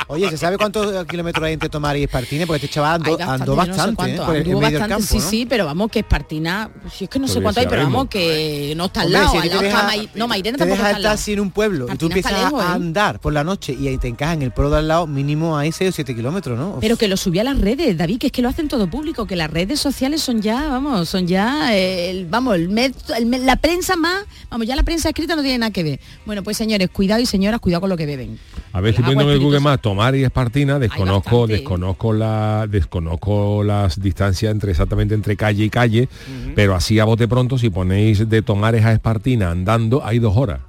Oye, 0.08 0.30
¿se 0.30 0.38
sabe 0.38 0.56
cuántos 0.56 1.04
kilómetros 1.06 1.44
hay 1.44 1.54
entre 1.54 1.68
Tomares 1.68 2.00
y 2.00 2.04
Espartine? 2.04 2.46
Porque 2.46 2.64
este 2.66 2.74
chaval 2.74 2.94
andó 3.02 3.16
Hay 3.16 3.22
andó 3.28 3.44
yo 3.46 3.56
no 3.56 3.62
sé 3.64 3.68
bastante, 3.70 3.96
cuánto, 3.96 4.22
¿eh? 4.22 4.26
Por 4.26 4.36
el, 4.36 4.44
medio 4.44 4.54
del 4.60 4.62
bastante, 4.72 4.88
campo, 4.94 5.06
sí, 5.08 5.18
¿no? 5.18 5.30
sí, 5.30 5.46
pero 5.46 5.66
vamos, 5.66 5.90
que 5.90 5.98
Espartina, 5.98 6.70
si 6.94 7.04
es 7.04 7.10
que 7.10 7.18
no 7.18 7.26
sé 7.26 7.34
Pues 7.34 7.42
cuánto 7.42 7.60
hay, 7.60 7.66
pero 7.66 7.82
vamos, 7.82 8.08
que 8.08 8.74
no 8.76 8.84
está 8.84 9.00
al 9.00 9.06
Hombre, 9.08 9.20
lado, 9.20 9.32
si 9.32 9.38
al 9.38 9.48
lado 9.48 9.62
deja- 9.62 9.92
no, 10.14 10.28
Mairena 10.28 10.58
tampoco 10.58 10.76
está 10.82 10.96
al 10.96 11.02
lado. 11.02 11.14
taxi 11.16 11.32
en 11.32 11.40
un 11.40 11.50
pueblo 11.50 11.86
y 11.92 11.96
tú 11.96 12.06
Espartina 12.06 12.14
empiezas 12.16 12.42
lejos, 12.44 12.62
a 12.64 12.66
¿eh? 12.68 12.74
andar 12.76 13.18
por 13.20 13.32
la 13.32 13.42
noche 13.42 13.72
y 13.78 13.98
te 13.98 14.06
encajas 14.06 14.36
en 14.36 14.42
el 14.42 14.52
pueblo 14.52 14.70
de 14.70 14.78
al 14.78 14.86
lado 14.88 15.06
mínimo 15.08 15.56
hay 15.58 15.72
6 15.72 15.90
o 15.90 15.92
7 15.92 16.14
kilómetros, 16.14 16.56
¿no? 16.56 16.78
Pero 16.80 16.96
que 16.96 17.08
lo 17.08 17.16
subí 17.16 17.40
a 17.40 17.44
las 17.44 17.58
redes, 17.58 17.96
David, 17.98 18.18
que 18.18 18.26
es 18.28 18.32
que 18.32 18.42
lo 18.42 18.48
hacen 18.48 18.68
todo 18.68 18.88
público, 18.88 19.26
que 19.26 19.34
las 19.34 19.50
redes 19.50 19.80
sociales 19.80 20.22
son 20.22 20.40
ya, 20.40 20.68
vamos, 20.68 21.08
son 21.08 21.26
ya, 21.26 21.76
eh, 21.76 22.10
el, 22.10 22.26
vamos, 22.26 22.54
el 22.54 22.70
med- 22.70 22.94
el 23.16 23.44
la 23.44 23.56
prensa 23.56 23.96
más, 23.96 24.24
vamos, 24.50 24.68
ya 24.68 24.76
la 24.76 24.84
prensa 24.84 25.08
escrita 25.08 25.34
no 25.34 25.42
tiene 25.42 25.58
nada 25.58 25.72
que 25.72 25.82
ver. 25.82 26.00
Bueno, 26.26 26.44
pues 26.44 26.56
señores, 26.56 26.90
cuidado 26.90 27.20
y 27.20 27.26
señoras, 27.26 27.58
cuidado 27.60 27.80
con 27.80 27.90
lo 27.90 27.96
que 27.96 28.06
beben. 28.06 28.38
A 28.72 28.80
ver, 28.80 28.92
viendo 28.94 29.10
en 29.12 29.18
el 29.30 29.38
Google 29.38 29.56
espirituosa. 29.56 29.60
Maps 29.96 30.06
Tomar 30.06 30.16
y 30.16 30.24
Espartina, 30.24 30.78
desconozco, 30.78 31.46
desconozco 31.46 32.12
la, 32.12 32.66
desconozco 32.68 33.64
las 33.64 34.00
distancias 34.00 34.52
entre 34.52 34.70
exactamente 34.72 35.14
entre 35.14 35.36
calle 35.36 35.64
y 35.64 35.70
calle, 35.70 36.08
pero 36.54 36.74
así 36.74 36.98
a 36.98 37.04
bote 37.04 37.26
pronto, 37.26 37.56
si 37.56 37.70
ponéis 37.70 38.28
de 38.28 38.42
Tomares 38.42 38.84
a 38.84 38.92
Espartina 38.92 39.50
andando, 39.50 40.04
hay 40.04 40.18
dos 40.18 40.36
horas. 40.36 40.60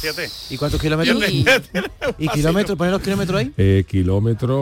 Fíjate. 0.00 0.28
¿Y 0.50 0.56
cuántos 0.58 0.80
kilómetros? 0.80 1.22
Y- 1.30 1.44
¿Y 2.18 2.28
kilómetros? 2.28 2.76
¿Poner 2.76 2.92
los 2.92 3.00
kilómetros 3.02 3.40
ahí? 3.40 3.52
Eh, 3.56 3.84
kilómetro 3.88 4.56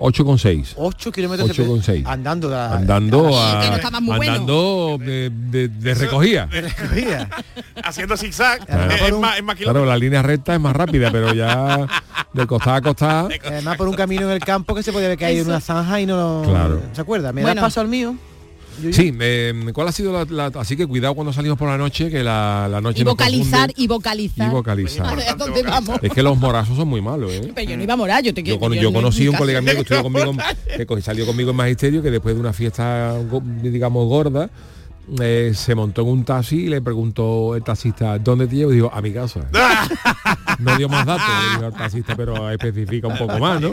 8,6. 0.00 0.74
8 0.76 1.12
kilómetros. 1.12 1.48
8,6. 1.50 2.04
Andando. 2.06 2.54
a- 2.54 2.76
Andando 2.76 3.36
a- 3.38 3.60
a, 3.62 3.90
no 4.00 4.00
bueno. 4.16 4.32
andando 4.32 4.96
de, 5.00 5.30
de- 5.30 5.68
de 5.68 5.94
recogida. 5.94 6.48
Haciendo 7.84 8.16
zigzag. 8.16 8.66
Claro. 8.66 8.92
Es, 9.06 9.12
más, 9.18 9.36
es 9.38 9.42
más 9.44 9.56
Claro, 9.56 9.84
la 9.86 9.96
línea 9.96 10.22
recta 10.22 10.54
es 10.54 10.60
más 10.60 10.74
rápida, 10.76 11.10
pero 11.10 11.32
ya 11.32 11.86
de 12.32 12.46
costada 12.46 12.76
a 12.76 12.82
costada. 12.82 13.28
Además 13.44 13.76
por 13.76 13.88
un 13.88 13.94
camino 13.94 14.22
en 14.22 14.30
el 14.30 14.40
campo 14.40 14.74
que 14.74 14.82
se 14.82 14.92
podía 14.92 15.06
haber 15.06 15.18
caído 15.18 15.42
en 15.42 15.48
una 15.48 15.60
zanja 15.60 16.00
y 16.00 16.06
no 16.06 16.42
Claro. 16.46 16.80
¿Se 16.92 17.00
acuerda? 17.00 17.32
¿Me 17.32 17.42
Bueno. 17.42 17.60
da 17.60 17.66
paso 17.66 17.80
al 17.80 17.88
mío? 17.88 18.14
Sí, 18.92 19.14
eh, 19.20 19.54
¿cuál 19.72 19.88
ha 19.88 19.92
sido 19.92 20.12
la, 20.12 20.24
la- 20.50 20.60
Así 20.60 20.76
que 20.76 20.86
cuidado 20.86 21.14
cuando 21.14 21.32
salimos 21.32 21.58
por 21.58 21.68
la 21.68 21.76
noche, 21.78 22.10
que 22.10 22.22
la, 22.24 22.68
la 22.70 22.80
noche 22.80 23.00
Y 23.02 23.04
vocalizar, 23.04 23.70
y 23.76 23.86
vocalizar. 23.86 24.48
Y 24.48 24.50
vocalizar. 24.50 25.06
A 25.06 25.14
ver, 25.14 25.28
¿a 25.28 25.34
dónde 25.34 25.62
vamos? 25.62 25.98
Es 26.02 26.12
que 26.12 26.22
los 26.22 26.36
morazos 26.38 26.76
son 26.76 26.88
muy 26.88 27.00
malos, 27.00 27.32
¿eh? 27.32 27.52
Pero 27.54 27.70
yo 27.70 27.76
no 27.76 27.82
iba 27.82 27.94
a 27.94 27.96
morar, 27.96 28.22
yo 28.22 28.32
te 28.34 28.40
Yo, 28.40 28.44
quiero. 28.44 28.60
con- 28.60 28.72
yo 28.74 28.92
conocí 28.92 29.28
un 29.28 29.36
colega 29.36 29.60
mío 29.60 29.74
que 29.74 29.80
estuvo 29.80 30.02
conmigo, 30.02 30.32
que 30.96 31.02
salió 31.02 31.26
conmigo 31.26 31.50
en 31.50 31.56
magisterio, 31.56 32.02
que 32.02 32.10
después 32.10 32.34
de 32.34 32.40
una 32.40 32.52
fiesta, 32.52 33.14
digamos, 33.62 34.06
gorda, 34.08 34.50
eh, 35.20 35.52
se 35.54 35.74
montó 35.74 36.02
en 36.02 36.08
un 36.08 36.24
taxi 36.24 36.56
y 36.64 36.68
le 36.68 36.80
preguntó 36.80 37.56
el 37.56 37.64
taxista, 37.64 38.18
¿dónde 38.18 38.46
te 38.46 38.56
llevo? 38.56 38.70
Y 38.72 38.76
dijo, 38.76 38.90
a 38.92 39.00
mi 39.02 39.12
casa. 39.12 39.40
No 40.60 40.76
dio 40.76 40.88
más 40.88 41.06
datos, 41.06 41.24
dijo 41.56 41.72
taxista, 41.72 42.14
pero 42.16 42.50
especifica 42.50 43.06
un 43.08 43.16
poco 43.18 43.38
más, 43.38 43.60
¿no? 43.60 43.72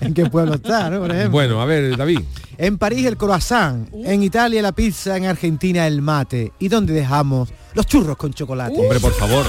¿En 0.00 0.14
qué 0.14 0.26
pueblo 0.26 0.54
está, 0.54 0.90
no? 0.90 1.00
Por 1.00 1.10
ejemplo. 1.10 1.30
Bueno, 1.32 1.60
a 1.60 1.64
ver, 1.64 1.96
David. 1.96 2.20
En 2.58 2.78
París 2.78 3.06
el 3.06 3.16
croissant, 3.16 3.88
en 4.04 4.22
Italia 4.22 4.62
la 4.62 4.72
pizza, 4.72 5.16
en 5.16 5.26
Argentina 5.26 5.86
el 5.86 6.02
mate. 6.02 6.52
¿Y 6.58 6.68
dónde 6.68 6.92
dejamos 6.92 7.48
los 7.74 7.86
churros 7.86 8.16
con 8.16 8.32
chocolate? 8.32 8.78
Hombre, 8.78 9.00
por 9.00 9.12
favor. 9.14 9.46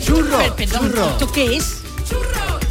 Churro, 0.00 0.38
Per- 0.38 0.52
perdón, 0.54 0.90
churro. 0.90 1.06
¿esto 1.10 1.32
qué 1.32 1.56
es? 1.56 1.82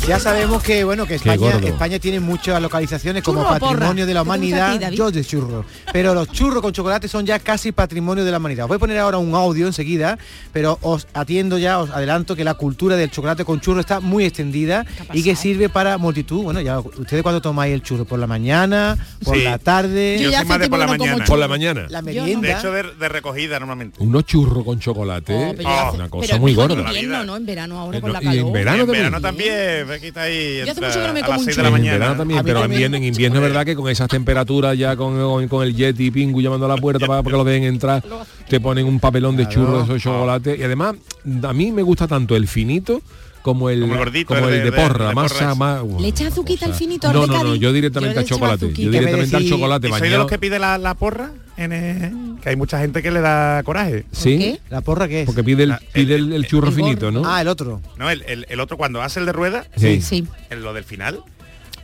Ya 0.05 0.19
sabemos 0.19 0.61
que 0.61 0.83
bueno 0.83 1.05
que 1.05 1.15
España. 1.15 1.51
España 1.63 1.97
tiene 1.97 2.19
muchas 2.19 2.61
localizaciones 2.61 3.23
como 3.23 3.39
¿Churro 3.41 3.55
o 3.55 3.59
porra? 3.59 3.71
patrimonio 3.71 4.05
de 4.05 4.13
la 4.13 4.19
¿Qué 4.19 4.25
te 4.25 4.29
gusta 4.29 4.33
a 4.33 4.37
humanidad. 4.37 4.73
ti, 4.73 4.79
David? 4.79 4.97
Yo 4.97 5.11
de 5.11 5.23
churro. 5.23 5.65
Pero 5.93 6.13
los 6.13 6.29
churros 6.29 6.61
con 6.61 6.73
chocolate 6.73 7.07
son 7.07 7.25
ya 7.25 7.39
casi 7.39 7.71
patrimonio 7.71 8.25
de 8.25 8.31
la 8.31 8.37
humanidad. 8.37 8.65
Os 8.65 8.67
voy 8.67 8.75
a 8.75 8.79
poner 8.79 8.97
ahora 8.99 9.17
un 9.17 9.33
audio 9.33 9.65
enseguida, 9.65 10.17
pero 10.51 10.77
os 10.81 11.07
atiendo 11.13 11.57
ya, 11.57 11.79
os 11.79 11.89
adelanto 11.89 12.35
que 12.35 12.43
la 12.43 12.55
cultura 12.55 12.97
del 12.97 13.11
chocolate 13.11 13.45
con 13.45 13.61
churro 13.61 13.79
está 13.79 14.01
muy 14.01 14.25
extendida 14.25 14.85
y 15.13 15.23
que 15.23 15.37
sirve 15.37 15.69
para 15.69 15.97
multitud. 15.97 16.43
Bueno, 16.43 16.59
ya 16.59 16.79
ustedes 16.81 17.23
cuando 17.23 17.41
tomáis 17.41 17.73
el 17.73 17.81
churro 17.81 18.03
por 18.03 18.19
la 18.19 18.27
mañana, 18.27 18.97
por 19.23 19.37
Sí. 19.37 19.43
la 19.43 19.57
tarde, 19.57 20.19
Yo, 20.21 20.33
soy 20.33 20.45
más 20.45 20.59
de 20.59 20.67
por 20.69 20.79
la 20.79 20.87
mañana. 20.87 21.23
Por 21.23 21.39
la 21.39 21.47
mañana. 21.47 21.85
la 21.89 22.01
De 22.01 22.13
merienda. 22.13 22.59
hecho, 22.59 22.73
de, 22.73 22.83
de 22.93 23.07
recogida 23.09 23.57
normalmente. 23.57 24.03
Unos 24.03 24.25
churros 24.25 24.65
con 24.65 24.79
chocolate, 24.81 25.33
Oh, 25.33 25.53
pero 25.55 25.69
hace- 25.69 25.95
una 25.95 26.09
cosa 26.09 26.27
pero 26.27 26.39
muy 26.39 26.53
gorda. 26.53 26.73
En 26.73 26.79
invierno, 26.87 27.23
¿no? 27.23 27.37
En 27.37 27.45
verano 27.45 27.79
ahora 27.79 27.99
Eh, 27.99 28.01
con 28.01 28.11
la 28.11 28.21
y 28.21 28.25
en 28.27 28.31
calor. 28.33 28.51
verano 28.51 28.79
en 28.81 28.85
también. 28.85 29.03
verano 29.05 29.21
también. 29.21 29.92
Aquí 29.93 30.07
está 30.07 30.21
ahí. 30.23 30.57
Yo 30.57 30.61
hace 30.63 30.71
entra 30.71 30.87
mucho 30.87 30.99
que 31.01 31.07
no 31.07 31.13
me 31.13 31.19
a 31.19 31.23
como 31.23 31.31
las 31.33 31.39
un 31.39 31.45
6 31.45 31.47
de 31.47 31.53
churro. 31.53 31.63
la 31.63 31.67
En 31.67 31.73
mañana. 31.73 31.97
verano 31.97 32.17
también, 32.17 32.39
A 32.39 32.43
mí 32.43 32.47
pero 32.47 32.59
en 32.59 32.63
también. 32.63 32.77
invierno, 32.81 32.97
en 32.97 33.03
invierno 33.03 33.37
es 33.37 33.41
verdad 33.43 33.65
que 33.65 33.75
con 33.75 33.89
esas 33.89 34.07
temperaturas 34.07 34.77
ya 34.77 34.95
con, 34.95 35.17
con, 35.19 35.47
con 35.47 35.63
el 35.67 35.75
jet 35.75 35.99
y 35.99 36.11
pingu 36.11 36.41
llamando 36.41 36.65
a 36.65 36.69
la 36.69 36.77
puerta 36.77 37.05
para, 37.05 37.21
para 37.23 37.33
que 37.33 37.37
lo 37.37 37.43
dejen 37.43 37.63
entrar, 37.63 38.03
te 38.49 38.59
ponen 38.59 38.85
un 38.85 38.99
papelón 38.99 39.35
de 39.37 39.47
churros, 39.47 39.85
esos 39.85 40.01
chocolates. 40.01 40.59
Y 40.59 40.63
además, 40.63 40.95
a 41.43 41.53
mí 41.53 41.71
me 41.71 41.81
gusta 41.81 42.07
tanto 42.07 42.35
el 42.35 42.47
finito 42.47 43.01
como 43.43 43.69
el, 43.69 43.81
Como 43.81 43.93
el 43.93 43.99
gordito, 43.99 44.33
como 44.33 44.47
el 44.47 44.53
el 44.55 44.63
de- 44.63 44.71
porra, 44.71 45.09
de 45.09 45.15
más, 45.15 45.31
porra, 45.31 45.53
más 45.53 45.83
¿Le 46.01 46.07
echas 46.07 46.31
azuquita 46.31 46.65
al 46.65 46.73
finito 46.73 47.13
No, 47.13 47.27
no, 47.27 47.43
no, 47.43 47.55
yo 47.55 47.71
directamente 47.71 48.15
Yo 48.15 48.19
al 48.21 48.25
chocolate. 48.25 48.73
Yo 48.73 48.89
directamente 48.89 49.35
al 49.35 49.47
chocolate 49.47 49.87
¿Y 49.87 49.91
soy 49.91 49.99
de 49.99 50.05
bañado. 50.05 50.23
los 50.23 50.31
que 50.31 50.39
pide 50.39 50.57
la, 50.59 50.77
la 50.79 50.95
porra? 50.95 51.31
En 51.55 51.71
el- 51.71 52.39
que 52.41 52.49
hay 52.49 52.55
mucha 52.55 52.79
gente 52.79 53.03
que 53.03 53.11
le 53.11 53.21
da 53.21 53.61
coraje. 53.63 54.05
Sí, 54.11 54.39
qué? 54.39 54.59
¿La 54.71 54.81
porra 54.81 55.07
qué 55.07 55.21
es? 55.21 55.25
porque 55.27 55.43
pide 55.43 55.63
el, 55.65 55.75
pide 55.93 56.15
el, 56.15 56.33
el 56.33 56.47
churro 56.47 56.71
finito, 56.71 57.11
¿no? 57.11 57.21
Ah, 57.25 57.41
el 57.41 57.47
otro. 57.47 57.79
No, 57.97 58.09
el, 58.09 58.23
el- 58.23 58.47
el 58.49 58.59
otro 58.59 58.75
cuando 58.75 59.03
hace 59.03 59.19
el 59.19 59.27
de 59.27 59.33
rueda, 59.33 59.67
Sí. 59.77 60.01
Sí. 60.01 60.25
en 60.49 60.63
lo 60.63 60.73
del 60.73 60.83
final. 60.83 61.19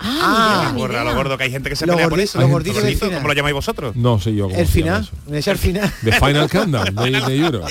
Ah, 0.01 0.19
Ah, 0.21 0.59
ni 0.71 0.77
idea, 0.79 0.87
Porra, 0.87 1.03
ni 1.03 1.09
lo 1.09 1.15
gordo, 1.15 1.37
que 1.37 1.43
hay 1.43 1.51
gente 1.51 1.69
que 1.69 1.75
se 1.75 1.85
Lo 1.85 1.93
pelea 1.93 2.09
por 2.09 2.17
gordi- 2.19 2.23
eso. 2.23 2.39
lo 2.39 2.47
gordito 2.47 2.75
del 2.75 2.83
Gordito, 2.83 3.05
final. 3.05 3.15
¿Cómo 3.19 3.27
lo 3.27 3.33
llamáis 3.33 3.53
vosotros? 3.53 3.95
No 3.95 4.19
sé 4.19 4.33
yo 4.33 4.45
cómo 4.47 4.57
El 4.57 4.67
final. 4.67 5.09
echa 5.31 5.51
al 5.51 5.57
final. 5.57 5.91
The 6.03 6.11
Final 6.13 6.49
Countdown 6.49 6.95
de, 6.95 7.11
de 7.21 7.37
Euro. 7.45 7.61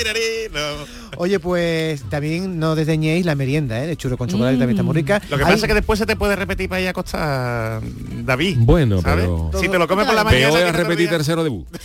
Oye, 1.16 1.40
pues 1.40 2.02
también 2.08 2.58
no 2.60 2.74
desdeñéis 2.76 3.24
la 3.26 3.34
merienda, 3.34 3.82
¿eh? 3.82 3.86
De 3.86 3.96
churro 3.96 4.16
con 4.16 4.28
chocolate 4.28 4.56
también 4.56 4.70
está 4.76 4.82
muy 4.82 4.94
rica. 4.94 5.20
Lo 5.30 5.36
que 5.36 5.44
Hay- 5.44 5.52
pasa 5.52 5.66
es 5.66 5.68
que 5.68 5.74
después 5.74 5.98
se 5.98 6.06
te 6.06 6.16
puede 6.16 6.36
repetir 6.36 6.68
para 6.68 6.80
ir 6.80 6.88
a 6.88 6.92
costa 6.92 7.80
David. 8.24 8.56
Bueno, 8.60 9.00
¿sabes? 9.02 9.24
pero- 9.24 9.50
Si 9.60 9.68
te 9.68 9.78
lo 9.78 9.88
comes 9.88 10.06
por 10.06 10.14
la 10.14 10.24
mañana. 10.24 10.48
Peor 10.52 10.66
es 10.68 10.76
repetir 10.76 11.08
tercero 11.08 11.42
debut. 11.42 11.66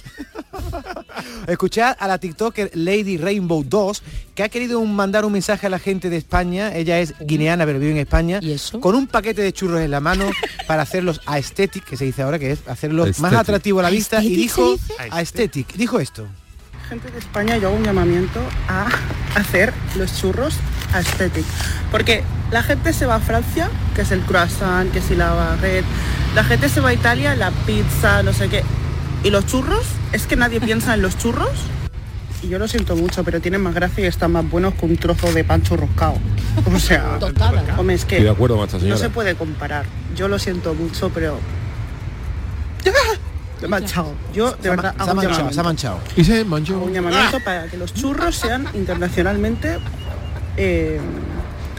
Escuchad 1.48 1.96
a 2.00 2.08
la 2.08 2.18
TikToker 2.18 2.72
Lady 2.74 3.18
Rainbow 3.18 3.64
2, 3.68 4.04
que 4.36 4.44
ha 4.44 4.50
querido 4.50 4.80
un- 4.80 4.96
mandar 4.96 5.26
un 5.26 5.34
mensaje 5.34 5.68
a 5.68 5.70
la 5.70 5.80
gente 5.80 6.10
de 6.10 6.18
España. 6.18 6.74
Ella 6.76 7.00
es 7.00 7.14
guineana, 7.20 7.66
pero 7.66 7.80
vive 7.80 7.92
en 7.92 7.98
España. 7.98 8.40
¿Y 8.42 8.52
eso? 8.54 8.80
Con 8.80 8.96
un 8.96 9.08
paquete 9.08 9.42
de 9.42 9.52
churros 9.54 9.82
en 9.82 9.92
la 9.92 10.00
mano 10.00 10.26
para 10.68 10.84
hacerlos 10.84 11.22
aesthetic, 11.26 11.84
que 11.84 11.98
se 11.98 12.06
dice 12.06 12.22
ahora, 12.22 12.40
que 12.40 12.52
es 12.52 12.60
hacerlos 12.68 13.20
más 13.20 13.34
atractivo 13.34 13.80
a 13.80 13.84
la 13.84 13.90
vista. 13.90 14.24
Y 14.24 14.28
¿Aesthetic 14.28 14.38
dijo 14.38 14.76
aesthetic. 15.12 15.74
Dijo 15.74 16.00
esto. 16.00 16.28
gente 16.90 17.10
de 17.12 17.20
España 17.20 17.58
yo 17.58 17.68
hago 17.70 17.78
un 17.78 17.84
llamamiento 17.84 18.40
a 18.68 18.88
hacer 19.36 19.74
los 19.96 20.16
churros 20.20 20.54
aesthetic. 20.94 21.46
Porque 21.92 22.24
la 22.52 22.62
gente 22.64 22.94
se 22.94 23.06
va 23.06 23.16
a 23.16 23.20
Francia, 23.20 23.70
que 23.96 24.02
es 24.02 24.12
el 24.12 24.22
croissant, 24.22 24.92
que 24.92 25.02
si 25.02 25.16
la 25.16 25.32
baguette. 25.34 25.86
La 26.36 26.44
gente 26.44 26.70
se 26.70 26.80
va 26.82 26.90
a 26.90 26.94
Italia, 26.94 27.36
la 27.36 27.52
pizza, 27.52 28.24
no 28.24 28.34
sé 28.34 28.50
qué. 28.50 28.64
Y 29.24 29.30
los 29.30 29.46
churros, 29.46 29.86
es 30.14 30.28
que 30.28 30.36
nadie 30.36 30.62
piensa 30.62 30.94
en 30.94 31.02
los 31.02 31.18
churros. 31.18 31.50
Y 32.42 32.50
yo 32.50 32.60
lo 32.60 32.68
siento 32.68 32.96
mucho, 32.96 33.24
pero 33.24 33.40
tienen 33.40 33.62
más 33.62 33.74
gracia 33.74 34.04
y 34.04 34.08
están 34.08 34.32
más 34.34 34.50
buenos 34.50 34.74
que 34.74 34.86
un 34.86 34.98
trozo 34.98 35.32
de 35.32 35.44
pan 35.44 35.62
churroscado. 35.64 36.16
O 36.74 36.80
sea, 36.80 37.18
hombre, 37.78 37.96
es 37.96 38.06
que 38.06 38.16
Estoy 38.16 38.26
de 38.26 38.32
acuerdo 38.32 38.58
con 38.58 38.66
esta 38.66 38.78
no 38.78 38.82
señora. 38.82 39.00
se 39.00 39.10
puede 39.10 39.36
comparar. 39.36 39.86
Yo 40.16 40.28
lo 40.28 40.38
siento 40.40 40.74
mucho, 40.74 41.10
pero... 41.14 41.40
Me 43.62 43.68
he 43.68 43.70
manchado. 43.70 44.14
Yo, 44.34 44.52
de 44.62 44.70
verdad, 44.72 44.94
se 44.94 45.02
ha 45.02 45.06
un 45.06 45.16
manchado, 45.16 45.54
se 45.54 45.60
ha 45.60 45.64
manchado. 45.64 46.00
Y 46.18 46.24
se 46.26 46.44
manchó. 46.44 46.80
Un 46.80 46.92
llamamiento 46.94 47.40
para 47.40 47.68
que 47.68 47.78
los 47.78 47.94
churros 47.94 48.36
sean 48.36 48.68
internacionalmente 48.74 49.78
eh, 50.58 51.00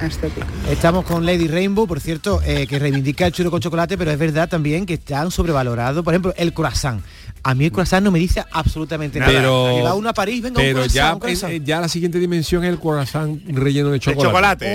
estéticos. 0.00 0.48
Estamos 0.70 1.04
con 1.04 1.26
Lady 1.26 1.46
Rainbow, 1.46 1.86
por 1.86 2.00
cierto, 2.00 2.40
eh, 2.42 2.66
que 2.66 2.78
reivindica 2.78 3.26
el 3.26 3.32
churro 3.32 3.50
con 3.50 3.60
chocolate, 3.60 3.98
pero 3.98 4.10
es 4.10 4.18
verdad 4.18 4.48
también 4.48 4.86
que 4.86 4.94
están 4.94 5.30
sobrevalorados. 5.30 6.02
Por 6.02 6.14
ejemplo, 6.14 6.32
el 6.38 6.54
croissant. 6.54 7.02
A 7.46 7.54
mí 7.54 7.66
el 7.66 7.72
croissant 7.72 8.02
no 8.02 8.10
me 8.10 8.18
dice 8.18 8.42
absolutamente 8.52 9.18
nada. 9.20 9.30
Pero, 9.30 9.76
Lleva 9.76 9.94
uno 9.94 10.08
a 10.08 10.14
París, 10.14 10.42
venga, 10.42 10.60
un 10.60 10.64
pero 10.66 10.78
croissant, 10.80 10.94
ya, 10.94 11.12
un 11.14 11.20
croissant. 11.20 11.52
eh, 11.52 11.60
ya 11.62 11.80
la 11.80 11.88
siguiente 11.88 12.18
dimensión 12.18 12.64
es 12.64 12.70
el 12.70 12.78
croissant 12.78 13.38
relleno 13.48 13.88
de 13.88 13.94
De 13.94 14.00
chocolate. 14.00 14.24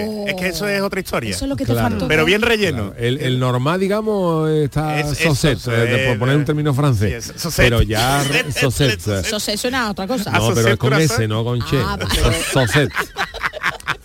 chocolate. 0.04 0.24
Es 0.30 0.36
que 0.36 0.48
eso 0.50 0.68
es 0.68 0.82
otra 0.82 1.00
historia. 1.00 1.32
Eso 1.32 1.46
es 1.46 1.50
lo 1.50 1.56
que 1.56 1.66
te 1.66 1.74
faltó. 1.74 2.08
Pero 2.08 2.26
bien 2.26 2.42
relleno. 2.44 2.94
El, 2.98 3.18
el 3.18 3.40
normal, 3.40 3.80
digamos, 3.80 4.50
está 4.52 5.00
Es- 5.00 5.08
es 5.14 5.18
saucet, 5.18 5.58
saucet, 5.60 5.90
eh, 5.90 6.06
por 6.10 6.20
poner 6.20 6.38
un 6.38 6.46
término 6.46 6.74
francés. 6.74 7.26
sí, 7.26 7.32
es 7.36 7.42
saucet. 7.42 7.66
pero 7.66 7.82
ya 7.82 8.24
saucet. 8.52 9.00
Se 9.02 9.58
suena 9.58 9.88
a 9.88 9.92
otra 9.92 10.06
cosa. 10.06 10.30
No, 10.32 10.54
pero 10.54 10.68
es 10.70 10.78
con. 10.78 10.94
S, 10.94 11.28
no 11.28 11.44
con 11.44 11.60
Che. 11.66 11.78
Ah, 11.84 11.98
vale. 11.98 12.38
Saucet. 12.54 12.92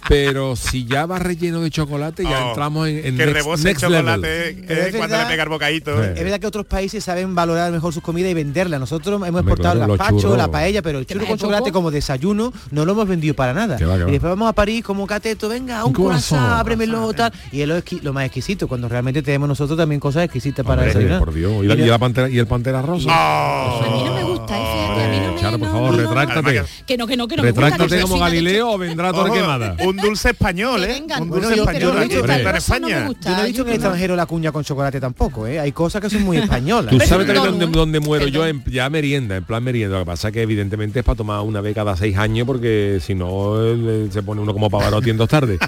Pero 0.08 0.54
si 0.56 0.84
ya 0.84 1.06
va 1.06 1.18
relleno 1.18 1.60
de 1.60 1.70
chocolate, 1.70 2.24
ya 2.24 2.44
Oh, 2.44 2.48
entramos 2.50 2.88
en, 2.88 2.96
en 2.98 3.02
que 3.04 3.10
next, 3.26 3.32
rebose 3.32 3.62
el 3.62 3.64
next 3.68 3.82
level. 3.84 3.98
chocolate 4.00 4.48
eh, 4.50 4.50
es 4.68 4.96
cuando 4.96 5.00
verdad- 5.16 5.22
le 5.22 5.30
pega 5.30 5.42
el 5.44 5.48
bocadito. 5.48 6.02
Eh. 6.04 6.12
Es 6.16 6.22
verdad 6.24 6.40
que 6.40 6.46
otros 6.46 6.66
países 6.66 7.02
saben 7.02 7.34
valorar 7.34 7.72
mejor 7.72 7.92
sus 7.94 8.02
comidas 8.02 8.30
y 8.30 8.34
venderlas. 8.34 8.78
Nosotros 8.80 9.16
hemos 9.26 9.40
exportado 9.40 9.76
claro, 9.76 9.92
el 9.94 9.98
gazpacho, 9.98 10.36
la 10.36 10.50
paella, 10.50 10.82
pero 10.82 10.98
el 10.98 11.06
churro 11.06 11.26
con 11.26 11.38
chocolate 11.38 11.62
poco. 11.64 11.72
como 11.72 11.90
desayuno 11.90 12.52
no 12.70 12.84
lo 12.84 12.92
hemos 12.92 13.08
vendido 13.08 13.34
para 13.34 13.54
nada. 13.54 13.78
Va. 13.80 13.96
Y 14.08 14.12
después 14.12 14.30
vamos 14.30 14.48
a 14.48 14.52
París 14.52 14.84
como 14.84 15.06
cateto, 15.06 15.48
venga, 15.48 15.82
un 15.84 15.88
Un 15.88 15.92
croissant. 15.94 16.40
croissant, 16.40 16.60
ábremelo, 16.60 17.12
tal. 17.14 17.32
Y 17.50 17.62
es 17.62 17.68
lo, 17.68 17.78
exqui- 17.78 18.02
lo 18.02 18.12
más 18.12 18.26
exquisito, 18.26 18.68
cuando 18.68 18.88
realmente 18.88 19.22
tenemos 19.22 19.48
nosotros 19.48 19.78
también 19.78 20.00
cosas 20.00 20.24
exquisitas 20.24 20.64
para 20.66 20.82
Hombre, 20.82 20.88
desayunar. 20.94 21.18
por 21.20 21.32
Dios. 21.32 21.64
¿Y, 21.64 21.66
la, 21.66 21.74
y 21.74 21.86
la 21.86 21.98
pantera, 21.98 22.28
y 22.28 22.38
el 22.38 22.46
pantera 22.46 22.82
rosa? 22.82 23.08
Oh. 23.08 23.82
A 23.84 23.90
mí 23.96 24.04
no 24.04 24.14
me 24.14 24.22
gusta, 24.24 24.54
eh, 24.58 24.64
fíjate, 24.72 25.04
a 25.04 25.08
mí 25.08 25.26
no 25.26 25.32
me... 25.32 25.40
Charo, 25.40 25.58
por 25.58 25.68
no, 25.68 25.74
favor, 25.74 25.90
no, 25.96 26.02
no. 26.02 26.08
retráctate. 26.14 26.62
Que 26.86 26.96
no, 26.96 27.06
que 27.06 27.16
no, 27.16 27.26
que 27.28 27.36
no 27.36 27.42
me 27.42 27.50
gusta. 27.52 27.68
Retráctate 27.70 28.02
como 28.02 28.18
Galileo 28.18 28.70
o 28.72 28.78
vendrá 28.78 29.10
Ojo, 29.10 29.24
Torquemada. 29.24 29.76
Un 29.94 30.02
dulce 30.08 30.30
español, 30.30 30.80
Que 30.82 30.92
¿eh? 30.92 31.04
Un 31.20 31.30
dulce 31.30 31.54
español 31.54 31.98
aquí 31.98 32.14
en 32.14 32.18
en 32.20 32.26
no 32.26 32.50
me 32.52 32.56
España. 32.58 33.06
gusta. 33.06 33.30
Yo 33.30 33.36
no 33.36 33.42
he 33.42 33.46
visto 33.46 33.46
en 33.46 33.48
el 33.48 33.54
Yo 33.54 33.64
no. 33.64 33.70
extranjero 33.72 34.16
la 34.16 34.26
cuña 34.26 34.52
con 34.52 34.64
chocolate 34.64 35.00
tampoco, 35.00 35.46
¿eh? 35.46 35.60
Hay 35.60 35.72
cosas 35.72 36.00
que 36.00 36.10
son 36.10 36.22
muy 36.22 36.36
españolas. 36.44 36.90
Tú 36.90 36.98
sabes 37.00 37.26
también 37.26 37.42
Perdón, 37.42 37.58
dónde, 37.58 37.64
¿eh? 37.64 37.80
dónde 37.80 38.00
muero 38.00 38.26
yo, 38.28 38.46
en, 38.46 38.62
ya 38.64 38.88
merienda, 38.90 39.36
en 39.36 39.44
plan 39.44 39.62
merienda. 39.62 39.98
Lo 39.98 40.04
que 40.04 40.06
pasa 40.06 40.28
es 40.28 40.34
que 40.34 40.42
evidentemente 40.42 41.00
es 41.00 41.04
para 41.04 41.16
tomar 41.16 41.40
una 41.40 41.60
vez 41.60 41.74
cada 41.74 41.96
seis 41.96 42.16
años 42.16 42.46
porque 42.46 42.98
si 43.00 43.14
no 43.14 43.54
eh, 43.62 44.08
se 44.10 44.22
pone 44.22 44.40
uno 44.40 44.52
como 44.52 44.70
Pavarotti 44.70 45.10
en 45.10 45.16
dos 45.16 45.28
tardes. 45.28 45.58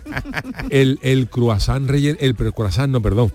el, 0.70 0.98
el 1.02 1.28
croissant 1.28 1.88
relleno, 1.88 2.16
el, 2.20 2.34
pero 2.34 2.48
el 2.48 2.54
croissant 2.54 2.90
no, 2.90 3.00
perdón. 3.00 3.32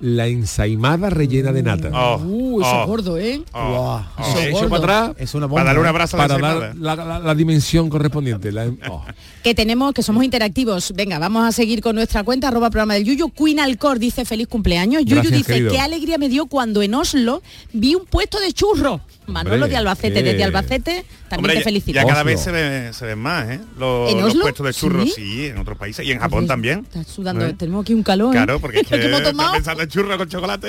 La 0.00 0.26
ensaimada 0.28 1.10
rellena 1.10 1.52
de 1.52 1.62
nata. 1.62 1.90
Oh, 1.92 2.18
Uh, 2.20 2.60
eso 2.62 2.70
oh, 2.70 2.80
es 2.82 2.86
gordo, 2.86 3.18
¿eh? 3.18 3.42
oh, 3.52 4.00
oh. 4.18 4.22
Eso 4.22 4.38
es 4.40 4.52
gordo. 4.52 4.68
para 4.70 5.04
atrás 5.06 5.16
Es 5.18 5.34
una 5.34 5.46
bomba. 5.46 5.60
Para 5.60 5.66
darle 5.66 5.80
un 5.80 5.86
¿eh? 5.86 5.88
abrazo 5.90 6.16
a 6.16 6.26
la 6.26 6.28
para 6.38 6.54
dar 6.54 6.76
la, 6.76 6.96
la- 6.96 7.18
la 7.20 7.34
dimensión 7.34 7.88
correspondiente. 7.90 8.50
la- 8.52 8.72
oh. 8.90 9.04
Que 9.42 9.54
tenemos, 9.54 9.92
que 9.92 10.02
somos 10.02 10.24
interactivos. 10.24 10.92
Venga, 10.96 11.18
vamos 11.18 11.44
a 11.46 11.52
seguir 11.52 11.80
con 11.82 11.94
nuestra 11.96 12.24
cuenta, 12.24 12.48
arroba 12.48 12.70
programa 12.70 12.94
del 12.94 13.04
Yuyu. 13.04 13.30
Queen 13.30 13.60
Alcor 13.60 13.98
dice 13.98 14.24
feliz 14.24 14.48
cumpleaños. 14.48 15.02
Yuyu 15.02 15.16
Gracias, 15.22 15.36
dice, 15.38 15.52
querido. 15.52 15.72
qué 15.72 15.78
alegría 15.80 16.18
me 16.18 16.28
dio 16.28 16.46
cuando 16.46 16.82
en 16.82 16.94
Oslo 16.94 17.42
vi 17.72 17.94
un 17.94 18.04
puesto 18.06 18.40
de 18.40 18.52
churros. 18.52 19.00
Manolo 19.30 19.54
Hombre, 19.56 19.70
de 19.70 19.76
Albacete, 19.76 20.22
desde 20.22 20.44
Albacete, 20.44 21.04
también 21.28 21.38
Hombre, 21.38 21.52
te 21.54 21.58
ya- 21.60 21.64
felicito. 21.64 21.94
Ya, 21.96 22.02
cada 22.04 22.20
Oslo. 22.20 22.24
vez 22.24 22.40
se 22.40 22.50
ven, 22.52 22.92
se 22.94 23.06
ven 23.06 23.18
más, 23.18 23.48
¿eh? 23.50 23.60
Los, 23.78 24.12
¿En 24.12 24.20
los 24.20 24.34
puestos 24.36 24.66
de 24.66 24.74
churros, 24.74 25.04
¿Sí? 25.06 25.12
sí, 25.16 25.46
en 25.46 25.58
otros 25.58 25.78
países. 25.78 26.04
Y 26.06 26.12
en 26.12 26.18
Japón 26.18 26.46
también. 26.46 26.80
Estás 26.80 27.06
sudando, 27.06 27.46
¿Eh? 27.46 27.54
tenemos 27.54 27.82
aquí 27.82 27.94
un 27.94 28.02
calor. 28.02 28.34
¿eh? 28.34 28.38
Claro, 28.38 28.60
porque 28.60 28.80
es 28.80 28.86
que 28.86 28.96
Lo 28.96 29.00
que 29.02 29.08
hemos 29.08 29.22
tomado. 29.22 29.52
pensando 29.52 29.82
en 29.82 29.88
churros 29.88 30.16
con 30.16 30.28
chocolate. 30.28 30.68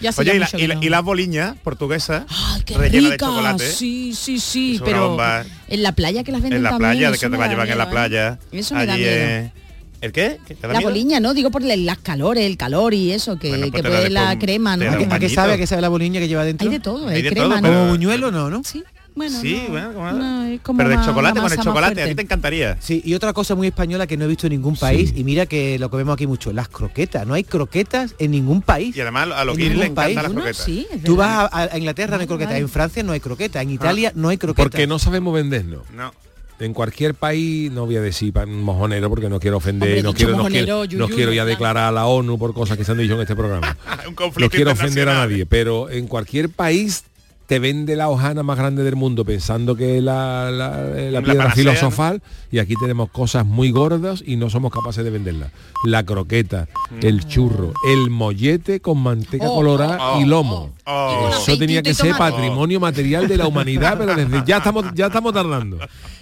Ya 0.00 0.10
Oye, 0.16 0.30
ya 0.30 0.34
y, 0.58 0.66
la- 0.66 0.74
y 0.80 0.86
y 0.86 0.88
las 0.88 1.02
boliñas 1.02 1.56
portuguesas 1.62 2.24
¡Qué 2.64 2.76
rellenas 2.76 3.10
de 3.12 3.16
chocolate. 3.18 3.70
Sí, 3.70 4.14
sí, 4.14 4.38
sí, 4.40 4.80
pero 4.84 5.10
bomba. 5.10 5.44
en 5.68 5.82
la 5.82 5.92
playa 5.92 6.24
que 6.24 6.32
las 6.32 6.42
venden 6.42 6.58
en 6.58 6.62
la 6.64 6.70
también, 6.70 6.90
playa, 6.92 7.08
de 7.10 7.16
eso 7.16 7.26
que 7.26 7.30
te 7.36 7.38
la 7.40 7.48
llevan 7.48 7.68
en 7.68 7.78
la 7.78 7.84
¿eh? 7.84 7.88
playa. 7.90 8.38
Eso 8.52 8.74
me 8.74 8.86
da 8.86 8.94
Allí, 8.94 9.02
miedo. 9.04 9.50
Eh, 10.02 10.06
¿El 10.06 10.12
qué? 10.12 10.38
¿Qué 10.46 10.54
te 10.54 10.66
da 10.66 10.72
La 10.74 10.78
miedo? 10.80 10.90
boliña, 10.90 11.20
¿no? 11.20 11.32
Digo 11.34 11.50
por 11.50 11.62
las 11.62 11.98
calores, 11.98 12.44
el 12.44 12.56
calor 12.56 12.92
y 12.94 13.12
eso, 13.12 13.38
que, 13.38 13.48
Bueno, 13.50 13.66
pues 13.70 13.82
que 13.82 13.88
puede 13.88 14.10
la 14.10 14.38
crema, 14.38 14.76
¿no? 14.76 14.84
¿A 15.10 15.18
qué, 15.18 15.28
sabe? 15.28 15.54
¿A 15.54 15.56
qué 15.56 15.66
sabe 15.66 15.82
la 15.82 15.88
boliña 15.88 16.20
que 16.20 16.28
lleva 16.28 16.44
dentro? 16.44 16.66
Hay 16.68 16.72
de 16.74 16.80
todo, 16.80 17.08
Hay 17.08 17.16
hay 17.16 17.22
de 17.22 17.30
crema, 17.30 17.60
todo, 17.60 17.70
¿no? 17.72 17.78
¿Como 17.78 17.88
buñuelo 17.90 18.30
no, 18.30 18.50
no? 18.50 18.62
Sí, 18.64 18.82
bueno, 19.14 19.38
Sí, 19.42 19.62
no, 19.66 19.70
bueno, 19.72 19.92
como- 19.92 20.10
no, 20.12 20.44
es 20.46 20.60
como 20.62 20.76
Pero 20.78 20.88
de 20.88 20.96
chocolate, 21.04 21.40
con 21.40 21.52
el 21.52 21.58
chocolate, 21.58 22.02
a 22.02 22.06
ti 22.08 22.14
te 22.14 22.22
encantaría. 22.22 22.78
Sí, 22.80 23.02
y 23.04 23.12
otra 23.14 23.32
cosa 23.34 23.54
muy 23.54 23.66
española 23.68 24.06
que 24.06 24.16
no 24.16 24.24
he 24.24 24.28
visto 24.28 24.46
en 24.46 24.52
ningún 24.54 24.74
país, 24.74 25.12
y 25.14 25.22
mira 25.22 25.44
que 25.46 25.78
lo 25.78 25.90
comemos 25.90 26.14
aquí 26.14 26.26
mucho, 26.26 26.50
las 26.52 26.68
croquetas. 26.68 27.26
No 27.26 27.34
hay 27.34 27.44
croquetas 27.44 28.14
en 28.18 28.30
ningún 28.30 28.62
país. 28.62 28.96
Y 28.96 29.00
además 29.02 29.28
a 29.34 29.44
los 29.44 29.56
guiris 29.56 29.76
le 29.76 29.86
encantan 29.86 30.14
las 30.14 30.24
Uno 30.32 30.34
croquetas. 30.40 30.64
sí, 30.64 30.86
Tú 31.04 31.16
vas 31.16 31.48
a, 31.52 31.74
a 31.74 31.78
Inglaterra, 31.78 32.16
no 32.16 32.22
hay 32.22 32.26
croquetas, 32.26 32.52
vale. 32.54 32.62
en 32.62 32.68
Francia 32.70 33.02
no 33.02 33.12
hay 33.12 33.20
croquetas, 33.20 33.62
en 33.62 33.70
Italia 33.70 34.12
no 34.14 34.30
hay 34.30 34.38
croquetas. 34.38 34.64
Porque 34.64 34.86
no 34.86 34.98
sabemos 34.98 35.34
vendernos. 35.34 35.82
No. 35.94 36.12
En 36.62 36.74
cualquier 36.74 37.14
país, 37.14 37.72
no 37.72 37.86
voy 37.86 37.96
a 37.96 38.00
decir 38.00 38.32
mojonero 38.46 39.08
porque 39.08 39.28
no 39.28 39.40
quiero 39.40 39.56
ofender, 39.56 39.88
Hombre, 39.88 40.02
no 40.02 40.14
quiero, 40.14 40.32
no 40.32 40.38
mojonero, 40.38 40.64
quiero, 40.64 40.84
yuyu, 40.84 40.98
no 40.98 41.08
quiero 41.08 41.32
ya 41.32 41.44
declarar 41.44 41.88
a 41.88 41.92
la 41.92 42.06
ONU 42.06 42.38
por 42.38 42.54
cosas 42.54 42.78
que 42.78 42.84
se 42.84 42.92
han 42.92 42.98
dicho 42.98 43.14
en 43.14 43.20
este 43.22 43.34
programa. 43.34 43.76
Un 44.06 44.14
no 44.38 44.48
quiero 44.48 44.72
ofender 44.72 45.08
a 45.08 45.14
nadie, 45.14 45.44
pero 45.44 45.90
en 45.90 46.06
cualquier 46.06 46.48
país 46.50 47.04
te 47.52 47.58
vende 47.58 47.96
la 47.96 48.08
hojana 48.08 48.42
más 48.42 48.56
grande 48.56 48.82
del 48.82 48.96
mundo 48.96 49.26
pensando 49.26 49.76
que 49.76 49.98
es 49.98 50.02
la, 50.02 50.50
la, 50.50 50.86
piedra 51.20 51.22
panacea, 51.22 51.50
filosofal 51.50 52.22
y 52.50 52.60
aquí 52.60 52.74
tenemos 52.80 53.10
cosas 53.10 53.44
muy 53.44 53.70
gordas 53.70 54.22
y 54.26 54.36
no 54.36 54.48
somos 54.48 54.72
capaces 54.72 55.04
de 55.04 55.10
venderlas. 55.10 55.50
La 55.84 56.02
croqueta, 56.02 56.66
Mm. 56.90 57.06
el 57.06 57.26
churro, 57.26 57.72
el 57.88 58.08
mollete 58.10 58.80
con 58.80 58.98
manteca 59.02 59.46
Oh, 59.50 59.56
colorada 59.56 59.98
oh, 60.14 60.20
y 60.20 60.24
lomo. 60.24 60.72
Oh. 60.86 61.30
Eso 61.30 61.58
tenía 61.58 61.82
que 61.82 61.92
ser 61.94 62.16
patrimonio 62.16 62.80
material 62.80 63.28
de 63.28 63.36
la 63.36 63.46
humanidad, 63.46 63.96
pero 63.98 64.14
desde 64.14 64.42
ya 64.46 64.56
estamos 64.58 64.86
ya 64.94 65.06
estamos 65.06 65.32
tardando. 65.34 65.78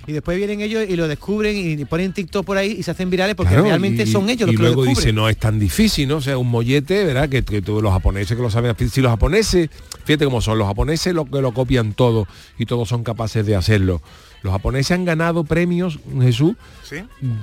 Y 0.06 0.12
después 0.12 0.36
vienen 0.36 0.60
ellos 0.62 0.84
y 0.88 0.96
lo 0.96 1.06
descubren 1.06 1.56
y 1.56 1.84
ponen 1.84 2.12
TikTok 2.12 2.44
por 2.44 2.56
ahí 2.56 2.76
y 2.78 2.82
se 2.82 2.90
hacen 2.90 3.10
virales 3.10 3.36
porque 3.36 3.50
Claro, 3.52 3.64
realmente 3.68 4.02
y- 4.04 4.06
son 4.10 4.28
ellos 4.30 4.48
y 4.48 4.52
los 4.52 4.56
que 4.56 4.62
luego 4.62 4.82
lo 4.82 4.88
descubren. 4.88 5.04
dice 5.06 5.12
no 5.12 5.28
es 5.28 5.36
tan 5.36 5.58
difícil 5.60 6.08
no 6.08 6.16
o 6.16 6.20
sea 6.20 6.36
un 6.38 6.48
mollete 6.48 7.04
verdad 7.04 7.28
que, 7.28 7.42
que 7.44 7.62
todos 7.62 7.82
los 7.82 7.92
japoneses 7.92 8.36
que 8.36 8.42
lo 8.42 8.50
saben 8.50 8.74
si 8.90 9.00
los 9.00 9.10
japoneses 9.10 9.68
fíjate 10.04 10.24
cómo 10.24 10.40
son 10.40 10.58
los 10.58 10.66
japoneses 10.66 11.14
lo 11.24 11.30
que 11.30 11.40
lo 11.42 11.52
copian 11.52 11.92
todo 11.92 12.26
y 12.58 12.66
todos 12.66 12.88
son 12.88 13.02
capaces 13.04 13.44
de 13.46 13.56
hacerlo 13.56 14.00
los 14.42 14.52
japoneses 14.52 14.92
han 14.92 15.04
ganado 15.04 15.44
premios 15.44 15.98
Jesús 16.20 16.54
¿Sí? 16.82 16.96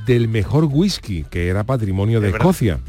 del 0.05 0.27
mejor 0.27 0.65
whisky 0.65 1.23
que 1.29 1.47
era 1.47 1.63
patrimonio 1.63 2.19
de 2.21 2.29
Es. 2.29 2.35
Escocia 2.35 2.79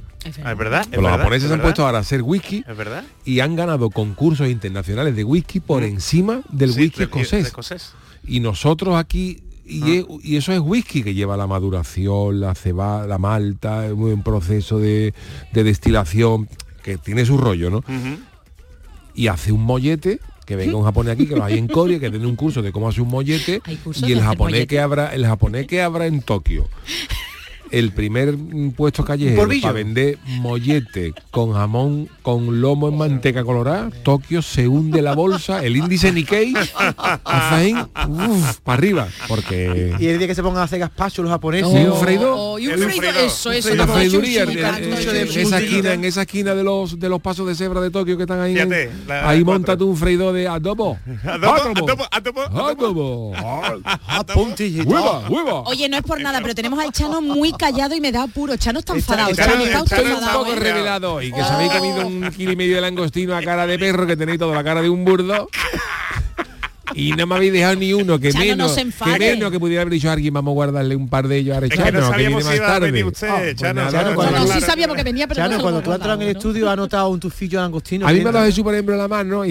Ah, 0.44 0.50
¿Es 0.52 0.58
verdad? 0.58 0.80
¿Es 0.82 0.88
los 0.96 1.02
verdad? 1.04 1.18
japoneses 1.18 1.44
¿Es 1.44 1.48
se 1.48 1.54
han 1.54 1.58
verdad? 1.60 1.64
puesto 1.70 1.86
ahora 1.86 1.98
a 1.98 2.00
hacer 2.00 2.22
whisky 2.22 2.64
¿Es 2.68 2.76
verdad? 2.76 3.04
y 3.24 3.40
han 3.40 3.54
ganado 3.54 3.88
concursos 3.90 4.48
internacionales 4.48 5.14
de 5.14 5.24
whisky 5.24 5.60
por 5.60 5.84
encima 5.84 6.40
del 6.50 6.72
Sí, 6.72 6.80
whisky 6.80 7.02
escocés 7.04 7.42
de 7.44 7.48
escocés. 7.48 7.92
y 8.26 8.40
nosotros 8.40 8.96
aquí 8.96 9.42
y, 9.64 9.98
e- 9.98 10.06
y 10.22 10.36
eso 10.36 10.52
es 10.52 10.60
whisky 10.60 11.02
que 11.02 11.12
lleva 11.14 11.36
la 11.36 11.46
maduración, 11.46 12.40
la 12.40 12.54
cebada, 12.54 13.06
la 13.06 13.18
malta, 13.18 13.84
un 13.92 14.22
proceso 14.22 14.78
de, 14.78 15.12
de 15.52 15.62
destilación 15.64 16.48
que 16.82 16.96
tiene 16.98 17.24
su 17.26 17.36
rollo, 17.38 17.68
¿no? 17.70 17.84
Y 19.14 19.26
hace 19.28 19.52
un 19.52 19.62
mollete 19.62 20.20
que 20.48 20.56
venga 20.56 20.78
un 20.78 20.84
japonés 20.84 21.12
aquí 21.12 21.26
que 21.26 21.36
lo 21.36 21.44
hay 21.44 21.58
en 21.58 21.68
Corea 21.68 22.00
que 22.00 22.08
tiene 22.08 22.26
un 22.26 22.34
curso 22.34 22.62
de 22.62 22.72
cómo 22.72 22.88
hace 22.88 23.02
un 23.02 23.08
mollete 23.08 23.60
y 23.66 23.72
el 24.12 24.20
hacer 24.20 24.20
japonés 24.20 24.38
mollete. 24.38 24.66
que 24.66 24.80
habrá 24.80 25.14
el 25.14 25.26
japonés 25.26 25.66
que 25.66 25.82
habrá 25.82 26.06
en 26.06 26.22
Tokio 26.22 26.66
el 27.70 27.92
primer 27.92 28.34
puesto 28.76 29.04
callejero 29.04 29.48
para 29.62 29.72
vender 29.72 30.18
mollete 30.40 31.12
con 31.30 31.52
jamón 31.52 32.08
con 32.22 32.60
lomo 32.60 32.88
en 32.88 32.96
manteca 32.96 33.44
colorada, 33.44 33.90
Tokio 34.02 34.42
se 34.42 34.68
hunde 34.68 35.02
la 35.02 35.14
bolsa, 35.14 35.64
el 35.64 35.76
índice 35.76 36.12
Nikkei, 36.12 36.52
para 38.64 38.78
arriba, 38.78 39.08
porque 39.28 39.94
Y 39.98 40.06
el 40.06 40.18
día 40.18 40.26
que 40.26 40.34
se 40.34 40.42
pongan 40.42 40.60
a 40.60 40.64
hacer 40.64 40.78
gazpacho 40.80 41.22
los 41.22 41.30
japoneses. 41.30 41.68
Un 41.68 41.94
freidor. 41.98 42.34
Oh, 42.38 42.58
y 42.58 42.66
un 42.66 42.74
El 42.74 42.78
freidor, 42.84 43.04
freidor. 43.12 43.24
eso, 43.24 43.52
eso. 43.52 43.72
una 43.72 43.86
lo 43.86 43.92
freiduría 43.94 44.44
chuchu, 44.46 44.58
en, 44.58 44.62
cartucho 44.64 44.86
en- 45.10 45.14
de 45.14 45.20
en 45.20 45.28
esa 45.46 45.58
esquina, 45.60 45.92
en 45.94 46.04
esa 46.04 46.22
esquina 46.22 46.54
de 46.54 46.64
los 46.64 46.98
de 46.98 47.08
los 47.08 47.20
pasos 47.20 47.46
de 47.46 47.54
cebra 47.54 47.80
de 47.80 47.90
Tokio 47.90 48.16
que 48.16 48.24
están 48.24 48.40
ahí. 48.40 48.58
en- 48.58 48.68
Fíjate, 48.68 48.90
la- 49.06 49.28
ahí 49.28 49.44
montate 49.44 49.84
un 49.84 49.96
freidor 49.96 50.34
de 50.34 50.48
adobo. 50.48 50.98
Adobo, 51.24 51.54
adobo, 51.56 52.04
adobo, 52.10 53.32
Adobo. 53.32 53.32
Oye, 55.66 55.88
no 55.88 55.96
es 55.96 56.02
por 56.02 56.20
nada, 56.20 56.40
pero 56.40 56.54
tenemos 56.54 56.78
al 56.78 56.92
Chano 56.92 57.20
muy 57.20 57.52
callado 57.58 57.94
y 57.94 58.00
me 58.00 58.10
da 58.12 58.22
apuro. 58.22 58.56
Chano 58.56 58.78
está 58.78 58.94
enfadado. 58.94 59.34
Chano- 59.34 59.36
Chano, 59.52 59.64
está 59.64 59.72
Chano- 59.72 59.82
usted 59.84 59.96
Estoy 59.98 60.12
un 60.12 60.32
poco 60.32 60.54
revelado 60.54 61.14
hoy, 61.14 61.32
que 61.32 61.40
sabéis 61.42 61.70
que 61.70 61.76
ha 61.76 61.80
habido 61.80 62.06
un 62.06 62.30
kilo 62.30 62.52
y 62.52 62.56
medio 62.56 62.76
de 62.76 62.80
langostino 62.80 63.36
a 63.36 63.42
cara 63.42 63.66
de 63.66 63.78
perro, 63.78 64.06
que 64.06 64.16
tenéis 64.16 64.38
toda 64.38 64.54
la 64.54 64.64
cara 64.64 64.80
de 64.80 64.88
un 64.88 65.04
burdo. 65.04 65.48
Y 66.94 67.12
no 67.12 67.26
me 67.26 67.34
habéis 67.36 67.52
dejado 67.52 67.76
ni 67.76 67.92
uno, 67.92 68.18
que 68.18 68.32
Chano, 68.32 68.44
no 68.44 68.50
menos, 68.50 68.72
se 68.74 68.86
que 69.04 69.18
menos 69.18 69.50
que 69.52 69.60
pudiera 69.60 69.82
haber 69.82 69.92
dicho 69.92 70.08
a 70.08 70.14
alguien, 70.14 70.32
vamos 70.32 70.52
a 70.52 70.54
guardarle 70.54 70.96
un 70.96 71.08
par 71.08 71.28
de 71.28 71.36
ellos 71.36 71.56
a 71.56 71.60
que 71.60 71.68
no 71.68 71.74
Arechano, 71.84 72.00
que, 72.00 72.06
sabíamos 72.12 72.42
viene 72.42 72.54
si 72.56 72.60
más 72.60 72.68
tarde. 72.80 73.04
usted, 73.04 73.28
Ah, 73.28 73.36
pues 73.38 73.56
Chano, 73.56 73.74
nada, 73.74 73.92
Chano, 73.92 74.14
cuando- 74.14 74.38
Bueno, 74.40 74.54
sí 74.54 74.60
sabíamos 74.62 74.96
que 74.96 75.02
venía, 75.04 75.28
pero 75.28 75.42
no 75.44 75.50
Chano, 75.50 75.62
cuando 75.62 75.82
tú 75.82 75.92
entras 75.92 76.16
en 76.16 76.22
el 76.22 76.32
¿no? 76.32 76.38
estudio 76.38 76.70
ha 76.70 76.76
notado 76.76 77.08
un 77.10 77.20
tufillo 77.20 77.58
de 77.58 77.64
langostino. 77.64 78.08
A 78.08 78.12
mí 78.12 78.20
me 78.20 78.28
ha 78.30 78.32
dado 78.32 78.44
¿no? 78.46 78.50
Jesús, 78.50 78.64
por 78.64 78.72
ejemplo, 78.74 78.94
en 78.94 79.00
la 79.00 79.06
mano 79.08 79.44
y, 79.44 79.50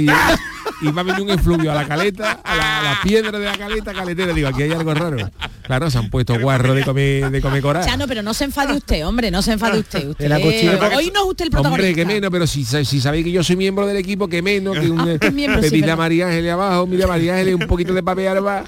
y 0.81 0.91
va 0.91 1.01
a 1.01 1.03
venir 1.03 1.21
un 1.21 1.29
efluvio 1.29 1.71
a 1.71 1.75
la 1.75 1.87
caleta, 1.87 2.39
a 2.43 2.55
la, 2.55 2.79
a 2.79 2.83
la 2.83 2.99
piedra 3.03 3.37
de 3.39 3.45
la 3.45 3.57
caleta, 3.57 3.93
caletera. 3.93 4.33
Digo, 4.33 4.47
aquí 4.47 4.63
hay 4.63 4.71
algo 4.71 4.93
raro. 4.95 5.17
Claro, 5.67 5.91
se 5.91 5.97
han 5.97 6.09
puesto 6.09 6.39
guarro 6.39 6.73
de 6.73 6.83
comer, 6.83 7.29
de 7.29 7.41
comer 7.41 7.61
coral. 7.61 7.85
Chano, 7.85 8.07
pero 8.07 8.21
no 8.23 8.33
se 8.33 8.45
enfade 8.45 8.73
usted, 8.73 9.05
hombre, 9.05 9.29
no 9.31 9.41
se 9.41 9.53
enfade 9.53 9.79
usted. 9.79 10.07
hoy 10.95 11.11
no 11.13 11.23
es 11.23 11.29
usted 11.29 11.45
el 11.45 11.51
protagonista. 11.51 11.67
Hombre, 11.69 11.93
que 11.93 12.05
menos, 12.05 12.31
pero 12.31 12.47
si, 12.47 12.63
si 12.63 13.01
sabéis 13.01 13.25
que 13.25 13.31
yo 13.31 13.43
soy 13.43 13.55
miembro 13.55 13.85
del 13.85 13.97
equipo, 13.97 14.27
que 14.27 14.41
menos, 14.41 14.77
que 14.77 14.89
un, 14.89 15.07
Ah, 15.07 15.61
sí, 15.69 15.83
a. 15.83 15.95
María 15.95 16.27
Ángeles 16.27 16.51
abajo, 16.51 16.85
mira 16.87 17.07
María 17.07 17.33
Ángeles, 17.33 17.55
un 17.55 17.67
poquito 17.67 17.93
de 17.93 18.03
papel 18.03 18.27
arba 18.27 18.63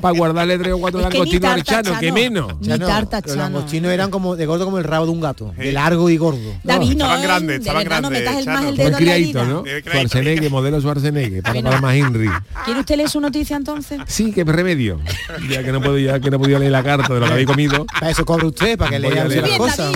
para 0.00 0.16
guardarle 0.16 0.58
tres 0.58 0.72
o 0.72 0.78
cuatro 0.78 1.00
langostinos 1.00 1.50
al 1.50 1.62
Chano, 1.62 1.98
que 1.98 2.06
Chano. 2.06 2.14
menos. 2.14 2.60
Chano, 2.60 2.86
tarta, 2.86 3.16
Los 3.20 3.26
Chano. 3.30 3.42
langostinos 3.42 3.92
eran 3.92 4.10
como 4.10 4.36
de 4.36 4.46
gordo 4.46 4.64
como 4.64 4.78
el 4.78 4.84
rabo 4.84 5.06
de 5.06 5.12
un 5.12 5.20
gato. 5.20 5.52
De 5.56 5.72
largo 5.72 6.08
y 6.10 6.16
gordo. 6.16 6.54
David, 6.62 6.96
no, 6.96 7.04
estaban 7.04 7.20
eh, 7.20 7.22
grandes, 7.22 7.48
de 7.48 7.56
estaban 7.56 7.82
verdad, 7.84 8.02
no 8.02 8.10
grandes, 8.10 8.30
metas 8.30 8.46
el, 8.46 8.46
más 8.46 8.76
dedo 8.76 8.96
criadito. 8.96 9.44
¿no? 9.44 9.64
Schwarzenegger, 9.64 10.50
modelo 10.50 10.80
Schwarzenegger, 10.80 11.42
para, 11.42 11.62
para 11.62 11.80
más 11.80 11.94
Henry. 11.94 12.30
¿Quiere 12.64 12.80
usted 12.80 12.96
leer 12.96 13.08
su 13.10 13.20
noticia 13.20 13.56
entonces? 13.56 14.00
Sí, 14.06 14.32
que 14.32 14.44
remedio. 14.44 15.00
Ya 15.48 15.62
que 15.62 15.72
no 15.72 15.80
puedo, 15.80 15.98
ya 16.06 16.20
que 16.20 16.30
no 16.30 16.38
podía 16.38 16.58
leer 16.58 16.72
la 16.72 16.82
carta 16.82 17.12
de 17.12 17.20
lo 17.20 17.26
que 17.26 17.32
habéis 17.32 17.46
comido. 17.46 17.84
Para 18.00 18.10
eso 18.10 18.24
cobra 18.24 18.46
usted, 18.46 18.78
para 18.78 18.90
que 18.90 18.98
lea 18.98 19.24
leer. 19.26 19.42
las 19.48 19.58
cosas. 19.58 19.92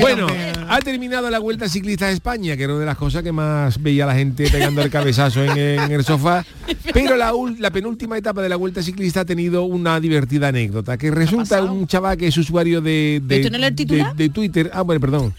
Bueno, 0.00 0.26
ha 0.68 0.78
terminado 0.80 1.28
la 1.30 1.38
Vuelta 1.38 1.68
Ciclista 1.68 2.06
de 2.06 2.12
España, 2.14 2.56
que 2.56 2.64
era 2.64 2.72
una 2.72 2.80
de 2.80 2.86
las 2.86 2.96
cosas 2.96 3.22
que 3.22 3.32
más 3.32 3.82
veía 3.82 4.06
la 4.06 4.14
gente 4.14 4.48
pegando 4.50 4.82
el 4.82 4.90
cabezazo 4.90 5.44
en, 5.44 5.56
en 5.58 5.90
el 5.92 6.04
sofá. 6.04 6.44
Pero 6.92 7.16
la, 7.16 7.70
penúltima 7.70 8.16
etapa 8.16 8.40
de 8.42 8.48
la 8.48 8.56
Vuelta 8.56 8.82
Ciclista 8.82 9.20
ha 9.20 9.24
tenido 9.24 9.64
una 9.64 9.98
divertida 10.00 10.48
anécdota, 10.48 10.96
que 10.96 11.10
resulta 11.10 11.62
un 11.62 11.86
chaval 11.86 12.16
que 12.16 12.28
es 12.28 12.36
usuario 12.36 12.80
de, 12.80 13.20
de, 13.24 13.36
de- 13.74 14.04
de 14.16 14.28
Twitter. 14.28 14.70
Ah, 14.72 14.82
bueno, 14.82 15.00
perdón. 15.00 15.34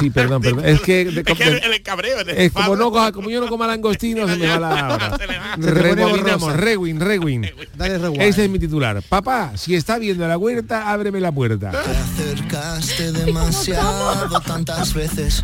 Sí, 0.00 0.10
perdón, 0.10 0.42
perdón. 0.42 0.64
Es 0.66 0.80
que, 0.80 1.04
de- 1.06 1.20
Es 1.26 1.36
que 1.38 1.44
el, 1.44 1.72
el 1.72 1.82
cabreo. 1.82 2.20
el 2.20 2.28
es 2.28 2.52
como, 2.52 2.76
no, 2.76 2.90
coja- 2.90 3.12
como 3.12 3.30
yo 3.30 3.40
no 3.40 3.48
coma 3.48 3.66
langostino, 3.66 4.28
se 4.28 4.36
me 4.36 4.46
va 4.46 4.58
la 4.58 4.88
hora. 4.94 5.16
Se 5.16 5.26
le 5.26 5.38
va. 5.38 5.54
Se 5.54 5.60
te 5.62 5.68
pone 5.72 5.80
Rebobinamos, 5.94 6.40
borrosa. 6.40 6.56
rewin, 6.60 7.00
rewin. 7.00 7.50
Dale 7.76 7.98
rewind. 7.98 8.22
Ese 8.22 8.44
es 8.44 8.50
mi 8.50 8.58
titular. 8.58 9.00
Papá, 9.08 9.52
si 9.56 9.74
está 9.74 9.98
viendo 9.98 10.26
la 10.28 10.36
huerta, 10.36 10.90
ábreme 10.90 11.20
la 11.20 11.32
puerta. 11.32 11.70
acercaste 11.70 13.12
demasiado 13.24 14.40
tantas 14.40 14.92
veces. 14.92 15.42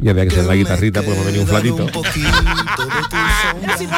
Ya 0.00 0.12
vea 0.12 0.24
que 0.24 0.30
sea 0.32 0.42
la 0.42 0.54
guitarrita, 0.56 1.02
pues 1.02 1.16
me 1.16 1.24
venido 1.26 1.42
un 1.42 1.48
flatito. 1.48 1.86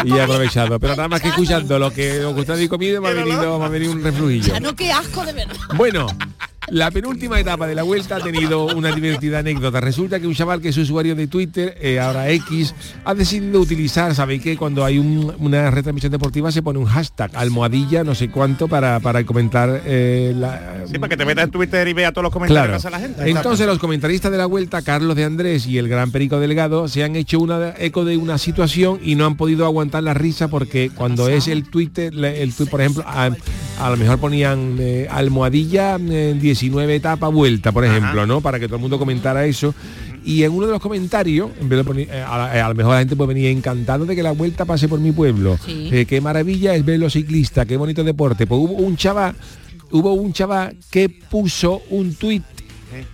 Y 0.05 0.13
he 0.13 0.21
aprovechado. 0.21 0.79
Pero 0.79 0.97
nada 0.97 1.09
más 1.09 1.21
que 1.23 1.29
escuchando 1.29 1.79
lo 1.79 1.91
que 1.93 2.25
os 2.25 2.35
gusta 2.35 2.57
de 2.57 2.69
comida, 2.69 3.01
me 3.01 3.09
ha 3.09 3.13
venido, 3.13 3.59
me 3.59 3.65
ha 3.65 3.69
venido 3.69 3.93
un 3.93 4.03
reflujillo. 4.03 4.53
Chano, 4.53 4.75
qué 4.77 4.93
asco 4.93 5.25
de 5.25 5.33
verdad. 5.33 5.57
Bueno, 5.77 6.07
la 6.69 6.91
penúltima 6.91 7.39
etapa 7.39 7.67
de 7.67 7.75
la 7.75 7.83
vuelta 7.83 8.17
ha 8.17 8.21
tenido 8.21 8.67
una 8.75 8.91
divertida 8.95 9.41
anécdota. 9.41 9.81
Resulta 9.81 10.19
que 10.19 10.27
un 10.27 10.35
chaval 10.35 10.61
que 10.61 10.71
es 10.71 10.77
usuario 10.79 11.15
de 11.15 11.27
Twitter, 11.27 11.77
eh, 11.81 12.01
ahora 12.01 12.31
X, 12.31 12.75
ha 13.05 13.15
decidido 13.15 13.61
utilizar, 13.61 14.15
¿sabéis 14.15 14.43
que 14.43 14.57
cuando 14.57 14.85
hay 14.85 14.99
un- 14.99 15.33
una 15.39 15.71
retransmisión 15.71 16.11
deportiva 16.13 16.51
se 16.51 16.63
pone 16.63 16.79
un 16.79 16.87
hashtag, 16.87 17.31
almohadilla, 17.35 18.03
no 18.03 18.15
sé 18.15 18.31
cuánto, 18.31 18.67
para, 18.69 18.99
para 19.01 19.25
comentar 19.25 19.83
eh, 19.85 20.33
la... 20.37 20.85
Sí, 20.91 20.99
para 20.99 21.09
que 21.11 21.17
te 21.17 21.25
metas 21.25 21.45
en 21.45 21.51
Twitter 21.51 21.87
y 21.87 21.93
vea 21.93 22.13
todos 22.13 22.23
los 22.25 22.33
comentarios 22.33 22.55
Claro. 22.67 22.73
que 22.73 22.77
hace 22.77 22.91
la 22.91 22.99
gente. 23.01 23.31
Entonces 23.31 23.67
los 23.67 23.79
comentaristas 23.79 24.33
de 24.33 24.39
la 24.39 24.47
vuelta, 24.47 24.83
Carlos 24.83 25.17
de 25.17 25.25
Andrés 25.25 25.67
y 25.67 25.79
el 25.79 25.89
gran 25.89 26.11
Perico 26.11 26.41
Delgado, 26.41 26.89
se 26.89 27.05
han 27.05 27.15
hecho 27.17 27.41
una 27.41 27.75
eco 27.79 28.05
de 28.05 28.17
una 28.17 28.39
situación 28.39 28.99
y 29.03 29.15
no 29.17 29.27
han 29.27 29.37
podido 29.37 29.67
aguantar 29.67 30.03
la 30.03 30.15
risa 30.15 30.49
porque 30.49 30.91
cuando 30.95 31.29
es 31.29 31.47
el 31.49 31.69
Twitter, 31.69 32.13
el 32.25 32.53
tuit, 32.55 32.71
por 32.71 32.81
ejemplo, 32.81 33.05
a, 33.07 33.31
a 33.81 33.91
lo 33.91 33.97
mejor 33.97 34.19
ponían 34.19 34.77
eh, 34.79 35.07
almohadilla 35.11 35.99
eh, 36.01 36.35
19 36.55 36.95
etapa 36.95 37.29
vuelta, 37.29 37.73
por 37.73 37.85
ejemplo, 37.85 38.27
¿no? 38.27 38.41
Para 38.41 38.59
que 38.61 38.67
todo 38.67 38.77
el 38.77 38.83
mundo 38.83 38.99
comentara 38.99 39.45
eso. 39.47 39.75
y 40.27 40.43
en 40.43 40.53
uno 40.53 40.65
de 40.67 40.73
los 40.73 40.81
comentarios, 40.81 41.51
en 41.61 41.69
vez 41.69 41.79
de 41.81 41.85
poner- 41.85 42.09
eh, 42.11 42.23
a, 42.27 42.39
la- 42.39 42.57
eh, 42.57 42.61
a 42.63 42.69
lo 42.71 42.75
mejor 42.75 42.93
la 42.95 43.01
gente 43.01 43.15
puede 43.15 43.35
venir 43.35 43.49
encantado 43.51 44.07
de 44.07 44.17
que 44.17 44.23
la 44.23 44.31
vuelta 44.33 44.65
pase 44.65 44.89
por 44.89 44.99
mi 44.99 45.13
pueblo. 45.13 45.59
Sí. 45.67 45.91
Eh, 45.93 46.07
qué 46.07 46.19
maravilla 46.23 46.75
es 46.75 46.83
ver 46.83 46.99
los 46.99 47.13
ciclistas, 47.13 47.67
qué 47.67 47.77
bonito 47.77 48.03
deporte. 48.03 48.47
Pues 48.47 48.59
hubo 48.59 48.73
un 48.73 48.97
chaval, 48.97 49.35
hubo 49.91 50.15
un 50.15 50.33
chaval 50.33 50.77
que 50.91 51.11
puso 51.11 51.83
un 51.91 52.15
tuit 52.15 52.43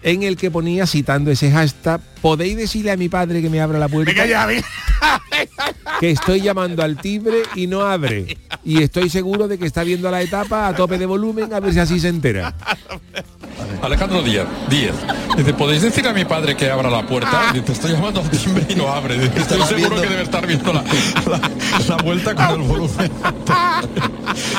en 0.03 0.23
el 0.23 0.37
que 0.37 0.51
ponía 0.51 0.87
citando 0.87 1.31
ese 1.31 1.51
hashtag, 1.51 2.01
podéis 2.21 2.57
decirle 2.57 2.91
a 2.91 2.97
mi 2.97 3.09
padre 3.09 3.43
que 3.43 3.51
me 3.51 3.61
abra 3.61 3.79
la 3.79 3.89
puerta. 3.89 4.11
Venga 4.11 4.27
ya, 4.27 4.47
venga. 4.47 4.67
que 6.01 6.11
estoy 6.11 6.41
llamando 6.41 6.83
al 6.83 6.97
timbre 6.97 7.43
y 7.55 7.67
no 7.67 7.83
abre. 7.83 8.37
Y 8.65 8.83
estoy 8.83 9.09
seguro 9.09 9.49
de 9.49 9.59
que 9.59 9.67
está 9.67 9.85
viendo 9.85 10.11
la 10.11 10.23
etapa 10.23 10.69
a 10.69 10.75
tope 10.75 10.99
de 10.99 11.07
volumen 11.07 11.53
a 11.53 11.61
ver 11.61 11.73
si 11.73 11.79
así 11.79 12.01
se 12.01 12.09
entera. 12.09 12.55
Alejandro 13.83 14.23
Díaz, 14.23 14.47
Díaz. 14.69 14.95
Dice, 15.37 15.55
¿podéis 15.55 15.83
decir 15.83 16.07
a 16.07 16.13
mi 16.13 16.25
padre 16.25 16.55
que 16.57 16.71
abra 16.71 16.91
la 16.91 17.07
puerta? 17.07 17.51
Dice, 17.55 17.73
estoy 17.73 17.93
llamando 17.93 18.21
al 18.21 18.31
timbre 18.31 18.67
y 18.69 18.75
no 18.75 18.89
abre. 18.89 19.19
Dice, 19.19 19.39
estoy 19.39 19.63
seguro 19.63 20.01
que 20.01 20.09
debe 20.09 20.23
estar 20.23 20.47
viendo 20.47 20.73
la, 20.73 20.83
la- 21.31 21.41
la 21.89 21.97
vuelta 22.03 22.35
con 22.35 22.61
el 22.61 22.67
volumen. 22.69 23.11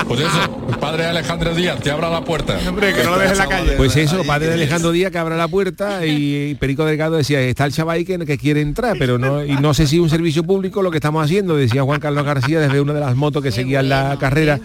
Pues 0.08 0.20
eso, 0.22 0.64
el 0.70 0.78
padre 0.78 1.04
de 1.04 1.10
Alejandro 1.10 1.54
Díaz, 1.56 1.80
que 1.82 1.92
abra 1.92 2.10
la 2.10 2.24
puerta. 2.24 2.58
Hombre, 2.68 2.94
que 2.94 3.04
no 3.04 3.12
lo 3.12 3.20
deje 3.20 3.32
en 3.34 3.38
la 3.38 3.48
calle. 3.48 3.72
Pues 3.78 3.96
eso, 3.96 4.24
padre 4.24 4.48
de 4.48 4.54
Alejandro 4.56 4.92
Díaz 4.92 5.12
que 5.12 5.18
abra 5.20 5.38
la 5.38 5.48
puerta 5.48 6.06
y 6.06 6.56
Perico 6.56 6.84
Delgado 6.86 7.16
decía, 7.18 7.40
está 7.42 7.66
el 7.66 7.72
chaval 7.74 7.98
ahí 7.98 8.06
que, 8.06 8.18
que 8.20 8.38
quiere 8.38 8.62
entrar, 8.62 8.96
pero 8.98 9.18
no, 9.18 9.44
y 9.46 9.54
no 9.56 9.74
sé 9.74 9.88
si 9.88 10.00
un 10.00 10.10
servicio 10.10 10.44
público 10.44 10.82
lo 10.82 10.92
que 10.92 10.98
estamos 10.98 11.24
haciendo, 11.24 11.56
decía 11.56 11.84
Juan 11.84 12.00
Carlos 12.00 12.26
García 12.26 12.60
desde 12.60 12.82
una 12.82 12.94
de 12.94 13.00
las 13.02 13.16
motos 13.16 13.44
que 13.44 13.52
seguían 13.52 13.88
la 13.90 14.18
carrera. 14.20 14.60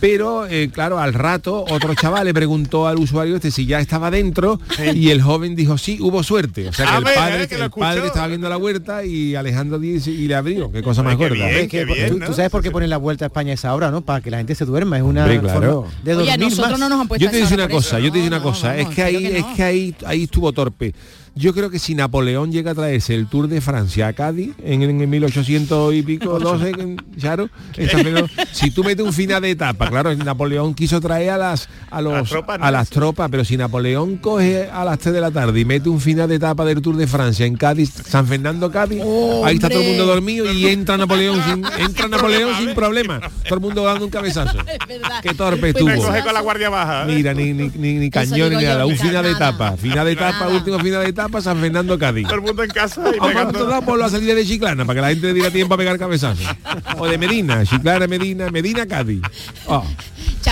Pero 0.00 0.46
eh, 0.46 0.70
claro, 0.72 0.98
al 0.98 1.12
rato 1.14 1.64
otro 1.68 1.94
chaval 1.94 2.26
le 2.26 2.34
preguntó 2.34 2.86
al 2.86 2.98
usuario 2.98 3.36
este 3.36 3.50
si 3.50 3.66
ya 3.66 3.80
estaba 3.96 4.10
dentro 4.10 4.60
y 4.94 5.10
el 5.10 5.22
joven 5.22 5.56
dijo 5.56 5.78
sí, 5.78 5.98
hubo 6.00 6.22
suerte. 6.22 6.68
O 6.68 6.72
sea 6.72 6.86
que 6.86 6.92
A 6.92 6.98
el 6.98 7.04
ver, 7.04 7.14
padre, 7.14 7.42
eh, 7.44 7.48
que 7.48 7.54
el 7.56 7.70
padre 7.70 8.06
estaba 8.06 8.26
viendo 8.26 8.48
la 8.48 8.58
huerta 8.58 9.04
y 9.04 9.34
Alejandro 9.34 9.78
Díaz 9.78 10.06
y 10.06 10.28
le 10.28 10.34
abrió. 10.34 10.70
Qué 10.70 10.82
cosa 10.82 11.02
más 11.02 11.16
gorda. 11.16 11.50
¿eh? 11.50 11.68
¿tú, 12.26 12.32
sabes 12.34 12.50
por 12.50 12.62
qué 12.62 12.70
ponen 12.70 12.90
la 12.90 12.98
vuelta 12.98 13.24
a 13.24 13.28
España 13.28 13.52
esa 13.52 13.74
hora, 13.74 13.90
¿no? 13.90 14.02
Para 14.02 14.20
que 14.20 14.30
la 14.30 14.38
gente 14.38 14.54
se 14.54 14.64
duerma. 14.64 14.98
Es 14.98 15.02
una 15.02 15.22
Hombre, 15.22 15.40
claro. 15.40 15.82
forma 15.84 15.90
de 16.02 16.12
dormir 16.14 16.38
más. 16.38 17.18
yo 17.18 17.30
te 17.30 17.36
digo 17.36 17.48
una 17.54 17.68
cosa, 17.68 17.98
yo 18.00 18.12
te 18.12 18.18
digo 18.18 18.28
una 18.28 18.42
cosa, 18.42 18.76
es 18.76 18.88
que 18.88 19.02
ahí 19.02 19.18
que 19.18 19.38
es 19.38 19.44
que 19.56 19.62
ahí 19.62 19.94
ahí 20.04 20.24
estuvo 20.24 20.52
torpe. 20.52 20.94
Yo 21.38 21.52
creo 21.52 21.68
que 21.68 21.78
si 21.78 21.94
Napoleón 21.94 22.50
llega 22.50 22.70
a 22.70 22.74
traerse 22.74 23.14
el 23.14 23.26
Tour 23.26 23.46
de 23.46 23.60
Francia 23.60 24.08
a 24.08 24.14
Cádiz 24.14 24.54
en, 24.64 24.82
en 24.82 25.10
1800 25.10 25.92
y 25.94 26.02
pico, 26.02 26.38
12, 26.40 26.70
en- 26.70 26.96
claro, 27.20 27.50
menos- 27.76 28.30
si 28.52 28.70
tú 28.70 28.82
metes 28.82 29.04
un 29.04 29.12
final 29.12 29.42
de 29.42 29.50
etapa, 29.50 29.90
claro, 29.90 30.14
Napoleón 30.14 30.72
quiso 30.74 30.98
traer 31.00 31.30
a 31.30 31.36
las 31.38 31.68
a 31.90 32.00
los 32.00 32.14
las 32.14 32.28
tropas, 32.30 32.58
¿no? 32.58 32.64
a 32.64 32.70
las 32.70 32.88
tropas, 32.88 33.28
pero 33.30 33.44
si 33.44 33.56
Napoleón 33.58 34.16
coge 34.16 34.70
a 34.72 34.82
las 34.86 34.98
3 34.98 35.14
de 35.14 35.20
la 35.20 35.30
tarde 35.30 35.60
y 35.60 35.64
mete 35.66 35.90
un 35.90 36.00
final 36.00 36.26
de 36.28 36.36
etapa 36.36 36.64
del 36.64 36.80
Tour 36.80 36.96
de 36.96 37.06
Francia 37.06 37.44
en 37.44 37.56
Cádiz, 37.56 37.90
San 37.92 38.26
Fernando 38.26 38.70
Cádiz, 38.70 39.02
ahí 39.44 39.56
está 39.56 39.68
todo 39.68 39.82
el 39.82 39.88
mundo 39.88 40.06
dormido 40.06 40.50
y 40.50 40.68
entra 40.68 40.96
Napoleón 40.96 41.38
sin 41.44 41.62
entra 41.84 42.08
Napoleón 42.08 42.56
sin 42.58 42.74
problema. 42.74 43.20
Todo 43.44 43.56
el 43.56 43.60
mundo 43.60 43.84
dando 43.84 44.06
un 44.06 44.10
cabezazo. 44.10 44.56
Qué 45.22 45.34
torpe 45.34 45.60
Me 45.60 45.68
estuvo. 45.68 45.94
coge 45.94 46.22
con 46.22 46.32
la 46.32 46.40
guardia 46.40 46.70
baja. 46.70 47.02
¿eh? 47.02 47.14
Mira, 47.14 47.34
ni, 47.34 47.52
ni, 47.52 47.68
ni, 47.74 47.94
ni 47.94 48.08
cañones 48.10 48.58
ni 48.58 48.64
nada, 48.64 48.86
un 48.86 48.96
final 48.96 49.22
de 49.22 49.32
etapa, 49.32 49.76
final 49.76 50.06
de 50.06 50.12
etapa, 50.12 50.48
último 50.48 50.78
final 50.78 51.02
de 51.02 51.10
etapa, 51.10 51.25
San 51.42 51.58
Fernando 51.60 51.98
Cádiz. 51.98 52.24
Todo 52.26 52.36
el 52.36 52.42
mundo 52.42 52.62
en 52.62 52.70
casa 52.70 53.02
y 53.14 53.18
O 53.18 53.26
pegando. 53.26 53.82
por 53.82 53.98
la 53.98 54.08
salida 54.08 54.34
de 54.34 54.44
Chiclana, 54.46 54.84
para 54.84 54.96
que 54.96 55.00
la 55.02 55.08
gente 55.10 55.26
le 55.28 55.32
diga 55.34 55.50
tiempo 55.50 55.74
a 55.74 55.76
pegar 55.76 55.98
cabezazo. 55.98 56.42
O 56.98 57.06
de 57.06 57.18
Medina, 57.18 57.64
Chiclana, 57.64 58.06
Medina, 58.06 58.50
Medina, 58.50 58.86
Cádiz. 58.86 59.20
Oh, 59.66 59.84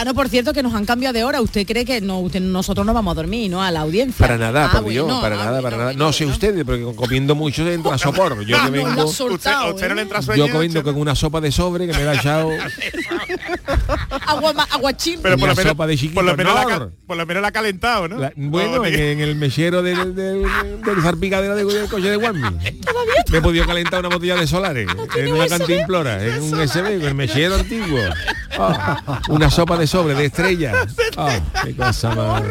Chano, 0.04 0.14
por 0.14 0.28
cierto, 0.28 0.52
que 0.52 0.62
nos 0.62 0.74
han 0.74 0.84
cambiado 0.84 1.14
de 1.14 1.24
hora. 1.24 1.40
¿Usted 1.40 1.66
cree 1.66 1.86
que 1.86 2.02
no, 2.02 2.20
usted- 2.20 2.38
nosotros 2.42 2.84
no 2.84 2.92
vamos 2.92 3.12
a 3.12 3.14
dormir, 3.14 3.50
¿no? 3.50 3.62
A 3.62 3.70
la 3.70 3.80
audiencia. 3.80 4.18
para 4.26 4.36
nada, 4.36 4.66
Ah, 4.66 4.70
por 4.72 4.82
bueno, 4.82 5.06
Dios, 5.06 5.20
para 5.22 5.36
nada, 5.36 5.62
para 5.62 5.76
nada. 5.78 5.92
No 5.94 6.12
sé 6.12 6.26
ustedes, 6.26 6.62
porque 6.62 6.84
comiendo 6.94 7.34
mucho 7.34 7.66
entra 7.66 7.96
sopor. 7.96 8.44
Yo 8.44 8.62
que 8.64 8.70
vengo, 8.70 9.04
usted, 9.06 9.24
usted 9.24 9.88
no 9.88 9.94
le 9.94 10.02
entra 10.02 10.20
sueño. 10.20 10.46
yo 10.46 10.52
comiendo 10.52 10.82
con 10.84 10.96
una 10.96 11.14
sopa 11.14 11.40
de 11.40 11.50
sobre 11.50 11.86
que 11.86 11.94
me 11.94 12.04
da 12.04 12.14
echado 12.16 12.50
Agua, 14.26 14.52
aguachín. 14.70 15.20
Pero 15.22 15.36
por 15.36 15.44
una 15.44 15.52
lo 15.52 15.56
menos, 15.56 15.70
sopa 15.72 15.86
de 15.86 15.94
chiquito. 15.96 16.14
por 16.16 16.24
lo 16.24 16.36
menos, 16.36 16.54
la, 16.54 16.88
por 17.06 17.16
lo 17.16 17.24
menos 17.26 17.40
la 17.42 17.48
ha 17.48 17.52
calentado, 17.52 18.06
¿no? 18.08 18.18
La- 18.18 18.32
bueno, 18.36 18.84
en, 18.84 18.94
en 18.94 19.20
el 19.20 19.36
mechero 19.36 19.82
del, 19.82 20.14
del, 20.14 20.42
del 20.84 21.02
zarpicadero 21.02 21.56
de- 21.56 21.64
del 21.64 21.88
coche 21.88 22.10
de 22.10 22.16
Guami. 22.16 22.42
Me 23.30 23.38
he 23.38 23.40
podido 23.40 23.66
calentar 23.66 24.00
una 24.00 24.10
botella 24.14 24.36
de 24.36 24.46
solares 24.46 24.86
en 25.16 25.32
una 25.32 25.46
cantimplora, 25.48 26.22
en 26.22 26.42
un 26.42 26.68
SB, 26.68 26.98
con 26.98 27.08
el 27.08 27.14
mechero 27.14 27.54
antiguo. 27.54 28.00
Ah, 28.58 29.20
una 29.30 29.50
sopa 29.50 29.76
de 29.76 29.86
sobre, 29.94 30.14
de 30.14 30.24
estrella. 30.24 30.72
Ah, 31.16 31.38
qué 31.62 31.76
cosa 31.76 32.12
más. 32.12 32.42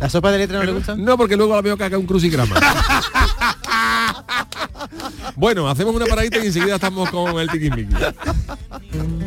¿La 0.00 0.08
sopa 0.08 0.32
de 0.32 0.38
letra 0.38 0.58
no 0.58 0.64
le 0.64 0.72
gusta? 0.72 0.94
No, 0.96 1.18
porque 1.18 1.36
luego 1.36 1.54
la 1.54 1.60
veo 1.60 1.76
caca 1.76 1.98
un 1.98 2.06
crucigrama. 2.06 2.56
Bueno, 5.36 5.68
hacemos 5.68 5.94
una 5.94 6.06
paradita 6.06 6.38
y 6.38 6.46
enseguida 6.46 6.74
estamos 6.74 7.08
con 7.10 7.38
el 7.40 7.48
tiquismiqui. 7.48 7.94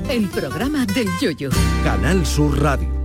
El 0.10 0.28
programa 0.30 0.86
del 0.86 1.08
yoyo. 1.20 1.50
Canal 1.84 2.26
Sur 2.26 2.62
Radio. 2.62 3.05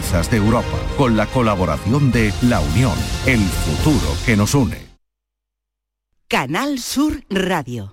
de 0.00 0.38
Europa, 0.38 0.78
con 0.96 1.16
la 1.16 1.26
colaboración 1.26 2.10
de 2.10 2.32
La 2.42 2.60
Unión, 2.60 2.94
el 3.26 3.40
futuro 3.40 4.16
que 4.24 4.34
nos 4.36 4.54
une. 4.54 4.78
Canal 6.26 6.78
Sur 6.78 7.22
Radio. 7.28 7.92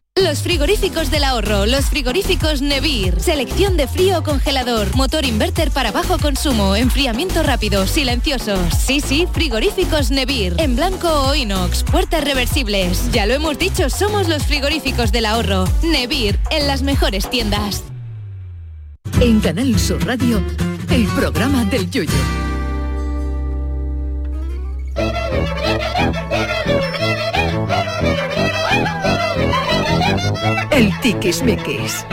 Los 0.19 0.43
frigoríficos 0.43 1.09
del 1.09 1.23
ahorro, 1.23 1.65
los 1.65 1.85
frigoríficos 1.85 2.61
Nevir, 2.61 3.21
selección 3.21 3.77
de 3.77 3.87
frío 3.87 4.19
o 4.19 4.23
congelador, 4.23 4.93
motor 4.93 5.23
inverter 5.23 5.71
para 5.71 5.93
bajo 5.93 6.19
consumo, 6.19 6.75
enfriamiento 6.75 7.43
rápido, 7.43 7.87
silenciosos. 7.87 8.59
Sí, 8.75 8.99
sí, 8.99 9.25
frigoríficos 9.31 10.11
Nevir, 10.11 10.55
en 10.57 10.75
blanco 10.75 11.07
o 11.07 11.33
inox, 11.33 11.85
puertas 11.85 12.25
reversibles. 12.25 13.09
Ya 13.13 13.25
lo 13.25 13.35
hemos 13.35 13.57
dicho, 13.57 13.89
somos 13.89 14.27
los 14.27 14.45
frigoríficos 14.45 15.13
del 15.13 15.27
ahorro. 15.27 15.63
Nevir, 15.81 16.37
en 16.51 16.67
las 16.67 16.81
mejores 16.81 17.29
tiendas. 17.29 17.85
En 19.21 19.39
Canal 19.39 19.79
Sur 19.79 20.05
Radio, 20.05 20.43
el 20.89 21.07
programa 21.07 21.63
del 21.63 21.89
yoyo. 21.89 22.50
El 30.71 30.91
tiquismiquis. 31.01 32.05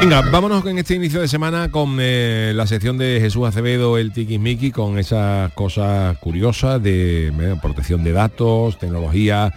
Venga, 0.00 0.20
vámonos 0.30 0.66
en 0.66 0.78
este 0.78 0.94
inicio 0.94 1.20
de 1.20 1.28
semana 1.28 1.70
con 1.70 1.96
eh, 1.98 2.52
la 2.54 2.66
sección 2.66 2.98
de 2.98 3.18
Jesús 3.20 3.46
Acevedo, 3.46 3.96
el 3.96 4.12
Tiquismiqui, 4.12 4.70
con 4.70 4.98
esas 4.98 5.50
cosas 5.54 6.18
curiosas 6.18 6.82
de 6.82 7.56
protección 7.62 8.04
de 8.04 8.12
datos, 8.12 8.78
tecnología, 8.78 9.54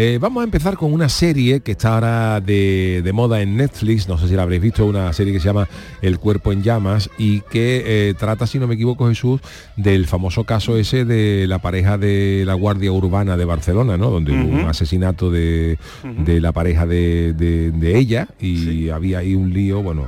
Eh, 0.00 0.18
vamos 0.20 0.42
a 0.42 0.44
empezar 0.44 0.76
con 0.76 0.92
una 0.92 1.08
serie 1.08 1.58
que 1.58 1.72
está 1.72 1.94
ahora 1.94 2.40
de, 2.40 3.02
de 3.02 3.12
moda 3.12 3.42
en 3.42 3.56
Netflix, 3.56 4.06
no 4.06 4.16
sé 4.16 4.28
si 4.28 4.34
la 4.34 4.44
habréis 4.44 4.62
visto, 4.62 4.86
una 4.86 5.12
serie 5.12 5.32
que 5.32 5.40
se 5.40 5.46
llama 5.46 5.66
El 6.00 6.20
cuerpo 6.20 6.52
en 6.52 6.62
llamas 6.62 7.10
y 7.18 7.40
que 7.40 7.82
eh, 7.84 8.14
trata, 8.16 8.46
si 8.46 8.60
no 8.60 8.68
me 8.68 8.74
equivoco 8.76 9.08
Jesús, 9.08 9.40
del 9.76 10.06
famoso 10.06 10.44
caso 10.44 10.76
ese 10.76 11.04
de 11.04 11.46
la 11.48 11.58
pareja 11.58 11.98
de 11.98 12.44
la 12.46 12.54
Guardia 12.54 12.92
Urbana 12.92 13.36
de 13.36 13.44
Barcelona, 13.44 13.96
¿no? 13.96 14.08
Donde 14.10 14.30
hubo 14.30 14.48
un 14.60 14.66
asesinato 14.68 15.32
de, 15.32 15.78
de 16.24 16.40
la 16.40 16.52
pareja 16.52 16.86
de, 16.86 17.32
de- 17.32 17.98
ella 17.98 18.28
y 18.38 18.90
había 18.90 19.18
ahí 19.18 19.34
un 19.34 19.52
lío, 19.52 19.82
bueno. 19.82 20.06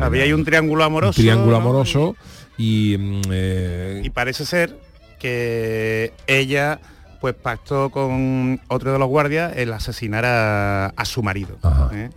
Había 0.00 0.24
ahí 0.24 0.32
un 0.32 0.44
triángulo 0.44 0.82
amoroso. 0.82 1.20
Un 1.20 1.24
triángulo 1.24 1.52
¿no? 1.52 1.56
amoroso 1.58 2.16
y... 2.58 2.96
mm, 2.98 3.20
eh, 3.30 4.00
Y 4.04 4.10
parece 4.10 4.44
ser 4.44 4.76
que 5.20 6.12
ella 6.26 6.80
pues 7.22 7.36
pactó 7.36 7.90
con 7.90 8.60
otro 8.66 8.92
de 8.92 8.98
los 8.98 9.06
guardias 9.06 9.52
el 9.56 9.72
asesinar 9.72 10.24
a, 10.24 10.86
a 10.86 11.04
su 11.04 11.22
marido. 11.22 11.56
¿eh? 11.92 12.10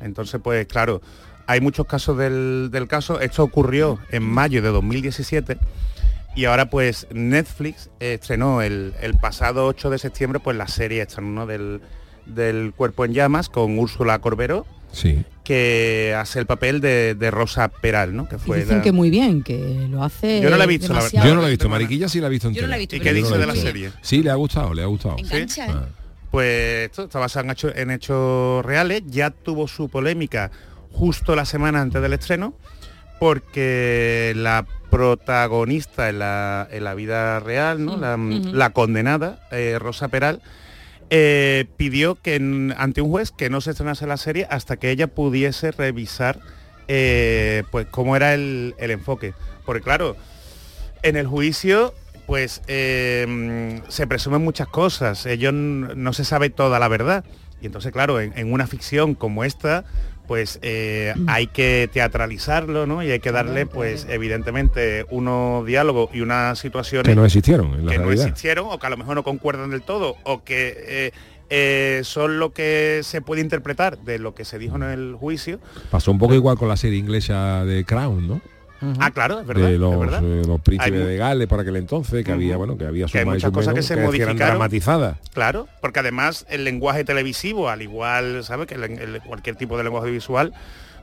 Entonces, 0.00 0.40
pues 0.42 0.66
claro, 0.66 1.00
hay 1.46 1.60
muchos 1.60 1.86
casos 1.86 2.18
del, 2.18 2.68
del 2.72 2.88
caso. 2.88 3.20
Esto 3.20 3.44
ocurrió 3.44 4.00
en 4.10 4.24
mayo 4.24 4.60
de 4.60 4.70
2017 4.70 5.58
y 6.34 6.46
ahora 6.46 6.70
pues 6.70 7.06
Netflix 7.12 7.88
estrenó 8.00 8.60
el, 8.60 8.94
el 9.00 9.14
pasado 9.14 9.64
8 9.64 9.90
de 9.90 9.98
septiembre 9.98 10.40
pues 10.40 10.56
la 10.56 10.66
serie 10.66 11.02
esta, 11.02 11.20
¿no? 11.20 11.46
del, 11.46 11.80
del 12.26 12.72
Cuerpo 12.76 13.04
en 13.04 13.14
Llamas 13.14 13.48
con 13.48 13.78
Úrsula 13.78 14.18
Corberó 14.18 14.66
sí. 14.92 15.24
que 15.44 16.14
hace 16.18 16.38
el 16.38 16.46
papel 16.46 16.80
de, 16.80 17.14
de 17.14 17.30
Rosa 17.30 17.68
Peral, 17.68 18.14
¿no? 18.14 18.28
Que 18.28 18.36
Y 18.36 18.38
fue 18.38 18.58
dicen 18.60 18.78
la- 18.78 18.82
que 18.82 18.92
muy 18.92 19.08
bien, 19.10 19.42
que 19.42 19.86
lo 19.88 20.04
hace 20.04 20.40
Yo 20.42 20.50
no 20.50 20.56
la 20.56 20.64
he 20.64 20.66
visto, 20.66 20.92
la 20.92 21.02
verdad. 21.02 21.24
Yo 21.24 21.34
no 21.34 21.40
la 21.40 21.46
he 21.46 21.50
visto, 21.50 21.68
Mariquilla 21.68 22.08
sí 22.08 22.20
la 22.20 22.26
ha 22.26 22.30
visto 22.30 22.50
Yo 22.50 22.62
no 22.62 22.68
la 22.68 22.76
he 22.76 22.82
entera. 22.82 22.92
visto, 22.92 22.96
¿Y 22.96 23.00
qué 23.00 23.04
Yo 23.08 23.12
no 23.22 23.26
dice 23.28 23.38
de 23.38 23.46
la 23.46 23.52
he 23.54 23.56
serie? 23.56 23.92
Sí, 24.02 24.22
le 24.22 24.30
ha 24.30 24.34
gustado, 24.34 24.74
le 24.74 24.82
ha 24.82 24.86
gustado. 24.86 25.16
Engancha, 25.18 25.66
¿eh? 25.66 25.70
Ah. 25.72 25.86
Pues 26.30 26.86
esto 26.90 27.04
está 27.04 27.18
basado 27.18 27.44
en 27.46 27.50
hechos, 27.52 27.72
en 27.74 27.90
hechos 27.90 28.64
reales, 28.64 29.02
ya 29.06 29.30
tuvo 29.30 29.66
su 29.66 29.88
polémica 29.88 30.50
justo 30.92 31.34
la 31.34 31.46
semana 31.46 31.80
antes 31.80 32.02
del 32.02 32.12
estreno, 32.12 32.52
porque 33.18 34.32
la 34.36 34.66
protagonista 34.90 36.08
en 36.08 36.18
la, 36.18 36.68
en 36.70 36.84
la 36.84 36.94
vida 36.94 37.40
real, 37.40 37.84
¿no? 37.84 37.96
la, 37.96 38.16
ujú. 38.16 38.52
la 38.52 38.70
condenada, 38.70 39.40
eh, 39.50 39.78
Rosa 39.78 40.08
Peral, 40.08 40.40
eh, 41.10 41.66
pidió 41.76 42.16
que 42.16 42.36
ante 42.76 43.00
un 43.00 43.10
juez 43.10 43.30
que 43.30 43.50
no 43.50 43.60
se 43.60 43.70
estrenase 43.70 44.06
la 44.06 44.16
serie 44.16 44.46
hasta 44.50 44.76
que 44.76 44.90
ella 44.90 45.06
pudiese 45.06 45.70
revisar 45.70 46.40
eh, 46.86 47.64
pues 47.70 47.86
cómo 47.90 48.16
era 48.16 48.34
el, 48.34 48.74
el 48.78 48.90
enfoque. 48.90 49.34
Porque 49.64 49.82
claro, 49.82 50.16
en 51.02 51.16
el 51.16 51.26
juicio 51.26 51.94
pues 52.26 52.60
eh, 52.66 53.80
se 53.88 54.06
presumen 54.06 54.44
muchas 54.44 54.68
cosas, 54.68 55.24
ellos 55.24 55.54
no 55.54 56.12
se 56.12 56.24
sabe 56.24 56.50
toda 56.50 56.78
la 56.78 56.88
verdad. 56.88 57.24
Y 57.62 57.66
entonces, 57.66 57.90
claro, 57.90 58.20
en 58.20 58.52
una 58.52 58.66
ficción 58.66 59.14
como 59.14 59.42
esta, 59.44 59.84
pues 60.28 60.60
eh, 60.62 61.14
hay 61.26 61.48
que 61.48 61.88
teatralizarlo, 61.92 62.86
¿no? 62.86 63.02
Y 63.02 63.10
hay 63.10 63.18
que 63.18 63.32
darle, 63.32 63.66
pues, 63.66 64.06
evidentemente, 64.08 65.06
unos 65.10 65.66
diálogos 65.66 66.10
y 66.12 66.20
unas 66.20 66.58
situaciones 66.58 67.08
Que 67.08 67.16
no 67.16 67.24
existieron 67.24 67.74
en 67.74 67.86
la 67.86 67.92
que 67.92 67.98
no 67.98 68.12
existieron 68.12 68.66
o 68.70 68.78
que 68.78 68.86
a 68.86 68.90
lo 68.90 68.98
mejor 68.98 69.16
no 69.16 69.24
concuerdan 69.24 69.70
del 69.70 69.82
todo 69.82 70.16
o 70.24 70.44
que 70.44 70.76
eh, 70.86 71.12
eh, 71.48 72.02
son 72.04 72.38
lo 72.38 72.52
que 72.52 73.00
se 73.02 73.22
puede 73.22 73.40
interpretar 73.40 73.98
de 73.98 74.18
lo 74.18 74.34
que 74.34 74.44
se 74.44 74.58
dijo 74.58 74.76
en 74.76 74.82
el 74.82 75.16
juicio. 75.18 75.58
Pasó 75.90 76.12
un 76.12 76.18
poco 76.18 76.34
igual 76.34 76.58
con 76.58 76.68
la 76.68 76.76
serie 76.76 76.98
inglesa 76.98 77.64
de 77.64 77.84
Crown, 77.84 78.28
¿no? 78.28 78.42
Ah, 78.98 79.10
claro, 79.10 79.40
es 79.40 79.46
verdad. 79.46 79.66
de 79.68 79.74
es 79.74 79.80
los, 79.80 79.98
verdad. 79.98 80.22
eh, 80.24 80.42
los 80.46 80.60
príncipes 80.60 81.06
de 81.06 81.16
Gales 81.16 81.46
por 81.48 81.60
aquel 81.60 81.76
entonces, 81.76 82.24
que 82.24 82.32
había, 82.32 82.56
bueno, 82.56 82.76
que 82.78 82.86
había 82.86 83.06
que 83.06 83.18
hay 83.18 83.24
muchas 83.24 83.50
cosas 83.50 83.74
que 83.74 83.82
se 83.82 83.94
eran 83.94 84.06
modificaron. 84.06 84.36
dramatizadas. 84.36 85.18
Claro, 85.34 85.66
porque 85.80 86.00
además 86.00 86.46
el 86.48 86.64
lenguaje 86.64 87.04
televisivo, 87.04 87.68
al 87.68 87.82
igual, 87.82 88.44
¿sabes? 88.44 88.66
Que 88.66 88.74
el- 88.74 88.84
el- 88.84 89.20
cualquier 89.22 89.56
tipo 89.56 89.76
de 89.76 89.84
lenguaje 89.84 90.10
visual, 90.10 90.52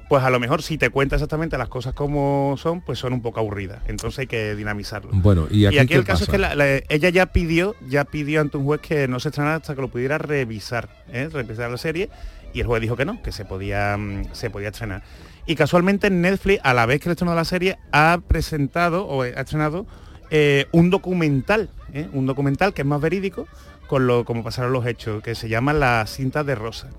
pues 0.07 0.23
a 0.23 0.29
lo 0.29 0.39
mejor 0.39 0.61
si 0.61 0.77
te 0.77 0.91
cuenta 0.91 1.15
exactamente 1.15 1.57
las 1.57 1.67
cosas 1.67 1.93
como 1.93 2.55
son, 2.57 2.81
pues 2.81 2.99
son 2.99 3.11
un 3.13 3.21
poco 3.23 3.39
aburridas. 3.39 3.79
Entonces 3.87 4.19
hay 4.19 4.27
que 4.27 4.55
dinamizarlo. 4.55 5.09
Bueno, 5.13 5.47
y 5.49 5.65
aquí, 5.65 5.85
¿qué 5.87 5.95
el 5.95 6.03
caso 6.03 6.19
pasa? 6.19 6.23
es 6.25 6.29
que 6.29 6.37
la- 6.37 6.53
la- 6.55 6.81
ella 6.89 7.09
ya 7.09 7.25
pidió, 7.25 7.75
ya 7.89 8.05
pidió 8.05 8.39
ante 8.41 8.57
un 8.57 8.65
juez 8.65 8.81
que 8.81 9.07
no 9.07 9.19
se 9.19 9.29
estrenara 9.29 9.55
hasta 9.55 9.73
que 9.73 9.81
lo 9.81 9.87
pudiera 9.87 10.17
revisar, 10.19 10.89
¿eh? 11.11 11.27
revisar 11.33 11.71
la 11.71 11.77
serie, 11.77 12.09
y 12.53 12.59
el 12.61 12.67
juez 12.67 12.81
dijo 12.83 12.95
que 12.95 13.03
no, 13.05 13.19
que 13.23 13.31
se 13.31 13.45
podía, 13.45 13.97
mm, 13.97 14.25
se 14.33 14.49
podía 14.51 14.69
estrenar. 14.69 15.01
Y 15.45 15.55
casualmente 15.55 16.09
Netflix, 16.09 16.61
a 16.63 16.73
la 16.73 16.85
vez 16.85 16.99
que 16.99 17.09
el 17.09 17.11
estreno 17.11 17.31
de 17.31 17.37
la 17.37 17.45
serie, 17.45 17.77
ha 17.91 18.19
presentado 18.27 19.05
o 19.05 19.21
ha 19.21 19.27
estrenado 19.27 19.85
eh, 20.31 20.65
un 20.71 20.89
documental, 20.89 21.69
¿eh? 21.93 22.07
un 22.13 22.25
documental 22.25 22.73
que 22.73 22.81
es 22.81 22.87
más 22.87 23.01
verídico, 23.01 23.47
con 23.87 24.07
lo 24.07 24.25
como 24.25 24.43
pasaron 24.43 24.73
los 24.73 24.85
hechos, 24.85 25.21
que 25.21 25.35
se 25.35 25.49
llama 25.49 25.73
La 25.73 26.05
cinta 26.07 26.43
de 26.43 26.55
Rosa. 26.55 26.89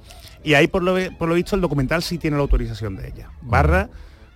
Y 0.45 0.55
ahí 0.55 0.69
por 0.69 0.83
lo, 0.83 0.95
por 1.19 1.29
lo 1.29 1.35
visto 1.35 1.57
el 1.57 1.61
documental 1.61 2.03
sí 2.03 2.19
tiene 2.19 2.37
la 2.37 2.43
autorización 2.43 2.97
de 2.97 3.09
ella. 3.09 3.31
Barra 3.43 3.91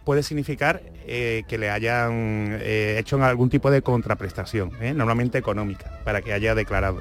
puede 0.05 0.25
significar 0.25 0.83
eh, 1.07 1.45
que 1.47 1.59
le 1.59 1.71
hayan 1.71 2.59
eh, 2.61 2.97
hecho 2.99 3.23
algún 3.23 3.51
tipo 3.51 3.71
de 3.71 3.83
contraprestación, 3.83 4.73
¿eh? 4.81 4.93
normalmente 4.93 5.39
económica, 5.39 6.01
para 6.05 6.23
que 6.23 6.33
haya 6.33 6.55
declarado. 6.55 7.01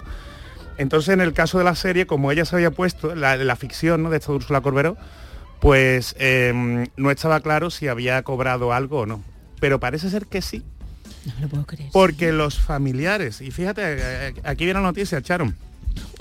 Entonces, 0.77 1.13
en 1.13 1.21
el 1.21 1.33
caso 1.33 1.57
de 1.57 1.63
la 1.63 1.75
serie, 1.75 2.05
como 2.05 2.31
ella 2.31 2.45
se 2.45 2.55
había 2.55 2.71
puesto, 2.71 3.15
la, 3.15 3.35
la 3.35 3.55
ficción 3.55 4.03
¿no? 4.03 4.09
de 4.09 4.17
esta 4.17 4.31
Úrsula 4.31 4.61
Corberó, 4.61 4.95
pues 5.59 6.15
eh, 6.19 6.87
no 6.95 7.11
estaba 7.11 7.39
claro 7.41 7.69
si 7.69 7.87
había 7.87 8.21
cobrado 8.23 8.73
algo 8.73 8.99
o 8.99 9.05
no. 9.05 9.23
Pero 9.59 9.79
parece 9.79 10.09
ser 10.09 10.27
que 10.27 10.41
sí. 10.41 10.63
Porque 11.91 12.31
los 12.31 12.59
familiares, 12.59 13.41
y 13.41 13.51
fíjate, 13.51 13.81
eh, 13.85 14.33
aquí 14.43 14.65
viene 14.65 14.79
la 14.79 14.87
noticia, 14.87 15.21
Charon. 15.21 15.55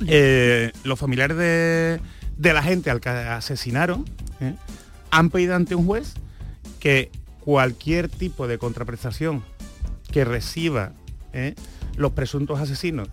Eh, 0.06 0.72
los 0.84 0.98
familiares 0.98 1.36
de, 1.36 2.00
de 2.36 2.52
la 2.52 2.62
gente 2.62 2.90
al 2.90 3.00
que 3.00 3.10
asesinaron 3.10 4.04
¿eh? 4.40 4.54
han 5.10 5.30
pedido 5.30 5.54
ante 5.54 5.74
un 5.74 5.86
juez 5.86 6.14
que 6.80 7.10
cualquier 7.40 8.08
tipo 8.08 8.46
de 8.46 8.58
contraprestación 8.58 9.44
que 10.12 10.24
reciba 10.24 10.92
¿eh? 11.32 11.54
los 11.96 12.12
presuntos 12.12 12.60
asesinos 12.60 13.08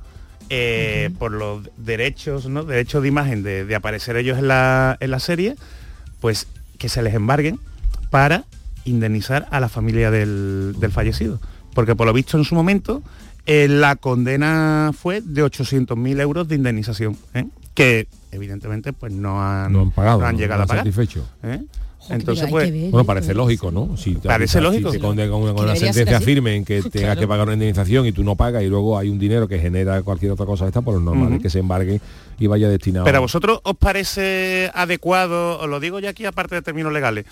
eh, 0.49 1.09
por 1.17 1.31
los 1.31 1.69
derechos, 1.77 2.47
¿no? 2.47 2.63
derechos 2.63 3.01
de 3.01 3.07
imagen 3.07 3.43
de, 3.43 3.65
de 3.65 3.75
aparecer 3.75 4.15
ellos 4.15 4.37
en 4.37 4.47
la, 4.47 4.95
en 4.99 5.11
la 5.11 5.19
serie, 5.19 5.55
pues 6.25 6.47
que 6.79 6.89
se 6.89 7.03
les 7.03 7.13
embarguen 7.13 7.59
para 8.09 8.45
indemnizar 8.83 9.47
a 9.51 9.59
la 9.59 9.69
familia 9.69 10.09
del, 10.09 10.73
del 10.79 10.91
fallecido. 10.91 11.39
Porque 11.75 11.95
por 11.95 12.07
lo 12.07 12.13
visto 12.13 12.35
en 12.35 12.43
su 12.45 12.55
momento 12.55 13.03
eh, 13.45 13.67
la 13.67 13.95
condena 13.95 14.89
fue 14.99 15.21
de 15.21 15.43
800.000 15.43 16.19
euros 16.21 16.47
de 16.47 16.55
indemnización, 16.55 17.15
¿eh? 17.35 17.45
que 17.75 18.07
evidentemente 18.31 18.91
pues 18.91 19.13
no 19.13 19.39
han, 19.43 19.71
No 19.71 19.81
han 19.83 19.91
pagado, 19.91 20.19
no 20.21 20.25
han 20.25 20.33
no 20.33 20.39
llegado 20.39 20.63
a 20.63 20.65
pagar. 20.65 20.83
satisfecho. 20.83 21.27
¿eh? 21.43 21.61
Entonces 22.09 22.47
pues 22.49 22.71
ver, 22.71 22.91
Bueno, 22.91 23.05
parece 23.05 23.33
lógico, 23.33 23.71
¿no? 23.71 23.97
Si 23.97 24.15
te, 24.15 24.27
Parece 24.27 24.59
si 24.59 24.63
lógico. 24.63 24.91
te 24.91 24.99
condenan 24.99 25.31
con 25.31 25.41
una, 25.41 25.53
con 25.53 25.75
sentencia 25.75 26.21
firme 26.21 26.55
en 26.55 26.65
que 26.65 26.81
tengas 26.83 26.91
Claro. 26.91 27.19
que 27.19 27.27
pagar 27.27 27.45
una 27.47 27.53
indemnización 27.53 28.05
y 28.05 28.11
tú 28.11 28.23
no 28.23 28.35
pagas 28.35 28.63
y 28.63 28.67
luego 28.67 28.97
hay 28.97 29.09
un 29.09 29.17
dinero 29.19 29.47
que 29.47 29.59
genera 29.59 30.01
cualquier 30.03 30.31
otra 30.31 30.45
cosa 30.45 30.65
de 30.65 30.69
esta, 30.69 30.81
pues 30.81 30.95
lo 30.95 31.01
normal 31.01 31.33
es 31.33 31.41
que 31.41 31.49
se 31.49 31.59
embargue 31.59 31.99
y 32.39 32.47
vaya 32.47 32.69
destinado. 32.69 33.05
Pero 33.05 33.17
a 33.17 33.21
vosotros 33.21 33.59
os 33.63 33.75
parece 33.77 34.69
adecuado, 34.73 35.59
os 35.59 35.67
lo 35.69 35.79
digo 35.79 35.99
ya 35.99 36.09
aquí 36.09 36.25
aparte 36.25 36.55
de 36.55 36.61
términos 36.61 36.93
legales, 36.93 37.25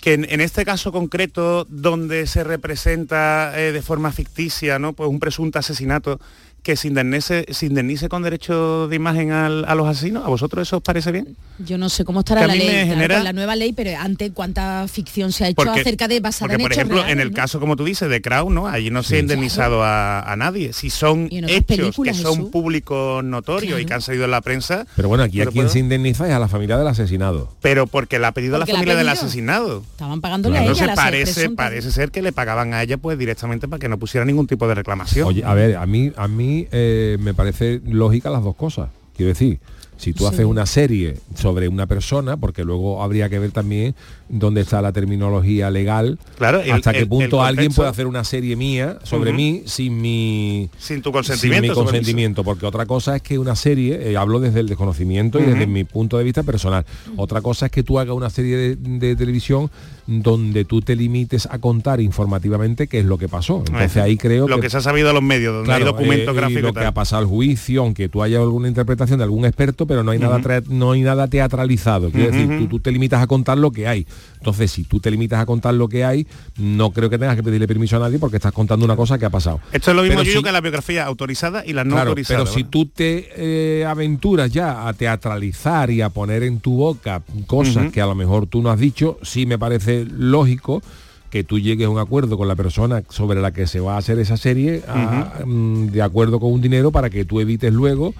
que 0.00 0.12
en, 0.14 0.26
en 0.30 0.40
este 0.40 0.64
caso 0.64 0.92
concreto 0.92 1.66
donde 1.68 2.26
se 2.26 2.44
representa 2.44 3.52
eh, 3.56 3.72
de 3.72 3.82
forma 3.82 4.12
ficticia, 4.12 4.78
¿no? 4.78 4.92
Pues 4.92 5.08
un 5.08 5.18
presunto 5.18 5.58
asesinato 5.58 6.20
que 6.66 6.74
se 6.74 6.88
indemnice, 6.88 7.46
se 7.48 7.66
indemnice 7.66 8.08
con 8.08 8.24
derecho 8.24 8.88
de 8.88 8.96
imagen 8.96 9.30
al- 9.30 9.64
a 9.68 9.76
los 9.76 9.86
asesinos, 9.86 10.24
¿a 10.24 10.28
vosotros 10.28 10.66
eso 10.66 10.78
os 10.78 10.82
parece 10.82 11.12
bien? 11.12 11.36
Yo 11.60 11.78
no 11.78 11.88
sé 11.88 12.04
cómo 12.04 12.20
estará 12.20 12.40
Que 12.40 12.46
la 12.48 12.54
ley, 12.56 12.66
claro, 12.68 12.86
genera- 12.88 13.22
la 13.22 13.32
nueva 13.32 13.54
ley, 13.54 13.72
pero 13.72 13.92
antes 14.00 14.32
cuánta 14.34 14.84
ficción 14.88 15.30
se 15.30 15.44
ha 15.44 15.48
hecho 15.48 15.54
Porque- 15.62 15.80
acerca 15.82 16.08
de 16.08 16.18
basada 16.18 16.48
Porque, 16.48 16.54
en 16.54 16.60
por 16.62 16.72
hechos 16.72 16.78
ejemplo, 16.84 17.06
en 17.06 17.20
el 17.20 17.30
¿no? 17.30 17.36
caso, 17.36 17.60
como 17.60 17.76
tú 17.76 17.84
dices, 17.84 18.10
de 18.10 18.20
Crown, 18.20 18.52
¿no? 18.52 18.66
Allí 18.66 18.90
no 18.90 19.04
se 19.04 19.14
ha 19.14 19.18
indemnizado 19.20 19.84
a, 19.84 20.20
a 20.22 20.34
nadie. 20.34 20.72
Si 20.72 20.90
son 20.90 21.28
hechos 21.30 21.96
que 22.02 22.14
son 22.14 22.34
Jesús. 22.34 22.50
públicos 22.50 23.22
notorios 23.22 23.80
y 23.80 23.84
que 23.84 23.94
han 23.94 24.02
salido 24.02 24.24
en 24.24 24.32
la 24.32 24.40
prensa, 24.40 24.86
Pero 24.96 25.06
bueno, 25.08 25.22
aquí 25.22 25.38
a 25.40 25.42
¿Pero 25.44 25.52
quien 25.52 25.68
se 25.70 25.78
indemniza 25.78 26.26
es 26.26 26.34
a 26.34 26.40
la 26.40 26.48
familia 26.48 26.76
del 26.78 26.88
asesinado. 26.88 27.52
pero 27.62 27.86
porque 27.86 28.18
la 28.18 28.28
ha 28.28 28.32
pedido 28.32 28.58
Porque 28.58 28.72
la 28.72 28.78
familia 28.80 28.96
del 28.96 29.08
asesinado. 29.08 29.84
Estaban 29.92 30.20
pagándole 30.20 30.58
a 30.58 30.62
ella 30.62 30.72
Entonces 30.72 30.96
parece, 30.96 31.50
parece 31.50 31.92
ser 31.92 32.10
que 32.10 32.22
le 32.22 32.32
pagaban 32.32 32.74
a 32.74 32.82
ella 32.82 32.96
pues 32.98 33.16
directamente 33.18 33.68
para 33.68 33.78
que 33.78 33.88
no 33.88 33.98
pusiera 33.98 34.24
ningún 34.24 34.48
tipo 34.48 34.66
de 34.66 34.74
reclamación. 34.74 35.28
Oye, 35.28 35.44
a 35.44 35.54
ver, 35.54 35.76
a 35.76 35.86
mí, 35.86 36.10
a 36.16 36.26
mí 36.26 36.55
eh, 36.72 37.16
me 37.20 37.34
parece 37.34 37.80
lógica 37.84 38.30
las 38.30 38.42
dos 38.42 38.56
cosas. 38.56 38.88
Quiero 39.16 39.28
decir, 39.30 39.58
Si 39.98 40.12
tú 40.12 40.26
haces 40.26 40.44
una 40.44 40.66
serie 40.66 41.16
sobre 41.34 41.68
una 41.68 41.86
persona, 41.86 42.36
porque 42.36 42.64
luego 42.64 43.02
habría 43.02 43.30
que 43.30 43.38
ver 43.38 43.50
también 43.50 43.94
dónde 44.28 44.60
está 44.60 44.82
la 44.82 44.92
terminología 44.92 45.70
legal, 45.70 46.18
Claro, 46.36 46.60
el- 46.60 46.70
hasta 46.72 46.92
qué 46.92 47.06
punto 47.06 47.40
el 47.40 47.46
alguien 47.46 47.68
contexto- 47.68 47.76
puede 47.76 47.88
hacer 47.88 48.06
una 48.06 48.22
serie 48.22 48.56
mía 48.56 48.98
sobre 49.04 49.32
mí 49.32 49.62
sin 49.64 49.98
mi 49.98 50.68
Sin 50.76 51.00
tu 51.00 51.08
sin 51.08 51.12
consentimiento. 51.14 51.62
mi 51.62 51.68
sobre- 51.74 51.84
consentimiento, 51.92 52.44
porque 52.44 52.66
otra 52.66 52.84
cosa 52.84 53.16
es 53.16 53.22
que 53.22 53.38
una 53.38 53.56
serie, 53.56 54.10
eh, 54.10 54.18
hablo 54.18 54.38
desde 54.38 54.60
el 54.60 54.68
desconocimiento 54.68 55.38
y 55.40 55.44
desde 55.44 55.66
mi 55.66 55.84
punto 55.84 56.18
de 56.18 56.24
vista 56.24 56.42
personal, 56.42 56.84
otra 57.16 57.40
cosa 57.40 57.64
es 57.64 57.72
que 57.72 57.82
tú 57.82 57.98
hagas 57.98 58.14
una 58.14 58.28
serie 58.28 58.54
de, 58.58 58.76
de 58.76 59.16
televisión 59.16 59.70
donde 60.06 60.64
tú 60.64 60.80
te 60.82 60.94
limites 60.96 61.46
a 61.50 61.58
contar 61.58 62.00
informativamente 62.00 62.86
qué 62.86 63.00
es 63.00 63.04
lo 63.04 63.18
que 63.18 63.28
pasó. 63.28 63.58
Entonces 63.66 63.96
Ajá. 63.96 64.04
ahí 64.04 64.16
creo 64.16 64.46
Lo 64.48 64.60
que 64.60 64.70
se 64.70 64.76
ha 64.76 64.80
sabido 64.80 65.10
a 65.10 65.12
los 65.12 65.22
medios, 65.22 65.54
donde 65.54 65.72
hay 65.72 65.82
documentos 65.82 66.34
eh, 66.34 66.36
gráficos 66.38 66.62
lo 66.62 66.72
tal. 66.72 66.82
que 66.82 66.86
ha 66.86 66.92
pasado 66.94 67.22
al 67.22 67.28
juicio, 67.28 67.82
aunque 67.82 68.08
tú 68.08 68.22
hayas 68.22 68.40
alguna 68.40 68.68
interpretación 68.68 69.18
de 69.18 69.24
algún 69.24 69.44
experto, 69.44 69.86
pero 69.86 70.02
no 70.02 70.12
hay 70.12 70.18
nada 70.18 70.40
no 70.68 70.92
hay 70.92 71.02
nada 71.02 71.26
teatralizado. 71.28 72.10
Quiero 72.10 72.30
decir, 72.30 72.48
tú, 72.58 72.66
tú 72.68 72.80
te 72.80 72.92
limitas 72.92 73.20
a 73.22 73.26
contar 73.26 73.58
lo 73.58 73.70
que 73.72 73.88
hay. 73.88 74.06
Entonces, 74.38 74.70
si 74.70 74.84
tú 74.84 75.00
te 75.00 75.10
limitas 75.10 75.40
a 75.40 75.46
contar 75.46 75.74
lo 75.74 75.88
que 75.88 76.04
hay, 76.04 76.26
no 76.56 76.90
creo 76.92 77.10
que 77.10 77.18
tengas 77.18 77.34
que 77.36 77.42
pedirle 77.42 77.66
permiso 77.66 77.96
a 77.96 78.00
nadie 78.00 78.18
porque 78.18 78.36
estás 78.36 78.52
contando 78.52 78.84
una 78.84 78.94
cosa 78.96 79.18
que 79.18 79.24
ha 79.24 79.30
pasado. 79.30 79.60
Esto 79.72 79.90
es 79.90 79.96
lo 79.96 80.02
mismo 80.02 80.24
si- 80.24 80.42
que 80.42 80.52
la 80.52 80.60
biografía 80.60 81.04
autorizada 81.04 81.64
y 81.66 81.72
la 81.72 81.82
no 81.84 81.92
Claro, 81.96 82.10
autorizada. 82.10 82.40
pero 82.44 82.52
si 82.52 82.62
tú 82.64 82.86
te 82.86 83.28
eh, 83.36 83.84
aventuras 83.84 84.52
ya 84.52 84.86
a 84.86 84.92
teatralizar 84.92 85.90
y 85.90 86.02
a 86.02 86.10
poner 86.10 86.42
en 86.44 86.60
tu 86.60 86.76
boca 86.76 87.22
cosas 87.46 87.90
que 87.90 88.00
a 88.00 88.06
lo 88.06 88.14
mejor 88.14 88.46
tú 88.46 88.62
no 88.62 88.70
has 88.70 88.78
dicho, 88.78 89.18
sí 89.22 89.46
me 89.46 89.58
parece 89.58 89.95
lógico 90.04 90.82
que 91.30 91.42
tú 91.44 91.58
llegues 91.58 91.86
a 91.86 91.90
un 91.90 91.98
acuerdo 91.98 92.36
con 92.38 92.46
la 92.48 92.54
persona 92.54 93.02
sobre 93.08 93.40
la 93.40 93.52
que 93.52 93.66
se 93.66 93.80
va 93.80 93.94
a 93.94 93.98
hacer 93.98 94.18
esa 94.18 94.36
serie 94.36 94.82
a- 94.88 95.42
mm, 95.44 95.86
de 95.88 96.02
acuerdo 96.02 96.38
con 96.40 96.52
un 96.52 96.60
dinero 96.60 96.92
para 96.92 97.10
que 97.10 97.24
tú 97.24 97.40
evites 97.40 97.72
luego 97.72 98.14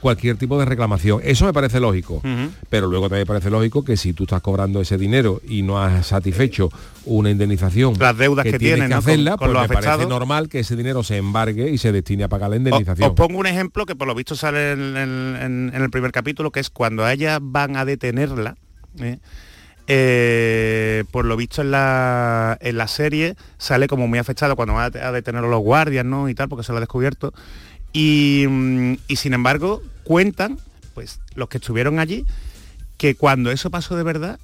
cualquier 0.00 0.36
tipo 0.36 0.58
de 0.58 0.64
reclamación. 0.64 1.20
Eso 1.22 1.44
me 1.44 1.52
parece 1.52 1.78
lógico. 1.78 2.20
Pero 2.70 2.88
luego 2.88 3.08
también 3.08 3.22
me 3.22 3.26
parece 3.26 3.50
lógico 3.50 3.84
que 3.84 3.96
si 3.96 4.12
tú 4.12 4.24
estás 4.24 4.40
cobrando 4.42 4.80
ese 4.80 4.96
dinero 4.98 5.40
y 5.48 5.62
no 5.62 5.80
has 5.80 6.06
satisfecho 6.08 6.70
una 7.04 7.30
indemnización 7.30 7.94
Las 8.00 8.16
deudas 8.18 8.42
que 8.44 8.58
tienes 8.58 8.76
tienen, 8.76 8.88
que 8.88 8.94
¿no? 8.94 9.00
con- 9.00 9.10
hacerla, 9.10 9.30
con 9.36 9.38
pues 9.38 9.52
los 9.52 9.68
me 9.68 9.74
parece 9.74 10.06
normal 10.06 10.48
que 10.48 10.60
ese 10.60 10.74
dinero 10.74 11.02
se 11.04 11.18
embargue 11.18 11.70
y 11.70 11.78
se 11.78 11.92
destine 11.92 12.24
a 12.24 12.28
pagar 12.28 12.50
la 12.50 12.54
O- 12.54 12.58
indemnización. 12.58 13.10
Os 13.10 13.14
pongo 13.14 13.38
un 13.38 13.46
ejemplo 13.46 13.86
que 13.86 13.94
por 13.94 14.08
lo 14.08 14.14
visto 14.16 14.34
sale 14.34 14.72
en, 14.72 14.96
en- 14.96 15.36
en- 15.36 15.72
en 15.74 15.82
el 15.82 15.90
primer 15.90 16.10
capítulo, 16.10 16.50
que 16.50 16.58
es 16.60 16.70
cuando 16.70 17.04
a 17.04 17.12
ella 17.12 17.38
van 17.40 17.76
a 17.76 17.84
detenerla. 17.84 18.56
¿eh? 18.98 19.18
Eh, 19.88 21.04
por 21.10 21.24
lo 21.24 21.36
visto 21.36 21.60
en 21.62 21.70
la, 21.70 22.56
en 22.60 22.76
la 22.76 22.86
serie 22.88 23.36
sale 23.58 23.88
como 23.88 24.06
muy 24.08 24.18
afectado 24.18 24.56
cuando 24.56 24.74
van 24.74 24.92
a, 24.96 25.08
a 25.08 25.12
detener 25.12 25.44
a 25.44 25.48
los 25.48 25.60
guardias 25.60 26.04
¿no? 26.04 26.28
y 26.28 26.34
tal, 26.34 26.48
porque 26.48 26.64
se 26.64 26.72
lo 26.72 26.78
ha 26.78 26.80
descubierto. 26.80 27.32
Y, 27.92 28.46
mm, 28.48 28.94
y 29.08 29.16
sin 29.16 29.34
embargo 29.34 29.82
cuentan, 30.04 30.58
pues 30.94 31.20
los 31.34 31.48
que 31.48 31.58
estuvieron 31.58 31.98
allí, 31.98 32.24
que 32.96 33.14
cuando 33.14 33.50
eso 33.50 33.70
pasó 33.70 33.96
de 33.96 34.02
verdad, 34.02 34.38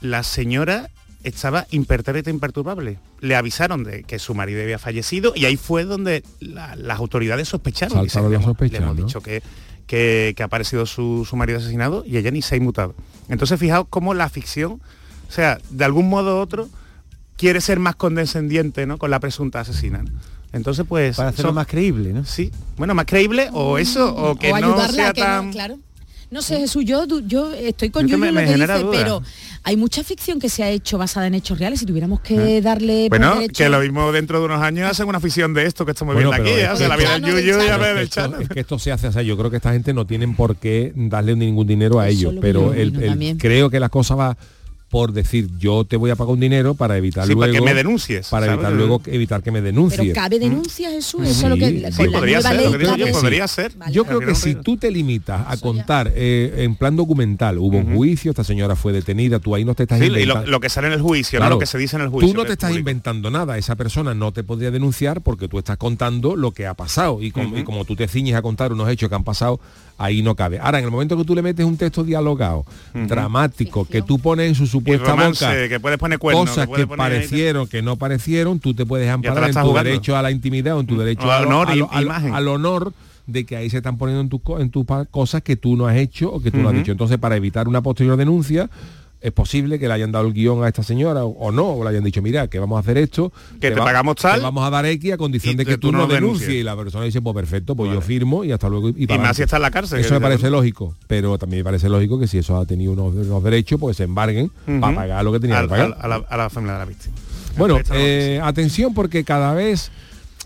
la 0.00 0.22
señora 0.22 0.90
estaba 1.22 1.66
impertérrita 1.70 2.30
e 2.30 2.34
imperturbable. 2.34 2.98
Le 3.20 3.34
avisaron 3.34 3.82
de 3.82 4.02
que 4.04 4.18
su 4.18 4.34
marido 4.34 4.62
había 4.62 4.78
fallecido 4.78 5.32
y 5.34 5.44
ahí 5.46 5.56
fue 5.56 5.84
donde 5.84 6.22
la- 6.40 6.76
las 6.76 6.98
autoridades 6.98 7.48
sospecharon. 7.48 8.02
Dicen, 8.02 8.22
le, 8.30 8.36
hemos, 8.36 8.96
dicho 8.96 9.20
que, 9.22 9.42
que, 9.86 10.34
que 10.36 10.42
ha 10.42 10.46
aparecido 10.46 10.86
su, 10.86 11.24
su 11.28 11.36
marido 11.36 11.58
asesinado 11.58 12.04
y 12.06 12.16
ella 12.16 12.30
ni 12.30 12.42
se 12.42 12.54
ha 12.54 12.58
inmutado. 12.58 12.94
Entonces 13.28 13.58
fijaos 13.58 13.86
cómo 13.90 14.14
la 14.14 14.28
ficción, 14.28 14.80
o 15.28 15.32
sea, 15.32 15.58
de 15.70 15.84
algún 15.84 16.08
modo 16.08 16.36
u 16.36 16.40
otro, 16.40 16.68
quiere 17.36 17.60
ser 17.60 17.78
más 17.78 17.96
condescendiente 17.96 18.86
¿no? 18.86 18.98
con 18.98 19.10
la 19.10 19.20
presunta 19.20 19.60
asesina. 19.60 20.02
¿no? 20.02 20.10
Entonces, 20.52 20.84
pues... 20.88 21.16
Para 21.16 21.30
hacerlo 21.30 21.50
son- 21.50 21.54
más 21.56 21.66
creíble, 21.66 22.12
¿no? 22.12 22.24
Sí, 22.24 22.50
bueno, 22.76 22.94
más 22.94 23.04
creíble 23.06 23.50
o 23.52 23.78
eso, 23.78 24.14
o 24.14 24.36
que 24.36 24.52
o 24.52 24.58
no 24.58 24.88
sea 24.88 25.10
a 25.10 25.12
que 25.12 25.20
no, 25.20 25.26
tan... 25.26 25.52
claro. 25.52 25.78
No 26.28 26.42
sé, 26.42 26.58
Jesús, 26.58 26.84
yo, 26.84 27.06
yo 27.26 27.52
estoy 27.54 27.90
con 27.90 28.04
Es 28.04 28.10
que 28.10 28.16
Yuyu 28.16 28.20
me- 28.20 28.28
en 28.30 28.34
lo 28.34 28.40
que 28.40 28.46
genera 28.48 28.74
dice, 28.74 28.86
duda. 28.86 28.98
pero 28.98 29.22
hay 29.62 29.76
mucha 29.76 30.02
ficción 30.02 30.40
que 30.40 30.48
se 30.48 30.64
ha 30.64 30.70
hecho 30.70 30.98
basada 30.98 31.28
en 31.28 31.34
hechos 31.34 31.58
reales. 31.58 31.78
Si 31.80 31.86
tuviéramos 31.86 32.20
que 32.20 32.60
darle 32.60 33.08
por 33.08 33.18
Bueno, 33.18 33.36
derecho- 33.36 33.62
que 33.64 33.68
lo 33.68 33.78
mismo 33.80 34.10
dentro 34.10 34.40
de 34.40 34.46
unos 34.46 34.60
años 34.60 34.90
hacen 34.90 35.06
una 35.08 35.20
ficción 35.20 35.54
de 35.54 35.66
esto 35.66 35.84
que 35.86 35.92
estamos 35.92 36.14
Bueno, 36.14 36.30
viendo 36.32 36.50
aquí, 36.50 36.60
es 36.60 36.68
hace 36.68 36.82
que- 36.82 36.88
la 36.88 36.96
vida 36.96 37.12
del 37.18 37.22
Yuyu 37.30 37.46
y 37.46 37.50
a 37.50 37.66
Chano. 37.66 37.78
ver 37.82 37.90
es, 37.92 37.96
del 37.98 38.08
Chano. 38.10 38.38
es 38.40 38.48
que 38.48 38.60
esto 38.60 38.78
se 38.78 38.90
hace, 38.92 39.06
o 39.06 39.12
sea, 39.12 39.22
yo 39.22 39.36
creo 39.36 39.50
que 39.50 39.56
esta 39.58 39.72
gente 39.72 39.94
no 39.94 40.04
tienen 40.04 40.34
por 40.34 40.56
qué 40.56 40.92
darle 40.96 41.36
ningún 41.36 41.66
dinero 41.66 42.00
a 42.00 42.08
Eso 42.08 42.18
ellos, 42.30 42.34
pero 42.40 42.74
yo 42.74 42.80
el- 42.80 43.02
el- 43.02 43.36
creo 43.38 43.70
que 43.70 43.78
la 43.78 43.88
cosa 43.88 44.14
va 44.16 44.36
por 44.96 45.12
decir 45.12 45.50
yo 45.58 45.84
te 45.84 45.98
voy 45.98 46.08
a 46.08 46.16
pagar 46.16 46.32
un 46.32 46.40
dinero 46.40 46.72
para 46.74 46.96
evitar 46.96 47.26
Sí, 47.26 47.34
para 47.34 47.48
luego 47.48 47.66
que 47.66 47.70
me 47.70 47.74
denuncies, 47.76 48.28
para 48.28 48.46
¿sabes? 48.46 48.54
evitar 48.60 48.72
luego 48.72 48.98
que- 49.02 49.14
evitar 49.14 49.42
que 49.42 49.50
me 49.50 49.60
denuncie 49.60 49.98
Pero 50.00 50.14
cabe 50.14 50.38
denuncia, 50.38 50.88
Jesús, 50.90 51.20
eso 51.28 51.42
es 51.42 51.48
lo 51.50 51.54
Sí, 51.56 51.60
que 51.60 51.92
sí, 51.92 52.08
podría 52.08 52.40
ser, 52.40 52.56
ley 52.56 52.64
lo 52.64 52.72
que 52.72 52.78
digo 52.78 52.96
yo, 52.96 53.04
cabe- 53.04 53.12
podría 53.20 53.46
ser. 53.46 53.72
Yo 53.92 54.02
Al 54.04 54.08
creo 54.08 54.20
que 54.20 54.34
si 54.34 54.54
tú 54.54 54.78
te 54.78 54.90
limitas 54.90 55.42
a 55.46 55.58
contar 55.58 56.10
eh, 56.14 56.64
en 56.64 56.76
plan 56.76 56.96
documental, 56.96 57.58
hubo 57.58 57.76
un 57.76 57.94
juicio, 57.94 58.30
esta 58.30 58.42
señora 58.42 58.74
fue 58.74 58.94
detenida, 58.94 59.38
tú 59.38 59.54
ahí 59.54 59.66
no 59.66 59.74
te 59.74 59.82
estás 59.82 59.98
Sí, 59.98 60.06
y 60.06 60.08
lo, 60.08 60.18
inventando. 60.18 60.50
lo 60.50 60.60
que 60.60 60.70
sale 60.70 60.86
en 60.86 60.94
el 60.94 61.02
juicio, 61.02 61.40
no 61.40 61.50
lo 61.50 61.58
que 61.58 61.66
se 61.66 61.76
dice 61.76 61.96
en 61.96 62.02
el 62.02 62.08
juicio. 62.08 62.30
Tú 62.30 62.34
no 62.34 62.44
te 62.44 62.48
es 62.48 62.52
estás 62.54 62.70
público. 62.70 62.88
inventando 62.88 63.30
nada, 63.30 63.58
esa 63.58 63.76
persona 63.76 64.14
no 64.14 64.32
te 64.32 64.44
podría 64.44 64.70
denunciar 64.70 65.20
porque 65.20 65.46
tú 65.46 65.58
estás 65.58 65.76
contando 65.76 66.36
lo 66.36 66.52
que 66.52 66.66
ha 66.66 66.72
pasado 66.72 67.20
y, 67.20 67.26
y 67.54 67.64
como 67.64 67.84
tú 67.84 67.96
te 67.96 68.08
ciñes 68.08 68.34
a 68.34 68.40
contar 68.40 68.72
unos 68.72 68.88
hechos 68.88 69.10
que 69.10 69.14
han 69.14 69.24
pasado, 69.24 69.60
ahí 69.98 70.22
no 70.22 70.34
cabe. 70.34 70.58
Ahora, 70.58 70.78
en 70.78 70.84
el 70.84 70.90
momento 70.90 71.16
que 71.16 71.24
tú 71.24 71.34
le 71.34 71.42
metes 71.42 71.64
un 71.64 71.76
texto 71.76 72.04
dialogado, 72.04 72.64
dramático, 73.10 73.84
que 73.86 74.02
tú 74.02 74.18
pones 74.18 74.48
en 74.48 74.54
su 74.54 74.66
supuesta 74.66 75.10
romance, 75.10 75.44
boca 75.46 75.68
que 75.68 75.80
puedes 75.80 75.98
poner 75.98 76.18
cuernos, 76.18 76.48
cosas 76.50 76.64
que 76.64 76.68
puedes 76.68 76.84
que 76.84 76.88
poner 76.88 77.12
ahí- 77.12 77.18
parecieron, 77.18 77.66
que 77.66 77.82
no 77.82 77.96
parecieron, 77.96 78.58
tú 78.60 78.74
te 78.74 78.84
puedes 78.84 79.08
amparar 79.08 79.44
en 79.48 79.54
tu 79.54 79.60
jugando. 79.60 79.88
derecho 79.90 80.16
a 80.16 80.22
la 80.22 80.30
intimidad 80.30 80.76
o 80.76 80.80
en 80.80 80.86
tu 80.86 80.96
derecho 80.98 81.26
O 81.26 81.30
a 81.30 81.38
al 81.38 81.42
lo- 81.44 81.48
honor 81.48 81.68
a 81.70 81.74
y- 81.74 81.78
lo- 81.78 81.92
al- 81.92 82.04
imagen. 82.04 82.34
al 82.34 82.48
honor 82.48 82.92
de 83.26 83.44
que 83.44 83.56
ahí 83.56 83.70
se 83.70 83.78
están 83.78 83.96
poniendo 83.98 84.20
en 84.60 84.70
tus 84.70 84.84
en 84.94 85.06
cosas 85.10 85.42
que 85.42 85.56
tú 85.56 85.76
no 85.76 85.86
has 85.86 85.96
hecho 85.96 86.32
o 86.32 86.40
que 86.40 86.50
tú 86.50 86.58
no 86.58 86.68
has 86.68 86.74
dicho. 86.74 86.92
Entonces, 86.92 87.18
para 87.18 87.36
evitar 87.36 87.66
una 87.66 87.82
posterior 87.82 88.16
denuncia, 88.16 88.70
es 89.20 89.32
posible 89.32 89.78
que 89.78 89.88
le 89.88 89.94
hayan 89.94 90.12
dado 90.12 90.26
el 90.26 90.32
guion 90.34 90.62
a 90.62 90.68
esta 90.68 90.82
señora 90.82 91.24
o, 91.24 91.50
no, 91.50 91.70
o 91.72 91.82
le 91.84 91.90
hayan 91.90 92.04
dicho, 92.04 92.20
mira, 92.22 92.48
que 92.48 92.58
vamos 92.58 92.76
a 92.76 92.80
hacer 92.80 92.98
esto, 92.98 93.32
Que 93.60 93.70
te 93.70 93.78
va- 93.78 93.86
pagamos 93.86 94.16
tal, 94.16 94.36
te 94.38 94.42
vamos 94.42 94.64
a 94.66 94.70
dar 94.70 94.86
X 94.86 95.12
a 95.12 95.16
condición 95.16 95.56
de 95.56 95.64
que 95.64 95.78
tú, 95.78 95.88
tú 95.88 95.92
no 95.92 96.06
denuncies. 96.06 96.50
Y 96.50 96.62
la 96.62 96.76
persona 96.76 97.04
dice, 97.04 97.20
pues 97.22 97.34
perfecto, 97.34 97.74
pues 97.74 97.92
yo 97.92 98.00
firmo 98.00 98.44
y 98.44 98.52
hasta 98.52 98.68
luego. 98.68 98.90
Y, 98.90 99.12
Y 99.12 99.18
más 99.18 99.36
si 99.36 99.42
está 99.42 99.56
en 99.56 99.62
la 99.62 99.70
cárcel. 99.70 100.00
Eso 100.00 100.14
me 100.14 100.20
parece 100.20 100.50
lógico, 100.50 100.94
pero 101.06 101.38
también 101.38 101.60
me 101.60 101.64
parece 101.64 101.88
lógico 101.88 102.18
que 102.20 102.28
si 102.28 102.38
eso 102.38 102.56
ha 102.58 102.66
tenido 102.66 102.92
unos, 102.92 103.14
unos 103.14 103.42
derechos, 103.42 103.80
pues 103.80 103.96
se 103.96 104.04
embarguen 104.04 104.50
para 104.80 104.94
pagar 104.94 105.24
lo 105.24 105.32
que 105.32 105.40
tenía 105.40 105.62
que 105.62 105.68
pagar. 105.68 105.96
a, 105.98 106.06
la, 106.08 106.16
a 106.28 106.36
la 106.36 106.50
familia 106.50 106.74
de 106.74 106.78
la 106.80 106.84
víctima. 106.84 107.14
Bueno, 107.56 107.78
eh, 107.94 108.38
atención 108.42 108.92
porque 108.94 109.24
cada 109.24 109.54
vez 109.54 109.90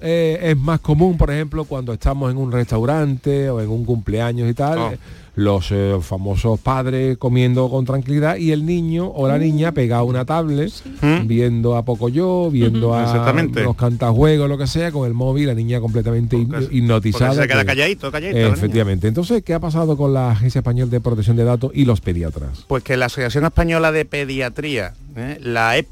eh, 0.00 0.38
es 0.42 0.56
más 0.56 0.80
común, 0.80 1.18
por 1.18 1.30
ejemplo, 1.30 1.64
cuando 1.64 1.92
estamos 1.92 2.30
en 2.30 2.38
un 2.38 2.50
restaurante 2.52 3.50
o 3.50 3.60
en 3.60 3.68
un 3.68 3.84
cumpleaños 3.84 4.48
y 4.48 4.54
tal, 4.54 4.78
Oh. 4.78 4.92
Los 5.36 5.68
eh, 5.70 5.96
famosos 6.02 6.58
padres 6.60 7.16
comiendo 7.16 7.70
con 7.70 7.84
tranquilidad 7.84 8.36
y 8.36 8.50
el 8.52 8.66
niño 8.66 9.06
o 9.08 9.28
la 9.28 9.38
niña 9.38 9.72
pegado 9.72 10.02
a 10.02 10.04
una 10.04 10.24
tablet, 10.24 10.72
¿Mm? 11.00 11.26
viendo 11.26 11.76
a 11.76 11.84
poco 11.84 12.08
yo, 12.08 12.50
viendo 12.50 12.94
a 12.94 13.04
Exactamente. 13.04 13.62
los 13.62 13.76
cantajuegos, 13.76 14.48
lo 14.48 14.58
que 14.58 14.66
sea, 14.66 14.90
con 14.92 15.06
el 15.06 15.14
móvil, 15.14 15.46
la 15.46 15.54
niña 15.54 15.80
completamente 15.80 16.36
Porque- 16.36 16.68
hipnotizada. 16.76 17.28
porque 17.30 17.42
se 17.42 17.48
queda 17.48 17.60
que- 17.60 17.66
calladito, 17.66 18.10
calladito. 18.12 18.38
Efectivamente. 18.48 19.08
Entonces, 19.08 19.42
¿qué 19.42 19.54
ha 19.54 19.60
pasado 19.60 19.96
con 19.96 20.12
la 20.12 20.32
Agencia 20.32 20.58
Española 20.58 20.90
de 20.90 21.00
Protección 21.00 21.36
de 21.36 21.44
Datos 21.44 21.70
y 21.74 21.84
los 21.84 22.00
pediatras? 22.00 22.64
Pues 22.66 22.82
que 22.82 22.96
la 22.96 23.06
Asociación 23.06 23.44
Española 23.44 23.92
de 23.92 24.04
Pediatría, 24.04 24.94
¿eh? 25.16 25.38
la 25.40 25.76
EP 25.78 25.88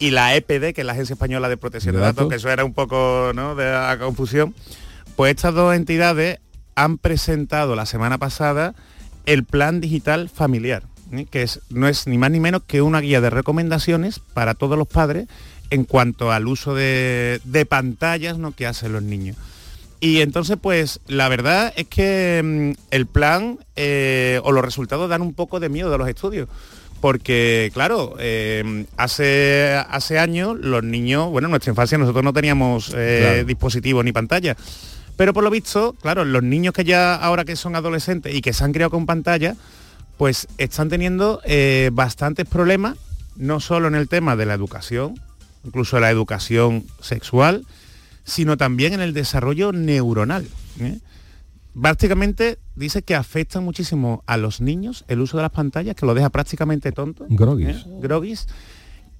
y 0.00 0.10
la 0.10 0.34
EPD, 0.36 0.72
que 0.74 0.80
es 0.80 0.86
la 0.86 0.92
Agencia 0.92 1.14
Española 1.14 1.48
de 1.48 1.56
Protección 1.56 1.92
De 1.94 2.00
de, 2.00 2.06
Datos, 2.06 2.16
datos. 2.16 2.30
que 2.30 2.36
eso 2.36 2.50
era 2.50 2.64
un 2.64 2.74
poco 2.74 3.30
¿no? 3.34 3.54
de 3.54 3.64
la 3.70 3.96
confusión, 4.00 4.52
pues 5.16 5.30
estas 5.30 5.54
dos 5.54 5.74
entidades 5.74 6.40
han 6.74 6.98
presentado 6.98 7.76
la 7.76 7.86
semana 7.86 8.18
pasada 8.18 8.74
el 9.26 9.44
Plan 9.44 9.80
Digital 9.80 10.28
Familiar, 10.28 10.82
¿eh? 11.12 11.26
que 11.30 11.42
es, 11.42 11.60
no 11.70 11.88
es 11.88 12.06
ni 12.06 12.18
más 12.18 12.30
ni 12.30 12.40
menos 12.40 12.62
que 12.66 12.82
una 12.82 13.00
guía 13.00 13.20
de 13.20 13.30
recomendaciones 13.30 14.18
para 14.18 14.54
todos 14.54 14.76
los 14.78 14.88
padres 14.88 15.26
en 15.70 15.84
cuanto 15.84 16.30
al 16.30 16.46
uso 16.46 16.74
de, 16.74 17.40
de 17.44 17.66
pantallas 17.66 18.38
¿no? 18.38 18.52
que 18.52 18.66
hacen 18.66 18.92
los 18.92 19.02
niños. 19.02 19.36
Y 20.00 20.20
entonces, 20.20 20.58
pues, 20.60 21.00
la 21.06 21.28
verdad 21.30 21.72
es 21.76 21.86
que 21.86 22.42
mm, 22.44 22.80
el 22.90 23.06
plan 23.06 23.58
eh, 23.76 24.38
o 24.44 24.52
los 24.52 24.62
resultados 24.62 25.08
dan 25.08 25.22
un 25.22 25.32
poco 25.32 25.60
de 25.60 25.70
miedo 25.70 25.90
de 25.90 25.96
los 25.96 26.08
estudios. 26.08 26.48
Porque, 27.00 27.70
claro, 27.74 28.14
eh, 28.18 28.86
hace, 28.96 29.74
hace 29.90 30.18
años 30.18 30.56
los 30.58 30.82
niños, 30.82 31.30
bueno, 31.30 31.48
en 31.48 31.50
nuestra 31.52 31.70
infancia 31.70 31.98
nosotros 31.98 32.24
no 32.24 32.32
teníamos 32.32 32.92
eh, 32.96 33.18
Claro. 33.22 33.44
dispositivos 33.46 34.04
ni 34.04 34.12
pantalla. 34.12 34.56
Pero 35.16 35.32
por 35.32 35.44
lo 35.44 35.50
visto, 35.50 35.94
claro, 36.00 36.24
los 36.24 36.42
niños 36.42 36.74
que 36.74 36.84
ya 36.84 37.14
ahora 37.14 37.44
que 37.44 37.56
son 37.56 37.76
adolescentes 37.76 38.34
y 38.34 38.40
que 38.40 38.52
se 38.52 38.64
han 38.64 38.72
criado 38.72 38.90
con 38.90 39.06
pantalla, 39.06 39.56
pues 40.16 40.48
están 40.58 40.88
teniendo 40.88 41.40
eh, 41.44 41.90
bastantes 41.92 42.46
problemas, 42.46 42.96
no 43.36 43.60
solo 43.60 43.88
en 43.88 43.94
el 43.94 44.08
tema 44.08 44.36
de 44.36 44.46
la 44.46 44.54
educación, 44.54 45.14
incluso 45.64 45.98
la 46.00 46.10
educación 46.10 46.84
sexual, 47.00 47.64
sino 48.24 48.56
también 48.56 48.92
en 48.92 49.00
el 49.00 49.12
desarrollo 49.12 49.72
neuronal. 49.72 50.46
¿eh? 50.80 50.98
Básicamente 51.74 52.58
dice 52.76 53.02
que 53.02 53.14
afecta 53.14 53.60
muchísimo 53.60 54.22
a 54.26 54.36
los 54.36 54.60
niños 54.60 55.04
el 55.08 55.20
uso 55.20 55.36
de 55.36 55.42
las 55.42 55.52
pantallas, 55.52 55.96
que 55.96 56.06
lo 56.06 56.14
deja 56.14 56.30
prácticamente 56.30 56.92
tonto. 56.92 57.26
Groguis. 57.28 57.68
¿eh? 57.68 57.84
Groguis, 58.00 58.46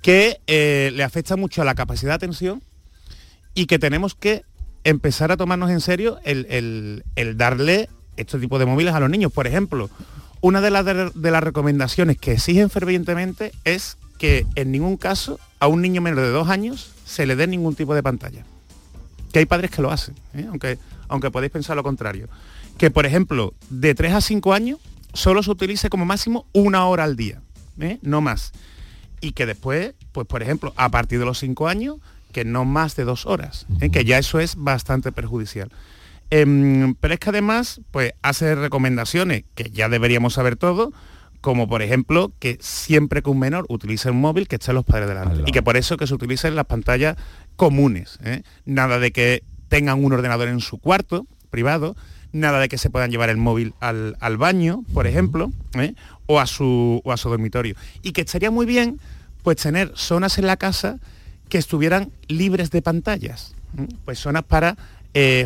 que 0.03 0.41
eh, 0.47 0.91
le 0.95 1.03
afecta 1.03 1.37
mucho 1.37 1.63
a 1.63 1.65
la 1.65 1.75
capacidad 1.75 2.13
de 2.13 2.17
atención 2.17 2.63
y 3.55 3.67
que 3.67 3.79
tenemos 3.79 4.15
que 4.15 4.45
empezar 4.85 5.33
a 5.33 5.37
tomarnos 5.37 5.71
en 5.71 5.81
serio 5.81 6.19
el, 6.25 6.47
el- 7.17 7.37
darle 7.37 7.89
este 8.17 8.39
tipo 8.39 8.59
de 8.59 8.67
móviles 8.67 8.95
a 8.95 9.01
los 9.01 9.11
niños. 9.11 9.33
Por 9.33 9.47
ejemplo, 9.47 9.91
una 10.41 10.61
de 10.61 10.71
las, 10.71 10.85
de 10.85 11.31
las 11.31 11.43
recomendaciones 11.43 12.19
que 12.19 12.33
exigen 12.33 12.71
fervientemente 12.71 13.53
es 13.65 13.97
que 14.19 14.47
en 14.55 14.71
ningún 14.71 14.97
caso 14.97 15.41
a 15.59 15.67
un 15.67 15.83
niño 15.83 16.01
menor 16.01 16.21
de 16.21 16.31
dos 16.31 16.49
años 16.49 16.91
se 17.05 17.27
le 17.27 17.35
dé 17.37 17.47
ningún 17.47 17.75
tipo 17.75 17.95
de 17.95 18.03
pantalla. 18.03 18.45
Que 19.33 19.41
hay 19.41 19.47
padres 19.47 19.71
que 19.73 19.83
lo 19.83 19.91
hacen, 19.91 20.15
¿eh? 20.35 20.47
aunque, 20.49 20.79
aunque 21.09 21.31
podéis 21.31 21.51
pensar 21.51 21.75
lo 21.77 21.83
contrario. 21.83 22.29
Que, 22.79 22.91
por 22.91 23.07
ejemplo, 23.07 23.53
de 23.71 23.95
3 23.95 24.13
a 24.15 24.21
5 24.21 24.53
años 24.55 24.79
solo 25.13 25.43
se 25.43 25.51
utilice 25.51 25.89
como 25.91 26.05
máximo 26.05 26.47
una 26.53 26.87
hora 26.87 27.05
al 27.05 27.17
día, 27.17 27.41
¿eh? 27.81 27.99
no 28.03 28.21
más. 28.21 28.53
Y 29.21 29.33
que 29.33 29.47
después, 29.47 29.95
pues 30.13 30.27
por 30.27 30.43
ejemplo, 30.43 30.73
a 30.77 30.89
partir 30.91 31.19
de 31.19 31.25
los 31.25 31.39
5 31.39 31.67
años, 31.67 31.97
que 32.35 32.45
no 32.45 32.67
más 32.67 32.97
de 32.97 33.05
dos 33.05 33.25
horas, 33.25 33.67
¿eh? 33.81 33.89
que 33.89 34.05
ya 34.05 34.19
eso 34.19 34.41
es 34.41 34.57
bastante 34.57 35.13
perjudicial. 35.13 35.71
Em, 36.31 36.95
pero 36.97 37.15
es 37.15 37.21
que 37.21 37.31
además, 37.31 37.81
pues 37.93 38.13
hace 38.21 38.57
recomendaciones 38.57 39.45
que 39.55 39.71
ya 39.71 39.89
deberíamos 39.89 40.35
saber 40.35 40.57
todo, 40.57 40.93
como 41.41 41.69
por 41.69 41.81
ejemplo 41.81 42.33
que 42.41 42.59
siempre 42.61 43.23
que 43.23 43.31
un 43.31 43.39
menor 43.39 43.67
utilice 43.69 44.11
un 44.11 44.21
móvil 44.21 44.49
que 44.49 44.57
estén 44.57 44.75
los 44.75 44.85
padres 44.85 45.09
delante 45.09 45.43
y 45.47 45.53
que 45.53 45.63
por 45.63 45.77
eso 45.77 45.97
que 45.97 46.07
se 46.07 46.15
utilicen 46.15 46.57
las 46.57 46.65
pantallas 46.67 47.17
comunes. 47.57 48.19
¿eh? 48.25 48.43
Nada 48.65 48.99
de 48.99 49.13
que 49.13 49.45
tengan 49.69 50.05
un 50.05 50.13
ordenador 50.13 50.49
en 50.49 50.61
su 50.61 50.79
cuarto 50.79 51.27
privado, 51.51 51.97
nada 52.33 52.59
de 52.59 52.69
que 52.69 52.79
se 52.79 52.91
puedan 52.91 53.11
llevar 53.13 53.31
el 53.31 53.37
móvil 53.37 53.75
al, 53.79 54.37
baño, 54.39 54.83
por 54.93 55.07
ejemplo, 55.07 55.53
¿eh? 55.75 55.95
o, 56.27 56.41
a 56.41 56.47
su, 56.47 57.01
a 57.07 57.17
su 57.17 57.29
dormitorio. 57.29 57.77
Y 58.03 58.13
que 58.13 58.23
estaría 58.23 58.51
muy 58.51 58.67
bien 58.67 58.99
pues 59.45 59.59
tener 59.59 59.93
zonas 59.95 60.39
en 60.39 60.47
la 60.49 60.57
casa 60.57 60.99
que 61.49 61.59
estuvieran 61.59 62.11
libres 62.29 62.71
de 62.71 62.83
pantallas. 62.83 63.55
¿eh? 63.79 63.87
Pues 64.05 64.19
zonas 64.19 64.45
para 64.45 64.77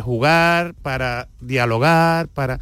jugar, 0.01 0.73
para 0.81 1.27
dialogar, 1.41 2.27
para 2.27 2.59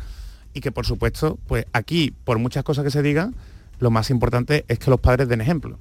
y 0.57 0.59
que 0.59 0.71
por 0.71 0.85
supuesto, 0.85 1.38
pues 1.47 1.65
aquí, 1.71 2.13
por 2.25 2.39
muchas 2.39 2.63
cosas 2.63 2.83
que 2.83 2.91
se 2.91 3.01
digan, 3.01 3.35
lo 3.79 3.91
más 3.91 4.09
importante 4.09 4.65
es 4.67 4.79
que 4.79 4.89
los 4.89 4.99
padres 4.99 5.27
den 5.29 5.41
ejemplo. 5.41 5.77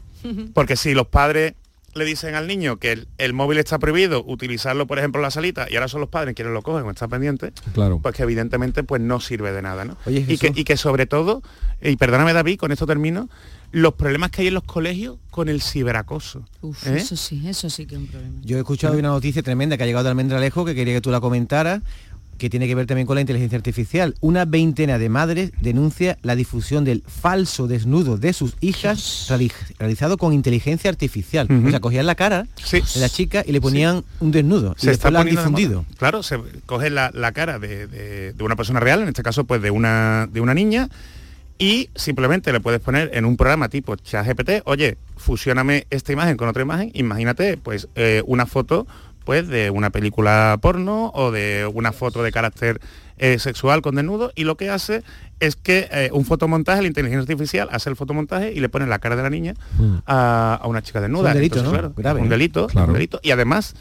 Porque 0.54 0.74
si 0.74 0.92
los 0.92 1.06
padres 1.06 1.54
le 1.94 2.04
dicen 2.04 2.34
al 2.34 2.48
niño 2.48 2.78
que 2.78 3.06
el, 3.16 3.32
móvil 3.32 3.58
está 3.58 3.78
prohibido, 3.78 4.24
utilizarlo, 4.26 4.86
por 4.86 4.98
ejemplo, 4.98 5.20
en 5.20 5.22
la 5.22 5.30
salita, 5.30 5.68
y 5.70 5.76
ahora 5.76 5.86
son 5.86 6.00
los 6.00 6.10
padres 6.10 6.34
quienes 6.34 6.52
lo 6.52 6.62
cogen 6.62 6.84
o 6.84 6.90
están 6.90 7.08
pendientes, 7.08 7.52
claro. 7.74 8.00
pues 8.02 8.14
que 8.14 8.24
evidentemente 8.24 8.82
pues 8.82 9.00
no 9.00 9.20
sirve 9.20 9.52
de 9.52 9.62
nada. 9.62 9.84
¿no? 9.84 9.96
y, 10.06 10.36
que, 10.36 10.52
y 10.54 10.64
que 10.64 10.76
sobre 10.76 11.06
todo, 11.06 11.42
y 11.80 11.96
perdóname 11.96 12.32
David, 12.32 12.58
con 12.58 12.72
esto 12.72 12.86
termino, 12.86 13.28
los 13.72 13.94
problemas 13.94 14.30
que 14.30 14.42
hay 14.42 14.48
en 14.48 14.54
los 14.54 14.64
colegios 14.64 15.16
con 15.30 15.48
el 15.48 15.62
ciberacoso. 15.62 16.44
Uf, 16.62 16.86
¿eh? 16.86 16.96
Eso 16.96 17.16
sí, 17.16 17.42
eso 17.46 17.68
sí 17.70 17.86
que 17.86 17.94
es 17.94 18.00
un 18.00 18.06
problema. 18.06 18.34
Yo 18.42 18.56
he 18.56 18.60
escuchado 18.60 18.98
una 18.98 19.08
noticia 19.08 19.42
tremenda 19.42 19.76
que 19.76 19.82
ha 19.82 19.86
llegado 19.86 20.04
de 20.04 20.10
Almendralejo 20.10 20.64
que 20.64 20.74
quería 20.74 20.94
que 20.94 21.00
tú 21.00 21.10
la 21.10 21.20
comentaras 21.20 21.82
que 22.36 22.50
tiene 22.50 22.66
que 22.66 22.74
ver 22.74 22.86
también 22.86 23.06
con 23.06 23.14
la 23.16 23.20
inteligencia 23.20 23.56
artificial. 23.56 24.14
Una 24.20 24.44
veintena 24.44 24.98
de 24.98 25.08
madres 25.08 25.52
denuncia 25.60 26.18
la 26.22 26.36
difusión 26.36 26.84
del 26.84 27.02
falso 27.06 27.66
desnudo 27.66 28.16
de 28.16 28.32
sus 28.32 28.56
hijas 28.60 29.26
realizado 29.78 30.16
con 30.18 30.32
inteligencia 30.32 30.90
artificial. 30.90 31.48
O 31.66 31.70
sea, 31.70 31.80
cogían 31.80 32.06
la 32.06 32.14
cara 32.14 32.46
de 32.70 33.00
la 33.00 33.08
chica 33.08 33.42
y 33.46 33.52
le 33.52 33.60
ponían 33.60 34.04
un 34.20 34.32
desnudo. 34.32 34.74
Se 34.78 34.88
y 34.88 34.90
está 34.90 35.10
la 35.10 35.20
han 35.20 35.26
difundido. 35.28 35.84
Claro, 35.98 36.22
se 36.22 36.38
coge 36.66 36.90
la, 36.90 37.10
cara 37.32 37.58
de, 37.58 38.34
una 38.38 38.56
persona 38.56 38.80
real, 38.80 39.02
en 39.02 39.08
este 39.08 39.22
caso 39.22 39.44
pues 39.44 39.62
de 39.62 39.70
una, 39.70 40.28
de 40.30 40.40
una 40.40 40.54
niña, 40.54 40.88
y 41.58 41.88
simplemente 41.94 42.52
le 42.52 42.60
puedes 42.60 42.80
poner 42.80 43.10
en 43.14 43.24
un 43.24 43.36
programa 43.36 43.68
tipo 43.68 43.96
ChatGPT, 43.96 44.62
oye, 44.64 44.98
fusioname 45.16 45.86
esta 45.90 46.12
imagen 46.12 46.36
con 46.36 46.48
otra 46.48 46.62
imagen, 46.62 46.90
imagínate 46.94 47.56
pues 47.56 47.88
eh, 47.94 48.22
una 48.26 48.46
foto 48.46 48.86
pues 49.24 49.48
de 49.48 49.70
una 49.70 49.90
película 49.90 50.56
porno 50.62 51.10
o 51.14 51.32
de 51.32 51.68
una 51.74 51.92
foto 51.92 52.22
de 52.22 52.30
carácter 52.30 52.80
eh, 53.18 53.38
sexual 53.38 53.82
con 53.82 53.96
desnudo 53.96 54.30
y 54.36 54.44
lo 54.44 54.56
que 54.56 54.70
hace 54.70 55.02
es 55.40 55.56
que 55.56 55.88
eh, 55.90 56.10
un 56.12 56.24
fotomontaje, 56.24 56.80
la 56.82 56.88
inteligencia 56.88 57.22
artificial 57.22 57.68
hace 57.72 57.90
el 57.90 57.96
fotomontaje 57.96 58.52
y 58.52 58.60
le 58.60 58.68
pone 58.68 58.86
la 58.86 58.98
cara 58.98 59.16
de 59.16 59.22
la 59.22 59.30
niña 59.30 59.54
mm. 59.78 59.96
a, 60.06 60.62
una 60.66 60.80
chica 60.82 61.00
desnuda. 61.00 61.30
un 61.30 61.36
delito, 61.36 61.62
¿no? 61.62 61.70
un 61.70 62.28
delito, 62.28 62.68
un 62.72 62.92
delito. 62.92 63.18
Y 63.22 63.32
además, 63.32 63.74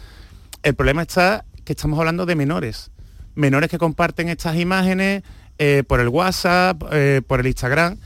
el 0.64 0.74
problema 0.74 1.04
está 1.04 1.46
que 1.64 1.74
estamos 1.74 2.00
hablando 2.00 2.26
de 2.26 2.36
menores. 2.36 2.92
Menores 3.36 3.70
que 3.70 3.78
comparten 3.78 4.30
estas 4.30 4.56
imágenes 4.56 5.24
eh, 5.58 5.84
por 5.88 6.00
el 6.00 6.10
WhatsApp, 6.10 6.84
por 7.28 7.40
el 7.40 7.48
Instagram 7.48 7.98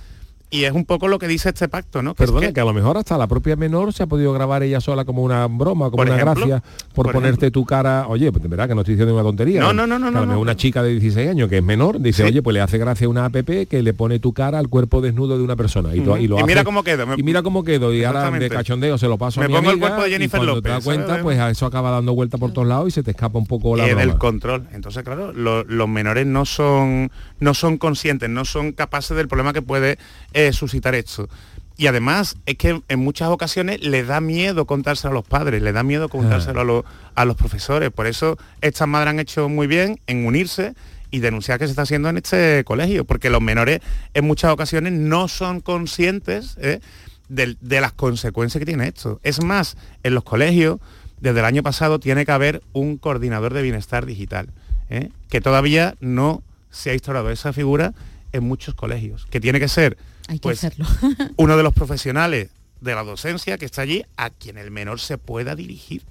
y 0.52 0.64
es 0.64 0.72
un 0.72 0.86
poco 0.86 1.08
lo 1.08 1.20
que 1.20 1.28
dice 1.28 1.50
este 1.50 1.68
pacto, 1.68 2.02
¿no? 2.02 2.16
Que 2.16 2.26
Perdona, 2.26 2.52
que, 2.52 2.60
a 2.60 2.66
lo 2.66 2.74
mejor 2.74 2.97
hasta 2.97 3.18
la 3.18 3.28
propia 3.28 3.56
menor 3.56 3.93
se 3.93 4.04
ha 4.04 4.08
podido 4.08 4.34
grabar 4.34 4.64
ella 4.64 4.82
sola 4.82 5.06
como 5.06 5.24
una 5.24 5.45
broma, 5.47 5.91
como 5.91 6.02
una 6.02 6.18
gracia, 6.18 6.64
por, 6.93 7.12
ponerte 7.12 7.52
tu 7.52 7.66
cara, 7.66 8.08
oye, 8.08 8.32
pues 8.32 8.50
verdad 8.50 8.68
que 8.68 8.74
no 8.74 8.82
estoy 8.82 8.95
diciendo 8.95 9.14
una 9.14 9.24
tontería. 9.24 9.60
No, 9.62 9.74
no, 9.74 9.86
no, 9.86 10.00
no. 10.00 10.10
no, 10.12 10.39
una 10.39 10.56
chica 10.56 10.82
de 10.82 10.91
16 10.91 11.30
años 11.30 11.50
que 11.50 11.58
es 11.58 11.64
menor, 11.64 12.00
dice, 12.00 12.24
oye, 12.24 12.41
pues 12.41 12.54
le 12.54 12.62
hace 12.62 12.78
gracia 12.78 13.08
una 13.08 13.26
app 13.26 13.36
que 13.70 13.84
le 13.84 13.93
pone 13.93 14.20
tu 14.20 14.34
cara 14.34 14.58
al 14.58 14.70
cuerpo 14.70 15.02
desnudo 15.02 15.38
de 15.38 15.43
una 15.43 15.56
persona. 15.56 15.95
Y, 15.95 16.00
y, 16.00 16.28
lo 16.28 16.39
y 16.39 16.43
mira 16.43 16.64
cómo 16.64 16.84
quedo. 16.84 17.06
y 17.16 17.24
mira 17.24 17.43
cómo 17.43 17.64
quedo. 17.64 17.93
Y 17.93 18.04
ahora 18.04 18.32
de 18.32 18.50
cachondeo 18.50 18.97
se 18.97 19.08
lo 19.08 19.18
paso 19.18 19.39
me 19.39 19.45
a 19.45 19.50
mi 19.50 19.56
pongo 19.56 19.72
el 19.72 19.80
cuerpo 19.80 20.04
de 20.04 20.10
Jennifer 20.10 20.41
y 20.41 20.45
López. 20.45 20.64
te 20.64 20.70
das 20.70 20.84
cuenta, 20.84 21.22
pues 21.22 21.39
a 21.39 21.50
eso 21.50 21.66
acaba 21.66 21.91
dando 21.91 22.16
vuelta 22.16 22.38
por 22.38 22.52
todos 22.54 22.68
lados 22.68 22.88
y 22.88 22.91
se 22.91 23.04
te 23.04 23.12
escapa 23.12 23.38
un 23.38 23.45
poco 23.45 23.76
la 23.76 23.88
y 23.88 23.91
el 23.91 24.18
control. 24.18 24.68
Entonces, 24.74 25.04
claro, 25.04 25.32
los 25.34 25.89
menores 25.89 26.26
no 26.26 26.45
son, 26.45 27.12
no 27.39 27.54
son 27.54 27.78
conscientes, 27.78 28.30
no 28.30 28.45
son 28.45 28.72
capaces 28.72 29.16
del 29.16 29.28
problema 29.28 29.54
que 29.54 29.62
puede 29.62 29.97
eh, 30.48 30.54
suscitar 30.54 30.96
esto. 30.96 31.28
Y 31.76 31.88
además 31.88 32.38
es 32.46 32.56
que 32.58 32.82
en 32.88 33.00
muchas 33.00 33.30
ocasiones 33.30 33.82
le 33.82 34.04
da 34.04 34.22
miedo 34.22 34.66
contárselo 34.66 35.12
a 35.12 35.14
los 35.14 35.26
padres, 35.26 35.62
le 35.62 35.72
da 35.72 35.84
miedo 35.84 36.10
contárselo 36.10 36.86
a, 37.16 37.26
los, 37.26 37.36
profesores. 37.38 37.90
Por 37.90 38.06
eso 38.06 38.38
estas 38.62 38.88
madres 38.88 39.12
han 39.12 39.20
hecho 39.20 39.48
muy 39.50 39.68
bien 39.68 40.00
en 40.08 40.26
unirse 40.26 40.76
y 41.12 41.20
denunciar 41.20 41.60
que 41.60 41.66
se 41.66 41.72
está 41.72 41.82
haciendo 41.84 42.10
en 42.10 42.18
este 42.18 42.64
colegio, 42.66 43.06
porque 43.06 43.30
los 43.30 43.42
menores 43.42 43.80
en 44.14 44.26
muchas 44.26 44.52
ocasiones 44.52 44.94
no 44.94 45.28
son 45.28 45.62
conscientes 45.62 46.58
¿eh? 46.62 46.80
de, 47.30 47.82
las 47.82 47.94
consecuencias 47.94 48.60
que 48.60 48.66
tiene 48.66 48.88
esto. 48.88 49.20
Es 49.24 49.44
más, 49.44 49.78
en 50.04 50.16
los 50.16 50.24
colegios, 50.24 50.80
desde 51.22 51.40
el 51.40 51.46
año 51.46 51.64
pasado, 51.64 52.00
tiene 52.00 52.26
que 52.26 52.32
haber 52.32 52.62
un 52.74 52.98
coordinador 52.98 53.54
de 53.54 53.62
bienestar 53.62 54.06
digital, 54.06 54.50
¿eh? 54.90 55.10
que 55.30 55.42
todavía 55.42 55.96
no 56.00 56.44
se 56.72 56.92
ha 56.92 56.94
instaurado 56.94 57.30
esa 57.30 57.54
figura 57.54 57.94
en 58.32 58.44
muchos 58.44 58.76
colegios, 58.76 59.28
que 59.30 59.40
tiene 59.40 59.60
que 59.60 59.68
ser 59.68 59.98
pues, 60.42 60.68
uno 61.38 61.58
de 61.58 61.64
los 61.64 61.74
profesionales 61.74 62.50
de 62.82 62.96
la 62.96 63.04
docencia 63.04 63.58
que 63.58 63.66
está 63.66 63.82
allí 63.82 64.04
a 64.18 64.30
quien 64.30 64.58
el 64.58 64.72
menor 64.72 65.00
se 65.00 65.18
pueda 65.18 65.56
dirigir 65.56 66.04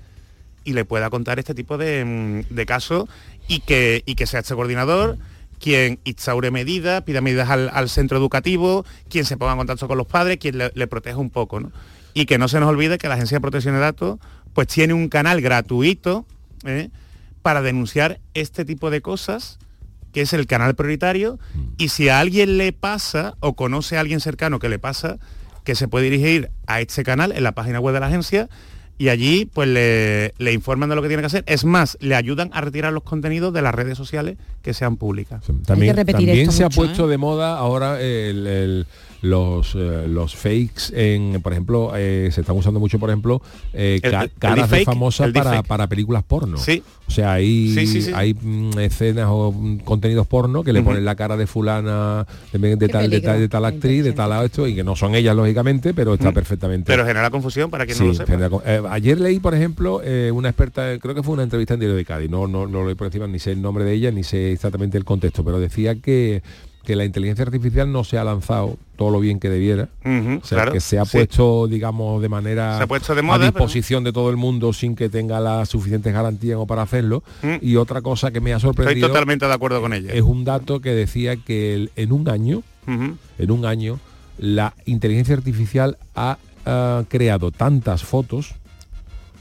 y 0.64 0.72
le 0.72 0.84
pueda 0.84 1.08
contar 1.08 1.38
este 1.38 1.54
tipo 1.54 1.78
de, 1.78 2.44
mm, 2.50 2.64
casos 2.66 3.08
y 3.46 3.60
que, 3.60 4.02
y 4.04 4.14
que 4.16 4.26
sea 4.26 4.40
este 4.40 4.54
coordinador 4.54 5.18
quien 5.58 5.98
instaure 6.04 6.50
medidas, 6.50 7.02
pida 7.02 7.20
medidas 7.20 7.50
al, 7.50 7.88
centro 7.88 8.16
educativo, 8.16 8.84
quien 9.08 9.24
se 9.24 9.36
ponga 9.36 9.52
en 9.52 9.58
contacto 9.58 9.88
con 9.88 9.98
los 9.98 10.06
padres, 10.06 10.38
quien 10.38 10.58
le, 10.58 10.86
proteja 10.86 11.18
un 11.18 11.30
poco. 11.30 11.60
¿no? 11.60 11.72
Y 12.14 12.26
que 12.26 12.38
no 12.38 12.48
se 12.48 12.60
nos 12.60 12.68
olvide 12.68 12.98
que 12.98 13.08
la 13.08 13.14
Agencia 13.14 13.36
de 13.36 13.40
Protección 13.40 13.74
de 13.74 13.80
Datos 13.80 14.18
pues 14.52 14.68
tiene 14.68 14.94
un 14.94 15.08
canal 15.08 15.40
gratuito 15.40 16.26
¿eh? 16.64 16.90
para 17.42 17.62
denunciar 17.62 18.20
este 18.34 18.64
tipo 18.64 18.90
de 18.90 19.00
cosas 19.00 19.58
que 20.18 20.22
es 20.22 20.32
el 20.32 20.48
canal 20.48 20.74
prioritario, 20.74 21.38
y 21.76 21.90
si 21.90 22.08
a 22.08 22.18
alguien 22.18 22.58
le 22.58 22.72
pasa 22.72 23.36
o 23.38 23.54
conoce 23.54 23.96
a 23.96 24.00
alguien 24.00 24.18
cercano 24.18 24.58
que 24.58 24.68
le 24.68 24.80
pasa, 24.80 25.18
que 25.62 25.76
se 25.76 25.86
puede 25.86 26.06
dirigir 26.06 26.50
a 26.66 26.80
este 26.80 27.04
canal 27.04 27.30
en 27.30 27.44
la 27.44 27.52
página 27.52 27.78
web 27.78 27.94
de 27.94 28.00
la 28.00 28.08
agencia 28.08 28.48
y 28.98 29.10
allí 29.10 29.44
pues 29.44 29.68
le, 29.68 30.52
informan 30.52 30.88
de 30.88 30.96
lo 30.96 31.02
que 31.02 31.06
tiene 31.06 31.22
que 31.22 31.28
hacer. 31.28 31.44
Es 31.46 31.64
más, 31.64 31.96
le 32.00 32.16
ayudan 32.16 32.50
a 32.52 32.62
retirar 32.62 32.92
los 32.92 33.04
contenidos 33.04 33.52
de 33.52 33.62
las 33.62 33.72
redes 33.72 33.96
sociales 33.96 34.38
que 34.60 34.74
sean 34.74 34.96
públicas. 34.96 35.44
También, 35.64 35.94
se 36.50 36.64
ha 36.64 36.68
puesto 36.68 37.06
¿eh? 37.06 37.10
de 37.10 37.16
moda 37.16 37.56
ahora 37.56 38.00
el 38.00 38.84
los, 39.20 39.74
eh, 39.74 40.06
los 40.08 40.36
fakes 40.36 40.92
en, 40.92 41.40
por 41.42 41.52
ejemplo, 41.52 41.92
eh, 41.96 42.28
se 42.32 42.40
están 42.40 42.56
usando 42.56 42.80
mucho, 42.80 42.98
por 42.98 43.10
ejemplo, 43.10 43.42
eh, 43.72 44.00
caras 44.38 44.70
famosas 44.84 45.32
para, 45.32 45.62
para, 45.62 45.86
películas 45.86 46.22
porno. 46.22 46.58
Sí. 46.58 46.82
O 47.06 47.10
sea, 47.10 47.32
hay, 47.32 47.74
hay 48.14 48.34
mm, 48.34 48.78
escenas 48.80 49.26
o 49.28 49.52
mm, 49.52 49.78
contenidos 49.78 50.26
porno 50.26 50.62
que 50.62 50.72
le 50.72 50.82
ponen 50.82 51.04
la 51.04 51.14
cara 51.16 51.36
de 51.36 51.46
fulana, 51.46 52.26
de, 52.52 52.88
tal, 52.88 53.10
de, 53.10 53.48
tal, 53.48 53.64
actriz, 53.64 54.04
de 54.04 54.12
tal 54.12 54.44
esto, 54.44 54.66
y 54.66 54.74
que 54.74 54.84
no 54.84 54.94
son 54.94 55.14
ellas, 55.14 55.34
lógicamente, 55.34 55.94
pero 55.94 56.14
está 56.14 56.32
perfectamente. 56.32 56.86
Pero 56.86 57.04
genera 57.04 57.30
confusión 57.30 57.70
para 57.70 57.86
quien 57.86 57.98
no 57.98 58.06
lo 58.06 58.14
sepa. 58.14 58.92
ayer 58.92 59.20
leí, 59.20 59.40
por 59.40 59.54
ejemplo, 59.54 60.02
una 60.32 60.50
experta, 60.50 60.98
creo 60.98 61.14
que 61.14 61.22
fue 61.22 61.34
una 61.34 61.42
entrevista 61.42 61.74
en 61.74 61.80
Diario 61.80 61.96
de 61.96 62.04
Cádiz, 62.04 62.30
no, 62.30 62.46
no, 62.46 62.66
no 62.66 62.84
lo 62.84 62.94
por 62.96 63.06
encima, 63.06 63.26
ni 63.26 63.38
sé 63.38 63.52
el 63.52 63.62
nombre 63.62 63.84
de 63.84 63.92
ella, 63.92 64.10
ni 64.10 64.22
sé 64.22 64.52
exactamente 64.52 64.98
el 64.98 65.04
contexto, 65.04 65.44
pero 65.44 65.60
decía 65.60 65.96
que 65.96 66.42
que 66.84 66.96
la 66.96 67.04
inteligencia 67.04 67.44
artificial 67.44 67.92
no 67.92 68.02
se 68.04 68.18
ha 68.18 68.24
lanzado 68.24 68.78
todo 68.96 69.10
lo 69.10 69.20
bien 69.20 69.38
que 69.38 69.50
debiera, 69.50 69.88
o 70.04 70.44
sea, 70.44 70.70
que 70.70 70.80
se 70.80 70.98
ha 70.98 71.04
puesto, 71.04 71.66
digamos, 71.68 72.20
de 72.22 72.28
manera 72.28 72.78
a 72.78 73.38
disposición 73.38 74.04
de 74.04 74.12
todo 74.12 74.30
el 74.30 74.36
mundo 74.36 74.72
sin 74.72 74.96
que 74.96 75.08
tenga 75.08 75.38
las 75.38 75.68
suficientes 75.68 76.12
garantías 76.12 76.58
para 76.66 76.82
hacerlo. 76.82 77.22
Mm. 77.42 77.56
Y 77.60 77.76
otra 77.76 78.00
cosa 78.00 78.30
que 78.30 78.40
me 78.40 78.54
ha 78.54 78.58
sorprendido... 78.58 79.06
Estoy 79.06 79.08
totalmente 79.08 79.46
de 79.46 79.52
acuerdo 79.52 79.80
con 79.80 79.92
ella. 79.92 80.12
Es 80.12 80.22
un 80.22 80.44
dato 80.44 80.80
que 80.80 80.90
decía 80.90 81.36
que 81.36 81.90
en 81.94 82.12
un 82.12 82.28
año, 82.28 82.62
en 82.86 83.50
un 83.50 83.66
año, 83.66 84.00
la 84.38 84.74
inteligencia 84.86 85.34
artificial 85.34 85.98
ha 86.16 86.38
creado 87.08 87.50
tantas 87.50 88.02
fotos 88.02 88.54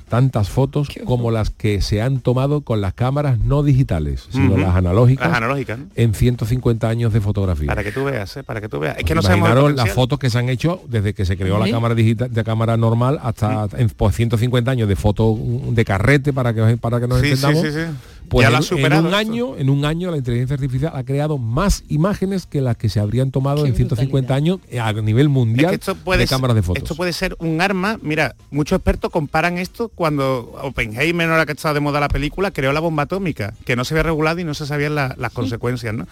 tantas 0.07 0.49
fotos 0.49 0.89
como 1.05 1.31
las 1.31 1.49
que 1.49 1.81
se 1.81 2.01
han 2.01 2.19
tomado 2.19 2.61
con 2.61 2.81
las 2.81 2.93
cámaras 2.93 3.39
no 3.39 3.63
digitales, 3.63 4.27
sino 4.31 4.57
las 4.57 4.75
analógicas, 4.75 5.27
Las 5.27 5.37
analógicas, 5.37 5.79
¿no? 5.79 5.87
en 5.95 6.13
150 6.13 6.87
años 6.87 7.13
de 7.13 7.21
fotografía. 7.21 7.67
Para 7.67 7.83
que 7.83 7.91
tú 7.91 8.05
veas, 8.05 8.37
¿eh? 8.37 8.43
para 8.43 8.61
que 8.61 8.69
tú 8.69 8.79
veas. 8.79 8.97
Es 8.97 9.03
que 9.03 9.15
no 9.15 9.21
Imaginaros 9.21 9.75
las 9.75 9.91
fotos 9.91 10.19
que 10.19 10.29
se 10.29 10.39
han 10.39 10.49
hecho 10.49 10.81
desde 10.87 11.13
que 11.13 11.25
se 11.25 11.37
creó 11.37 11.59
la 11.59 11.69
cámara 11.69 11.95
digital, 11.95 12.33
de 12.33 12.43
cámara 12.43 12.77
normal 12.77 13.19
hasta 13.21 13.67
en, 13.77 13.89
pues, 13.89 14.15
150 14.15 14.71
años 14.71 14.87
de 14.87 14.95
foto 14.95 15.37
de 15.71 15.85
carrete 15.85 16.33
para 16.33 16.53
que 16.53 16.77
para 16.77 16.99
que 16.99 17.07
nos 17.07 17.19
Sí, 17.19 17.35
sí, 17.35 17.45
entendamos. 17.45 17.95
Pues 18.29 18.43
Ya 18.43 18.47
en, 18.47 18.51
lo 18.53 18.57
ha 18.57 18.59
en 18.59 18.63
superado 18.65 19.07
un 19.07 19.13
año, 19.13 19.55
en 19.57 19.69
un 19.69 19.85
año 19.85 20.11
la 20.11 20.17
inteligencia 20.17 20.55
artificial 20.55 20.91
ha 20.95 21.03
creado 21.03 21.37
más 21.37 21.83
imágenes 21.87 22.45
que 22.45 22.61
las 22.61 22.75
que 22.77 22.89
se 22.89 22.99
habrían 22.99 23.31
tomado 23.31 23.65
en 23.65 23.73
150 23.75 24.33
años 24.35 24.59
a 24.81 24.91
nivel 24.93 25.27
Es 25.27 25.31
mundial 25.31 25.69
que 25.69 25.75
esto 25.75 25.95
puede, 25.95 26.19
de 26.23 26.27
cámaras 26.27 26.55
de 26.55 26.61
fotos. 26.63 26.83
esto 26.83 26.95
puede 26.95 27.13
ser 27.13 27.35
un 27.39 27.61
arma. 27.61 27.99
Mira, 28.01 28.35
muchos 28.51 28.77
expertos 28.77 29.11
comparan 29.11 29.57
esto 29.57 29.89
cuando 29.89 30.53
Oppenheimer, 30.61 31.29
ahora 31.29 31.45
que 31.45 31.53
está 31.53 31.73
de 31.73 31.79
moda 31.79 31.99
la 31.99 32.09
película, 32.09 32.51
creó 32.51 32.73
la 32.73 32.79
bomba 32.79 33.03
atómica, 33.03 33.53
que 33.65 33.75
no 33.75 33.85
se 33.85 33.93
había 33.93 34.03
regulado 34.03 34.39
y 34.39 34.43
no 34.43 34.53
se 34.53 34.65
sabían 34.65 34.95
la- 34.95 35.15
las 35.17 35.31
consecuencias, 35.31 35.93
¿no? 35.93 36.07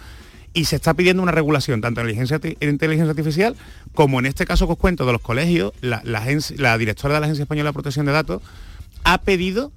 Y 0.54 0.64
se 0.64 0.76
está 0.76 0.94
pidiendo 0.94 1.22
una 1.22 1.32
regulación, 1.32 1.82
tanto 1.82 2.00
en 2.00 2.06
inteligencia, 2.08 2.40
en 2.42 2.70
inteligencia 2.70 3.10
artificial 3.10 3.54
como 3.94 4.18
en 4.20 4.26
este 4.26 4.46
caso 4.46 4.66
que 4.66 4.72
os 4.72 4.78
cuento 4.78 5.04
de 5.04 5.12
los 5.12 5.20
colegios, 5.20 5.72
la, 5.82 6.00
la 6.04 6.20
agencia- 6.20 6.56
la 6.58 6.78
directora 6.78 7.12
de 7.14 7.20
la 7.20 7.26
Agencia 7.26 7.42
Española 7.42 7.68
de 7.70 7.74
Protección 7.74 8.06
de 8.06 8.12
Datos 8.12 8.40
ha 9.04 9.18
pedido 9.18 9.70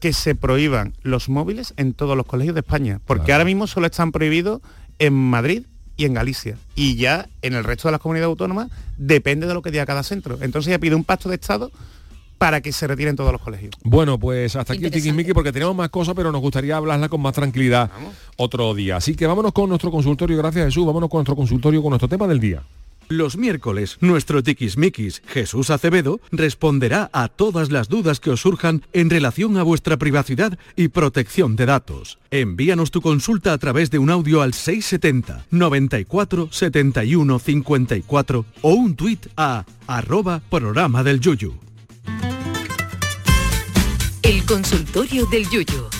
que 0.00 0.12
se 0.12 0.34
prohíban 0.34 0.94
los 1.02 1.28
móviles 1.28 1.74
en 1.76 1.94
todos 1.94 2.16
los 2.16 2.26
colegios 2.26 2.54
de 2.54 2.60
España, 2.60 3.00
porque 3.06 3.32
ahora 3.32 3.44
mismo 3.44 3.66
solo 3.66 3.86
están 3.86 4.12
prohibidos 4.12 4.60
en 4.98 5.14
Madrid 5.14 5.64
y 5.96 6.04
en 6.04 6.14
Galicia. 6.14 6.58
Y 6.74 6.96
ya 6.96 7.28
en 7.42 7.54
el 7.54 7.64
resto 7.64 7.88
de 7.88 7.92
las 7.92 8.00
comunidades 8.00 8.28
autónomas 8.28 8.68
depende 8.98 9.46
de 9.46 9.54
lo 9.54 9.62
que 9.62 9.70
diga 9.70 9.86
cada 9.86 10.02
centro. 10.02 10.38
Entonces 10.40 10.70
ya 10.70 10.78
pide 10.78 10.94
un 10.94 11.04
pacto 11.04 11.28
de 11.28 11.36
Estado 11.36 11.70
para 12.38 12.60
que 12.60 12.72
se 12.72 12.86
retiren 12.86 13.16
todos 13.16 13.32
los 13.32 13.40
colegios. 13.40 13.74
Bueno, 13.82 14.18
pues 14.18 14.56
hasta 14.56 14.74
aquí 14.74 14.84
el 14.84 14.90
tiquismiqui 14.90 15.32
porque 15.32 15.52
tenemos 15.52 15.74
más 15.74 15.88
cosas, 15.88 16.14
pero 16.14 16.30
nos 16.32 16.40
gustaría 16.40 16.76
hablarla 16.76 17.08
con 17.08 17.20
más 17.22 17.32
tranquilidad 17.32 17.90
otro 18.36 18.74
día. 18.74 18.96
Así 18.96 19.14
que 19.14 19.26
vámonos 19.26 19.52
con 19.52 19.68
nuestro 19.68 19.90
consultorio, 19.90 20.36
gracias 20.36 20.66
Jesús, 20.66 20.86
vámonos 20.86 21.08
con 21.08 21.18
nuestro 21.18 21.34
consultorio, 21.34 21.80
con 21.82 21.90
nuestro 21.90 22.08
tema 22.08 22.26
del 22.26 22.40
día. 22.40 22.62
Los 23.08 23.36
miércoles, 23.36 23.98
nuestro 24.00 24.42
tiquismiquis, 24.42 25.22
Jesús 25.28 25.70
Acevedo, 25.70 26.20
responderá 26.32 27.08
a 27.12 27.28
todas 27.28 27.70
las 27.70 27.88
dudas 27.88 28.18
que 28.18 28.30
os 28.30 28.40
surjan 28.40 28.82
en 28.92 29.10
relación 29.10 29.56
a 29.58 29.62
vuestra 29.62 29.96
privacidad 29.96 30.58
y 30.74 30.88
protección 30.88 31.54
de 31.54 31.66
datos. 31.66 32.18
Envíanos 32.32 32.90
tu 32.90 33.00
consulta 33.00 33.52
a 33.52 33.58
través 33.58 33.90
de 33.90 33.98
un 33.98 34.10
audio 34.10 34.42
al 34.42 34.54
670 34.54 35.46
94 35.50 36.48
71 36.50 37.38
54 37.38 38.44
o 38.62 38.70
un 38.70 38.96
tuit 38.96 39.26
a 39.36 39.64
arroba 39.86 40.42
programa 40.50 41.04
del 41.04 41.20
yuyu. 41.20 41.54
El 44.22 44.44
consultorio 44.44 45.26
del 45.26 45.48
Yuyu. 45.48 45.95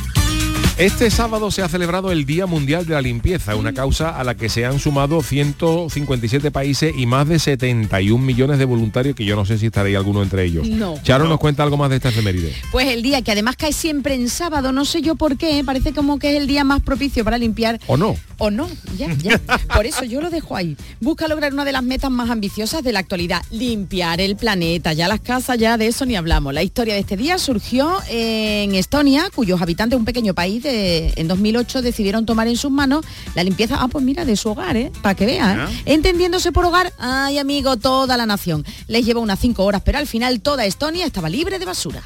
Este 0.78 1.10
sábado 1.10 1.50
se 1.50 1.62
ha 1.62 1.70
celebrado 1.70 2.12
el 2.12 2.26
Día 2.26 2.44
Mundial 2.44 2.84
de 2.84 2.92
la 2.92 3.00
Limpieza, 3.00 3.56
una 3.56 3.72
causa 3.72 4.10
a 4.10 4.22
la 4.24 4.34
que 4.34 4.50
se 4.50 4.66
han 4.66 4.78
sumado 4.78 5.22
157 5.22 6.50
países 6.50 6.92
y 6.94 7.06
más 7.06 7.26
de 7.26 7.38
71 7.38 8.22
millones 8.22 8.58
de 8.58 8.66
voluntarios, 8.66 9.16
que 9.16 9.24
yo 9.24 9.36
no 9.36 9.46
sé 9.46 9.56
si 9.56 9.66
estaréis 9.66 9.96
alguno 9.96 10.22
entre 10.22 10.44
ellos. 10.44 10.68
No. 10.68 11.02
Charo 11.02 11.24
No. 11.24 11.30
nos 11.30 11.38
cuenta 11.40 11.62
algo 11.62 11.78
más 11.78 11.88
de 11.88 11.96
esta 11.96 12.10
efeméride. 12.10 12.54
Pues 12.72 12.88
el 12.88 13.02
día 13.02 13.22
que 13.22 13.32
además 13.32 13.56
cae 13.56 13.72
siempre 13.72 14.16
en 14.16 14.28
sábado, 14.28 14.70
no 14.70 14.84
sé 14.84 15.00
yo 15.00 15.16
por 15.16 15.38
qué, 15.38 15.62
parece 15.64 15.94
como 15.94 16.18
que 16.18 16.32
es 16.32 16.36
el 16.36 16.46
día 16.46 16.62
más 16.62 16.82
propicio 16.82 17.24
para 17.24 17.38
limpiar. 17.38 17.80
¿O 17.86 17.96
no? 17.96 18.14
O 18.36 18.50
no, 18.50 18.68
ya, 18.98 19.10
ya. 19.14 19.40
Por 19.74 19.86
eso 19.86 20.04
yo 20.04 20.20
lo 20.20 20.28
dejo 20.28 20.56
ahí. 20.56 20.76
Busca 21.00 21.26
lograr 21.26 21.54
una 21.54 21.64
de 21.64 21.72
las 21.72 21.82
metas 21.84 22.10
más 22.10 22.28
ambiciosas 22.28 22.84
de 22.84 22.92
la 22.92 22.98
actualidad, 22.98 23.40
limpiar 23.50 24.20
el 24.20 24.36
planeta. 24.36 24.92
Ya 24.92 25.08
las 25.08 25.20
casas, 25.20 25.56
ya 25.56 25.78
de 25.78 25.86
eso 25.86 26.04
ni 26.04 26.16
hablamos. 26.16 26.52
La 26.52 26.62
historia 26.62 26.92
de 26.92 27.00
este 27.00 27.16
día 27.16 27.38
surgió 27.38 27.96
en 28.10 28.74
Estonia, 28.74 29.30
cuyos 29.34 29.62
habitantes, 29.62 29.98
un 29.98 30.04
pequeño 30.04 30.34
país, 30.34 30.62
en 30.66 31.28
2008 31.28 31.82
decidieron 31.82 32.26
tomar 32.26 32.48
en 32.48 32.56
sus 32.56 32.70
manos 32.70 33.04
la 33.34 33.44
limpieza, 33.44 33.78
ah, 33.80 33.88
pues 33.88 34.04
mira, 34.04 34.24
de 34.24 34.36
su 34.36 34.50
hogar, 34.50 34.76
¿eh? 34.76 34.90
Para 35.02 35.14
que 35.14 35.26
vean. 35.26 35.60
¿eh? 35.60 35.82
Entendiéndose 35.86 36.52
por 36.52 36.64
hogar, 36.64 36.92
ay 36.98 37.38
amigo, 37.38 37.76
toda 37.76 38.16
la 38.16 38.26
nación. 38.26 38.64
Les 38.88 39.04
llevó 39.04 39.20
unas 39.20 39.38
cinco 39.40 39.64
horas, 39.64 39.82
pero 39.84 39.98
al 39.98 40.06
final 40.06 40.40
toda 40.40 40.64
Estonia 40.64 41.06
estaba 41.06 41.28
libre 41.28 41.58
de 41.58 41.64
basura. 41.64 42.02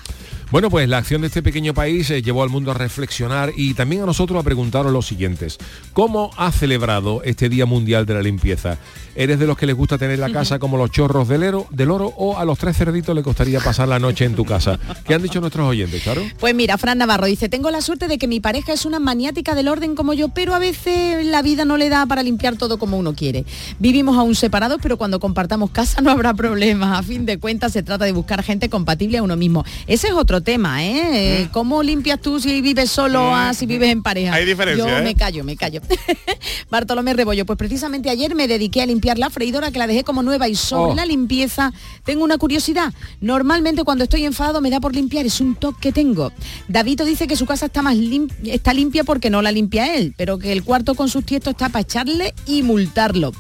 Bueno, 0.51 0.69
pues 0.69 0.89
la 0.89 0.99
acción 0.99 1.21
de 1.21 1.29
este 1.29 1.45
pequeño 1.45 1.75
país 1.75 2.11
eh, 2.11 2.23
llevó 2.23 2.43
al 2.43 2.49
mundo 2.49 2.73
a 2.73 2.75
reflexionar 2.75 3.53
y 3.57 3.75
también 3.75 4.03
a 4.03 4.07
nosotros 4.07 4.41
a 4.41 4.43
preguntaros 4.43 4.93
los 4.93 5.07
siguientes. 5.07 5.59
¿Cómo 5.93 6.33
ha 6.37 6.51
celebrado 6.51 7.23
este 7.23 7.49
Día 7.49 7.67
Mundial 7.67 8.05
de 8.05 8.15
la 8.15 8.23
Limpieza? 8.23 8.77
¿Eres 9.15 9.39
de 9.39 9.47
los 9.47 9.57
que 9.57 9.67
les 9.67 9.77
gusta 9.77 9.97
tener 9.97 10.19
la 10.19 10.31
casa 10.33 10.59
como 10.59 10.77
los 10.77 10.91
chorros 10.91 11.29
del 11.29 11.45
oro, 11.45 11.67
del 11.71 11.91
oro 11.91 12.13
o 12.17 12.37
a 12.37 12.45
los 12.45 12.59
tres 12.59 12.77
cerditos 12.77 13.15
le 13.15 13.23
costaría 13.23 13.61
pasar 13.61 13.87
la 13.87 14.01
noche 14.01 14.25
en 14.25 14.35
tu 14.35 14.45
casa? 14.45 14.79
¿Qué 15.07 15.15
han 15.15 15.23
dicho 15.23 15.41
nuestros 15.41 15.69
oyentes, 15.69 16.03
Charo? 16.03 16.23
Pues 16.41 16.53
mira, 16.53 16.79
Fran 16.79 16.99
Navarro 16.99 17.27
dice, 17.27 17.49
tengo 17.49 17.71
la 17.71 17.81
suerte 17.81 18.09
de 18.09 18.19
que 18.19 18.27
mi 18.27 18.41
pareja 18.41 18.73
es 18.73 18.85
una 18.87 18.99
maniática 18.99 19.55
del 19.55 19.69
orden 19.69 19.95
como 19.95 20.15
yo, 20.15 20.31
pero 20.31 20.55
a 20.55 20.59
veces 20.59 21.25
la 21.27 21.43
vida 21.43 21.65
no 21.65 21.77
le 21.77 21.89
da 21.89 22.07
para 22.07 22.25
limpiar 22.25 22.57
todo 22.57 22.79
como 22.79 22.99
uno 22.99 23.15
quiere. 23.15 23.45
Vivimos 23.79 24.17
aún 24.17 24.35
separados, 24.35 24.81
pero 24.83 24.97
cuando 24.97 25.21
compartamos 25.21 25.71
casa 25.71 26.01
no 26.01 26.11
habrá 26.11 26.35
problemas. 26.35 26.99
A 26.99 27.03
fin 27.05 27.25
de 27.25 27.39
cuentas 27.39 27.73
se 27.73 27.85
trata 27.85 28.05
de 28.05 28.13
buscar 28.13 28.43
gente 28.43 28.69
compatible 28.69 29.19
a 29.19 29.23
uno 29.23 29.37
mismo. 29.37 29.65
Ese 29.87 30.09
es 30.09 30.15
otro 30.15 30.40
tema, 30.43 30.85
¿eh? 30.85 31.49
¿Cómo 31.53 31.83
limpias 31.83 32.21
tú 32.21 32.41
si 32.41 32.61
vives 32.61 32.91
solo 32.91 33.35
a 33.35 33.53
si 33.55 33.67
vives 33.67 33.91
en 33.91 34.03
pareja? 34.03 34.35
Hay 34.35 34.45
diferencia, 34.45 34.85
Yo 34.87 34.99
¿eh? 34.99 35.03
me 35.03 35.15
callo, 35.15 35.45
me 35.45 35.57
callo. 35.57 35.81
Bartolomé 36.71 37.15
Rebollo, 37.15 37.45
pues 37.47 37.57
precisamente 37.59 38.11
ayer 38.11 38.35
me 38.35 38.47
dediqué 38.49 38.83
a 38.83 38.87
limpiar 38.87 39.19
la 39.19 39.31
freidora 39.31 39.71
que 39.71 39.79
la 39.79 39.87
dejé 39.87 40.05
como 40.05 40.23
nueva 40.23 40.49
y 40.49 40.55
sobre 40.55 40.93
Oh. 40.93 40.95
la 40.95 41.05
limpieza 41.05 41.73
tengo 42.05 42.25
una 42.25 42.39
curiosidad. 42.39 42.93
Normalmente 43.21 43.85
cuando 43.85 44.05
estoy 44.05 44.25
enfadado 44.25 44.61
me 44.61 44.71
da 44.71 44.81
por 44.81 44.95
limpiar, 44.95 45.27
es 45.27 45.41
un 45.41 45.55
toque 45.55 45.79
que 45.81 45.93
tengo. 45.93 46.33
David 46.69 47.03
dice 47.03 47.27
que 47.27 47.37
su 47.37 47.47
casa 47.47 47.67
está 47.67 47.83
más 47.83 47.97
lim- 47.97 48.31
está 48.45 48.73
limpia 48.75 49.05
porque 49.05 49.31
no 49.31 49.41
la 49.43 49.53
limpia 49.53 49.95
él, 49.97 50.15
pero 50.17 50.39
que 50.39 50.53
el 50.53 50.63
cuarto 50.65 50.95
con 50.95 51.09
sus 51.09 51.25
tiestos 51.25 51.53
está 51.53 51.69
para 51.69 51.83
echarle 51.83 52.35
y 52.47 52.63
multarlo. 52.63 53.33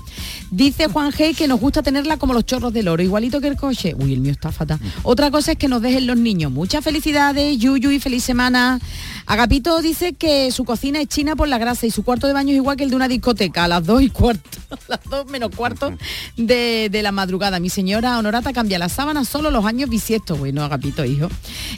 Dice 0.51 0.88
Juan 0.88 1.12
G 1.12 1.34
que 1.36 1.46
nos 1.48 1.61
gusta 1.61 1.82
tenerla 1.82 2.16
como 2.16 2.34
los 2.34 2.44
chorros 2.44 2.72
del 2.72 2.88
oro, 2.88 3.03
igualito 3.03 3.40
que 3.40 3.46
el 3.48 3.57
coche. 3.57 3.94
Uy, 3.98 4.12
el 4.12 4.20
mío 4.20 4.32
está 4.32 4.51
fatal. 4.53 4.78
Otra 5.03 5.30
cosa 5.30 5.53
es 5.53 5.59
que 5.59 5.68
nos 5.68 5.80
dejen 5.82 6.07
los 6.07 6.16
niños. 6.16 6.51
Muchas 6.51 6.82
felicidades, 6.91 7.57
Yuyu 7.57 7.93
y 7.93 8.01
feliz 8.01 8.24
semana. 8.24 8.80
Agapito 9.24 9.80
dice 9.80 10.14
que 10.14 10.51
su 10.51 10.64
cocina 10.64 11.01
es 11.01 11.07
china 11.07 11.36
por 11.36 11.47
la 11.47 11.57
grasa 11.57 11.86
y 11.86 11.93
su 11.93 12.03
cuarto 12.03 12.26
de 12.26 12.32
baño 12.32 12.51
es 12.51 12.57
igual 12.57 12.76
que 12.76 12.82
el 12.82 12.91
de 12.91 12.97
una 12.97 13.07
discoteca, 13.07 13.62
a 13.62 13.68
las 13.68 13.86
dos 13.86 14.03
y 14.03 14.11
cuarto, 14.11 14.59
a 14.70 14.76
las 14.88 15.01
dos 15.05 15.24
menos 15.26 15.55
cuarto 15.55 15.97
de, 16.36 16.88
de 16.91 17.03
la 17.05 17.12
madrugada. 17.12 17.61
Mi 17.61 17.70
señora 17.70 18.18
Honorata 18.18 18.53
cambia 18.53 18.76
las 18.80 18.91
sábanas 18.91 19.28
solo 19.28 19.53
los 19.53 19.64
años 19.66 19.88
bisiestos. 19.88 20.36
Bueno, 20.36 20.64
Agapito, 20.64 21.05
hijo. 21.05 21.28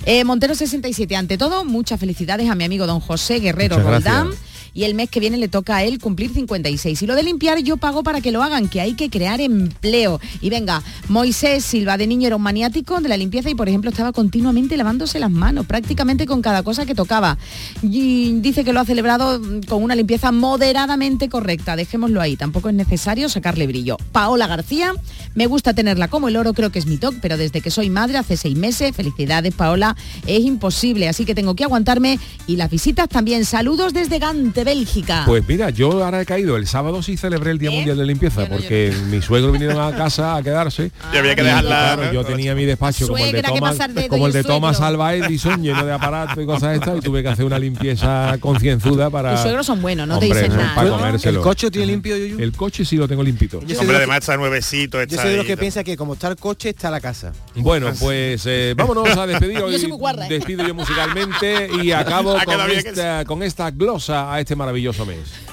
Eh, 0.06 0.24
Montero 0.24 0.54
67, 0.54 1.14
ante 1.14 1.36
todo, 1.36 1.66
muchas 1.66 2.00
felicidades 2.00 2.48
a 2.48 2.54
mi 2.54 2.64
amigo 2.64 2.86
don 2.86 3.00
José 3.00 3.38
Guerrero 3.40 3.76
Muchas 3.76 4.02
gracias. 4.02 4.51
Y 4.74 4.84
el 4.84 4.94
mes 4.94 5.10
que 5.10 5.20
viene 5.20 5.36
le 5.36 5.48
toca 5.48 5.76
a 5.76 5.84
él 5.84 5.98
cumplir 5.98 6.32
56. 6.32 7.02
Y 7.02 7.06
lo 7.06 7.14
de 7.14 7.22
limpiar 7.22 7.58
yo 7.58 7.76
pago 7.76 8.02
para 8.02 8.20
que 8.20 8.32
lo 8.32 8.42
hagan, 8.42 8.68
que 8.68 8.80
hay 8.80 8.94
que 8.94 9.10
crear 9.10 9.40
empleo. 9.40 10.20
Y 10.40 10.50
venga, 10.50 10.82
Moisés 11.08 11.64
Silva 11.64 11.96
de 11.96 12.06
niño 12.06 12.26
era 12.26 12.36
un 12.36 12.42
maniático 12.42 13.00
de 13.00 13.08
la 13.08 13.16
limpieza 13.16 13.50
y 13.50 13.54
por 13.54 13.68
ejemplo 13.68 13.90
estaba 13.90 14.12
continuamente 14.12 14.76
lavándose 14.76 15.18
las 15.18 15.30
manos, 15.30 15.66
prácticamente 15.66 16.26
con 16.26 16.42
cada 16.42 16.62
cosa 16.62 16.86
que 16.86 16.94
tocaba. 16.94 17.38
Y 17.82 18.32
dice 18.40 18.64
que 18.64 18.72
lo 18.72 18.80
ha 18.80 18.84
celebrado 18.84 19.38
mm, 19.38 19.62
con 19.62 19.82
una 19.82 19.94
limpieza 19.94 20.32
moderadamente 20.32 21.28
correcta. 21.28 21.76
Dejémoslo 21.76 22.20
ahí, 22.20 22.36
tampoco 22.36 22.68
es 22.68 22.74
necesario 22.74 23.28
sacarle 23.28 23.66
brillo. 23.66 23.96
Paola 24.12 24.46
García, 24.46 24.92
me 25.34 25.46
gusta 25.46 25.74
tenerla 25.74 26.08
como 26.08 26.28
el 26.28 26.36
oro, 26.36 26.52
creo 26.54 26.70
que 26.70 26.78
es 26.78 26.86
mi 26.86 26.96
toque, 26.96 27.18
pero 27.20 27.36
desde 27.36 27.60
que 27.60 27.70
soy 27.70 27.90
madre 27.90 28.18
hace 28.18 28.36
seis 28.36 28.56
meses, 28.56 28.94
felicidades 28.94 29.54
Paola, 29.54 29.96
es 30.26 30.40
imposible, 30.40 31.08
así 31.08 31.24
que 31.24 31.34
tengo 31.34 31.54
que 31.54 31.64
aguantarme 31.64 32.18
y 32.46 32.56
las 32.56 32.70
visitas 32.70 33.08
también. 33.08 33.44
Saludos 33.44 33.92
desde 33.92 34.18
Gante, 34.18 34.61
Bélgica. 34.64 35.24
Pues 35.26 35.46
mira, 35.46 35.70
yo 35.70 36.04
ahora 36.04 36.20
he 36.20 36.26
caído, 36.26 36.56
el 36.56 36.66
sábado 36.66 37.02
sí 37.02 37.16
celebré 37.16 37.50
el 37.50 37.58
Día 37.58 37.70
¿Eh? 37.70 37.74
Mundial 37.76 37.96
de 37.96 38.06
Limpieza, 38.06 38.46
porque 38.46 38.92
mis 39.10 39.24
suegros 39.24 39.52
vinieron 39.52 39.80
a 39.80 39.96
casa 39.96 40.36
a 40.36 40.42
quedarse. 40.42 40.90
Y 41.12 41.16
había 41.16 41.34
que 41.34 41.42
dejarla, 41.42 41.68
claro, 41.68 42.04
¿no? 42.04 42.12
yo 42.12 42.24
tenía 42.24 42.54
mi 42.54 42.64
despacho 42.64 43.06
como 43.06 43.18
el 43.18 43.32
de 43.32 43.42
Thomas, 43.42 43.76
como 44.08 44.24
y 44.24 44.26
el 44.28 44.32
de 44.32 44.44
Thomas. 44.44 44.80
Alva 44.80 45.14
Edison, 45.14 45.62
lleno 45.62 45.84
de 45.84 45.92
aparatos 45.92 46.42
y 46.42 46.46
cosas 46.46 46.74
estas, 46.74 46.98
y 46.98 47.00
tuve 47.00 47.22
que 47.22 47.28
hacer 47.28 47.44
una 47.44 47.58
limpieza 47.58 48.36
concienzuda 48.40 49.10
para... 49.10 49.32
Tus 49.32 49.40
suegros 49.42 49.66
son 49.66 49.82
buenos, 49.82 50.06
no 50.08 50.18
te 50.18 50.26
Hombre, 50.26 50.40
dicen 50.40 50.52
eso 50.52 50.60
es 50.60 50.66
nada. 50.66 50.74
para 50.74 50.88
¿no? 50.88 50.96
comérselo. 50.98 51.38
¿El 51.40 51.44
coche 51.44 51.70
tiene 51.70 51.86
limpio? 51.88 52.16
El 52.16 52.52
coche 52.52 52.84
sí 52.84 52.96
lo 52.96 53.06
tengo 53.08 53.22
limpito. 53.22 53.60
Yo 53.60 53.68
soy 53.68 53.76
Hombre, 53.78 53.86
de 53.86 53.92
los 53.92 53.96
además 54.00 54.18
está 54.18 54.36
nuevecito, 54.36 54.98
Yo 54.98 55.02
está 55.02 55.22
soy 55.22 55.30
de 55.32 55.36
los 55.38 55.46
que 55.46 55.56
¿no? 55.56 55.60
piensa 55.60 55.84
que 55.84 55.96
como 55.96 56.14
está 56.14 56.28
el 56.28 56.36
coche, 56.36 56.70
está 56.70 56.90
la 56.90 57.00
casa. 57.00 57.32
Bueno, 57.56 57.92
pues 58.00 58.42
eh, 58.46 58.74
vámonos 58.76 59.08
a 59.16 59.26
despedir. 59.26 59.58
Yo 59.58 59.66
Hoy 59.66 59.78
soy 59.78 59.88
muy 59.88 59.98
guarra, 59.98 60.26
¿eh? 60.26 60.28
Despido 60.30 60.66
yo 60.66 60.74
musicalmente 60.74 61.68
y 61.82 61.92
acabo 61.92 62.36
con 62.44 62.70
esta, 62.70 63.24
con 63.24 63.42
esta 63.42 63.70
glosa 63.70 64.32
a 64.32 64.40
este 64.40 64.51
maravilloso 64.56 65.04
mes. 65.06 65.51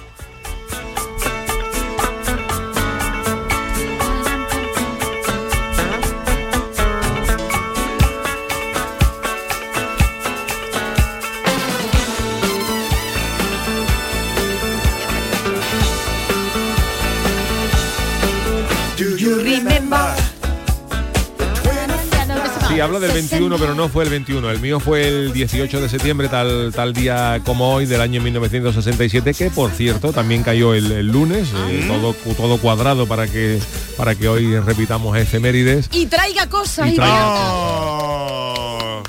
Sí, 22.80 22.84
habla 22.84 23.00
del 23.02 23.12
21, 23.12 23.58
pero 23.58 23.76
no 23.76 23.90
fue 23.90 24.06
el 24.06 24.10
21. 24.10 24.50
El 24.52 24.60
mío 24.62 24.80
fue 24.80 25.06
el 25.06 25.34
18 25.34 25.82
de 25.82 25.90
septiembre, 25.90 26.30
tal, 26.30 26.72
tal 26.74 26.94
día 26.94 27.42
como 27.46 27.74
hoy, 27.74 27.86
del 27.86 28.00
año 28.00 28.22
1967, 28.22 29.34
que 29.34 29.50
por 29.50 29.72
cierto 29.72 30.14
también 30.14 30.44
cayó 30.44 30.74
el, 30.74 30.90
el 30.94 31.08
lunes, 31.08 31.50
eh, 31.68 31.84
todo, 31.90 32.14
todo 32.38 32.58
cuadrado 32.58 33.06
para 33.06 33.28
que, 33.28 33.60
para 33.98 34.16
que 34.16 34.30
hoy 34.30 34.58
repitamos 34.62 35.18
efemérides. 35.18 35.90
Y 35.92 36.06
traiga 36.06 36.48
cosas. 36.48 36.88
Y 36.88 36.92
Y 36.94 36.96
traiga- 36.96 37.36
Oh. 37.52 38.09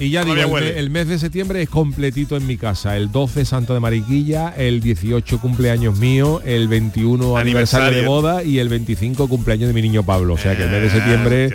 Y 0.00 0.10
ya 0.10 0.24
digo, 0.24 0.58
el, 0.58 0.64
el 0.64 0.90
mes 0.90 1.08
de 1.08 1.18
septiembre 1.18 1.62
es 1.62 1.68
completito 1.68 2.36
en 2.36 2.46
mi 2.46 2.56
casa. 2.56 2.96
El 2.96 3.12
12 3.12 3.44
Santo 3.44 3.74
de 3.74 3.80
Mariquilla, 3.80 4.54
el 4.56 4.80
18 4.80 5.40
cumpleaños 5.40 5.98
mío, 5.98 6.40
el 6.44 6.68
21 6.68 7.36
aniversario, 7.36 7.84
de 7.86 7.90
Aniversario. 8.00 8.10
boda 8.10 8.42
y 8.42 8.58
el 8.58 8.68
25 8.68 9.28
cumpleaños 9.28 9.68
de 9.68 9.74
mi 9.74 9.82
niño 9.82 10.02
Pablo. 10.02 10.34
O 10.34 10.38
sea 10.38 10.56
que 10.56 10.64
el 10.64 10.70
mes 10.70 10.80
de 10.80 10.86
Eh, 10.86 10.90
septiembre... 10.90 11.50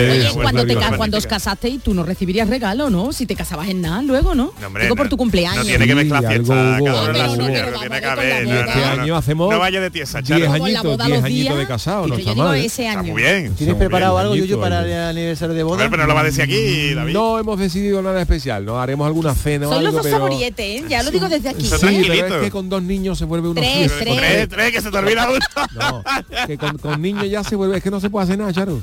Oye, 0.00 0.26
es 0.26 0.32
cuando, 0.32 0.64
te, 0.66 0.76
cuando 0.96 1.18
os 1.18 1.26
casaste 1.26 1.68
y 1.68 1.78
tú 1.78 1.92
no 1.94 2.02
recibirías 2.04 2.48
regalo, 2.48 2.90
¿no? 2.90 3.12
Si 3.12 3.26
te 3.26 3.34
casabas 3.34 3.68
en 3.68 3.80
nada 3.80 4.02
luego, 4.02 4.34
¿no? 4.34 4.52
No, 4.60 4.66
hombre, 4.66 4.84
Digo 4.84 4.96
por 4.96 5.08
tu 5.08 5.16
cumpleaños. 5.16 5.58
No 5.58 5.64
tiene 5.64 5.86
que 5.86 5.94
mezclar 5.94 6.22
Sí, 6.22 6.28
fiesta, 6.28 6.74
algo 6.76 6.86
cada 6.86 7.36
no 7.36 7.46
tiene 7.46 8.00
que 8.00 8.06
haber. 8.06 8.48
Este 8.48 8.84
año 8.84 9.16
hacemos 9.16 9.50
No 9.52 9.58
vaya 9.58 9.80
de 9.80 9.90
tiesa, 9.90 10.20
10 10.20 10.28
Charo. 10.28 10.46
Como 10.52 10.58
la 10.58 10.64
añitos, 10.66 10.84
boda 10.84 11.04
10 11.06 11.16
los 11.18 11.24
añitos 11.24 11.58
de 11.58 11.66
casado, 11.66 12.02
no 12.06 12.08
yo 12.14 12.18
está 12.20 12.30
digo 12.32 12.44
mal. 12.44 12.56
ese 12.58 12.86
Está 12.86 13.00
año. 13.00 13.12
muy 13.12 13.22
bien. 13.22 13.54
¿Tienes 13.54 13.72
Son 13.72 13.78
preparado 13.78 14.18
algo, 14.18 14.36
Yuyu, 14.36 14.60
para 14.60 14.84
el 14.86 14.92
aniversario 15.16 15.54
de 15.54 15.62
boda? 15.62 15.88
Pero 15.90 16.02
no 16.02 16.06
lo 16.08 16.14
va 16.14 16.20
a 16.20 16.24
decir 16.24 16.42
aquí, 16.42 16.94
David. 16.94 17.12
No 17.12 17.38
hemos 17.38 17.58
decidido 17.58 17.79
nada 18.02 18.20
especial, 18.20 18.64
no 18.64 18.80
haremos 18.80 19.06
alguna 19.06 19.34
cena 19.34 19.68
o 19.68 19.72
Soy 19.72 19.78
los 19.84 19.88
algo, 19.88 19.98
dos 19.98 20.02
pero... 20.06 20.16
saborietes, 20.18 20.82
¿eh? 20.82 20.84
Ya 20.88 21.02
lo 21.02 21.10
digo 21.10 21.28
desde 21.28 21.48
aquí. 21.48 21.62
Sí, 21.62 21.68
pero 21.70 21.80
tranquilito. 21.80 22.36
es 22.36 22.42
que 22.44 22.50
con 22.50 22.68
dos 22.68 22.82
niños 22.82 23.18
se 23.18 23.24
vuelve 23.24 23.48
uno 23.48 23.60
Tres, 23.60 23.92
tres. 23.98 24.16
Tres, 24.16 24.48
tres, 24.48 24.72
que 24.72 24.80
se 24.80 24.90
te 24.90 24.98
olvida 24.98 25.28
uno. 25.28 25.38
No, 25.74 26.04
que 26.46 26.58
con, 26.58 26.78
con 26.78 27.00
niños 27.02 27.28
ya 27.28 27.42
se 27.44 27.56
vuelve, 27.56 27.78
es 27.78 27.82
que 27.82 27.90
no 27.90 28.00
se 28.00 28.10
puede 28.10 28.24
hacer 28.24 28.38
nada, 28.38 28.52
Charo. 28.52 28.80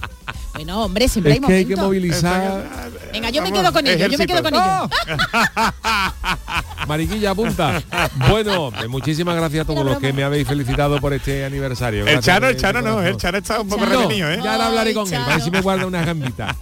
Bueno, 0.53 0.85
hombre, 0.85 1.07
siempre 1.07 1.33
Es 1.33 1.39
hay 1.39 1.45
que 1.47 1.53
hay 1.53 1.65
que 1.65 1.75
momentos. 1.75 1.85
movilizar. 1.85 2.63
Venga, 3.13 3.29
yo 3.29 3.41
me 3.43 3.51
quedo 3.51 3.71
con 3.71 3.85
ellos, 3.85 4.11
yo 4.11 4.17
me 4.17 4.25
quedo 4.27 4.41
con 4.41 4.53
ellos. 4.55 4.89
Mariquilla, 6.87 7.31
apunta. 7.31 7.81
Bueno, 8.29 8.71
muchísimas 8.89 9.35
gracias 9.35 9.63
a 9.63 9.67
todos 9.67 9.85
los 9.85 9.97
que 9.99 10.13
me 10.13 10.23
habéis 10.23 10.47
felicitado 10.47 10.99
por 10.99 11.13
este 11.13 11.45
aniversario. 11.45 12.01
El 12.07 12.13
Gracias 12.13 12.25
Chano, 12.25 12.47
el 12.47 12.57
Chano 12.57 12.81
no, 12.81 13.01
el 13.03 13.17
Chano 13.17 13.37
está 13.37 13.61
un 13.61 13.67
poco 13.69 13.85
No, 13.85 14.01
retenido, 14.01 14.31
¿eh? 14.31 14.39
ya 14.43 14.53
ahora 14.53 14.67
hablaré 14.67 14.93
con 14.93 15.07
él, 15.13 15.21
a 15.21 15.27
ver 15.27 15.41
si 15.41 15.51
me 15.51 15.61
guarda 15.61 15.85
unas 15.85 16.05
gambitas. 16.05 16.55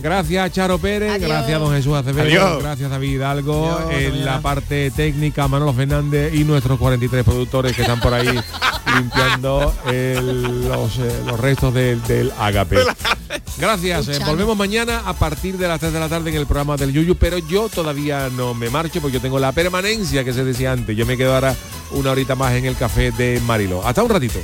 Gracias 0.00 0.52
Charo 0.52 0.78
Pérez, 0.78 1.20
gracias 1.20 1.58
don 1.64 1.74
Jesús 1.76 1.94
Acevedo, 1.94 2.22
Adiós. 2.26 2.62
gracias 2.62 2.90
David 2.90 3.10
Hidalgo, 3.14 3.72
Adiós, 3.78 3.92
en 4.02 4.24
la 4.24 4.40
parte 4.40 4.90
técnica 4.90 5.48
Manolo 5.48 5.72
Fernández 5.72 6.34
y 6.34 6.44
nuestros 6.44 6.78
43 6.78 7.24
productores 7.24 7.74
que 7.74 7.82
están 7.82 8.00
por 8.00 8.14
ahí 8.14 8.28
limpiando 8.96 9.74
el- 9.86 10.68
los, 10.68 10.98
eh, 10.98 11.22
los 11.26 11.38
restos 11.40 11.72
del, 11.74 12.02
del 12.04 12.32
agape. 12.38 12.78
Gracias, 13.58 14.08
eh, 14.08 14.18
volvemos 14.26 14.56
mañana 14.56 15.02
a 15.06 15.12
partir 15.14 15.56
de 15.58 15.68
las 15.68 15.78
3 15.80 15.92
de 15.92 16.00
la 16.00 16.08
tarde 16.08 16.30
en 16.30 16.36
el 16.36 16.46
programa 16.46 16.76
del 16.76 16.92
Yuyu, 16.92 17.14
pero 17.16 17.38
yo 17.38 17.68
todavía 17.68 18.28
no 18.36 18.52
me 18.54 18.68
marcho 18.70 19.00
porque 19.00 19.14
yo 19.14 19.20
tengo 19.20 19.38
la 19.38 19.52
permanencia 19.52 20.24
que 20.24 20.32
se 20.32 20.44
decía 20.44 20.72
antes. 20.72 20.96
Yo 20.96 21.06
me 21.06 21.16
quedo 21.16 21.34
ahora 21.34 21.54
una 21.92 22.10
horita 22.10 22.34
más 22.34 22.52
en 22.54 22.64
el 22.66 22.76
café 22.76 23.10
de 23.12 23.40
Marilo. 23.46 23.86
Hasta 23.86 24.02
un 24.02 24.10
ratito. 24.10 24.38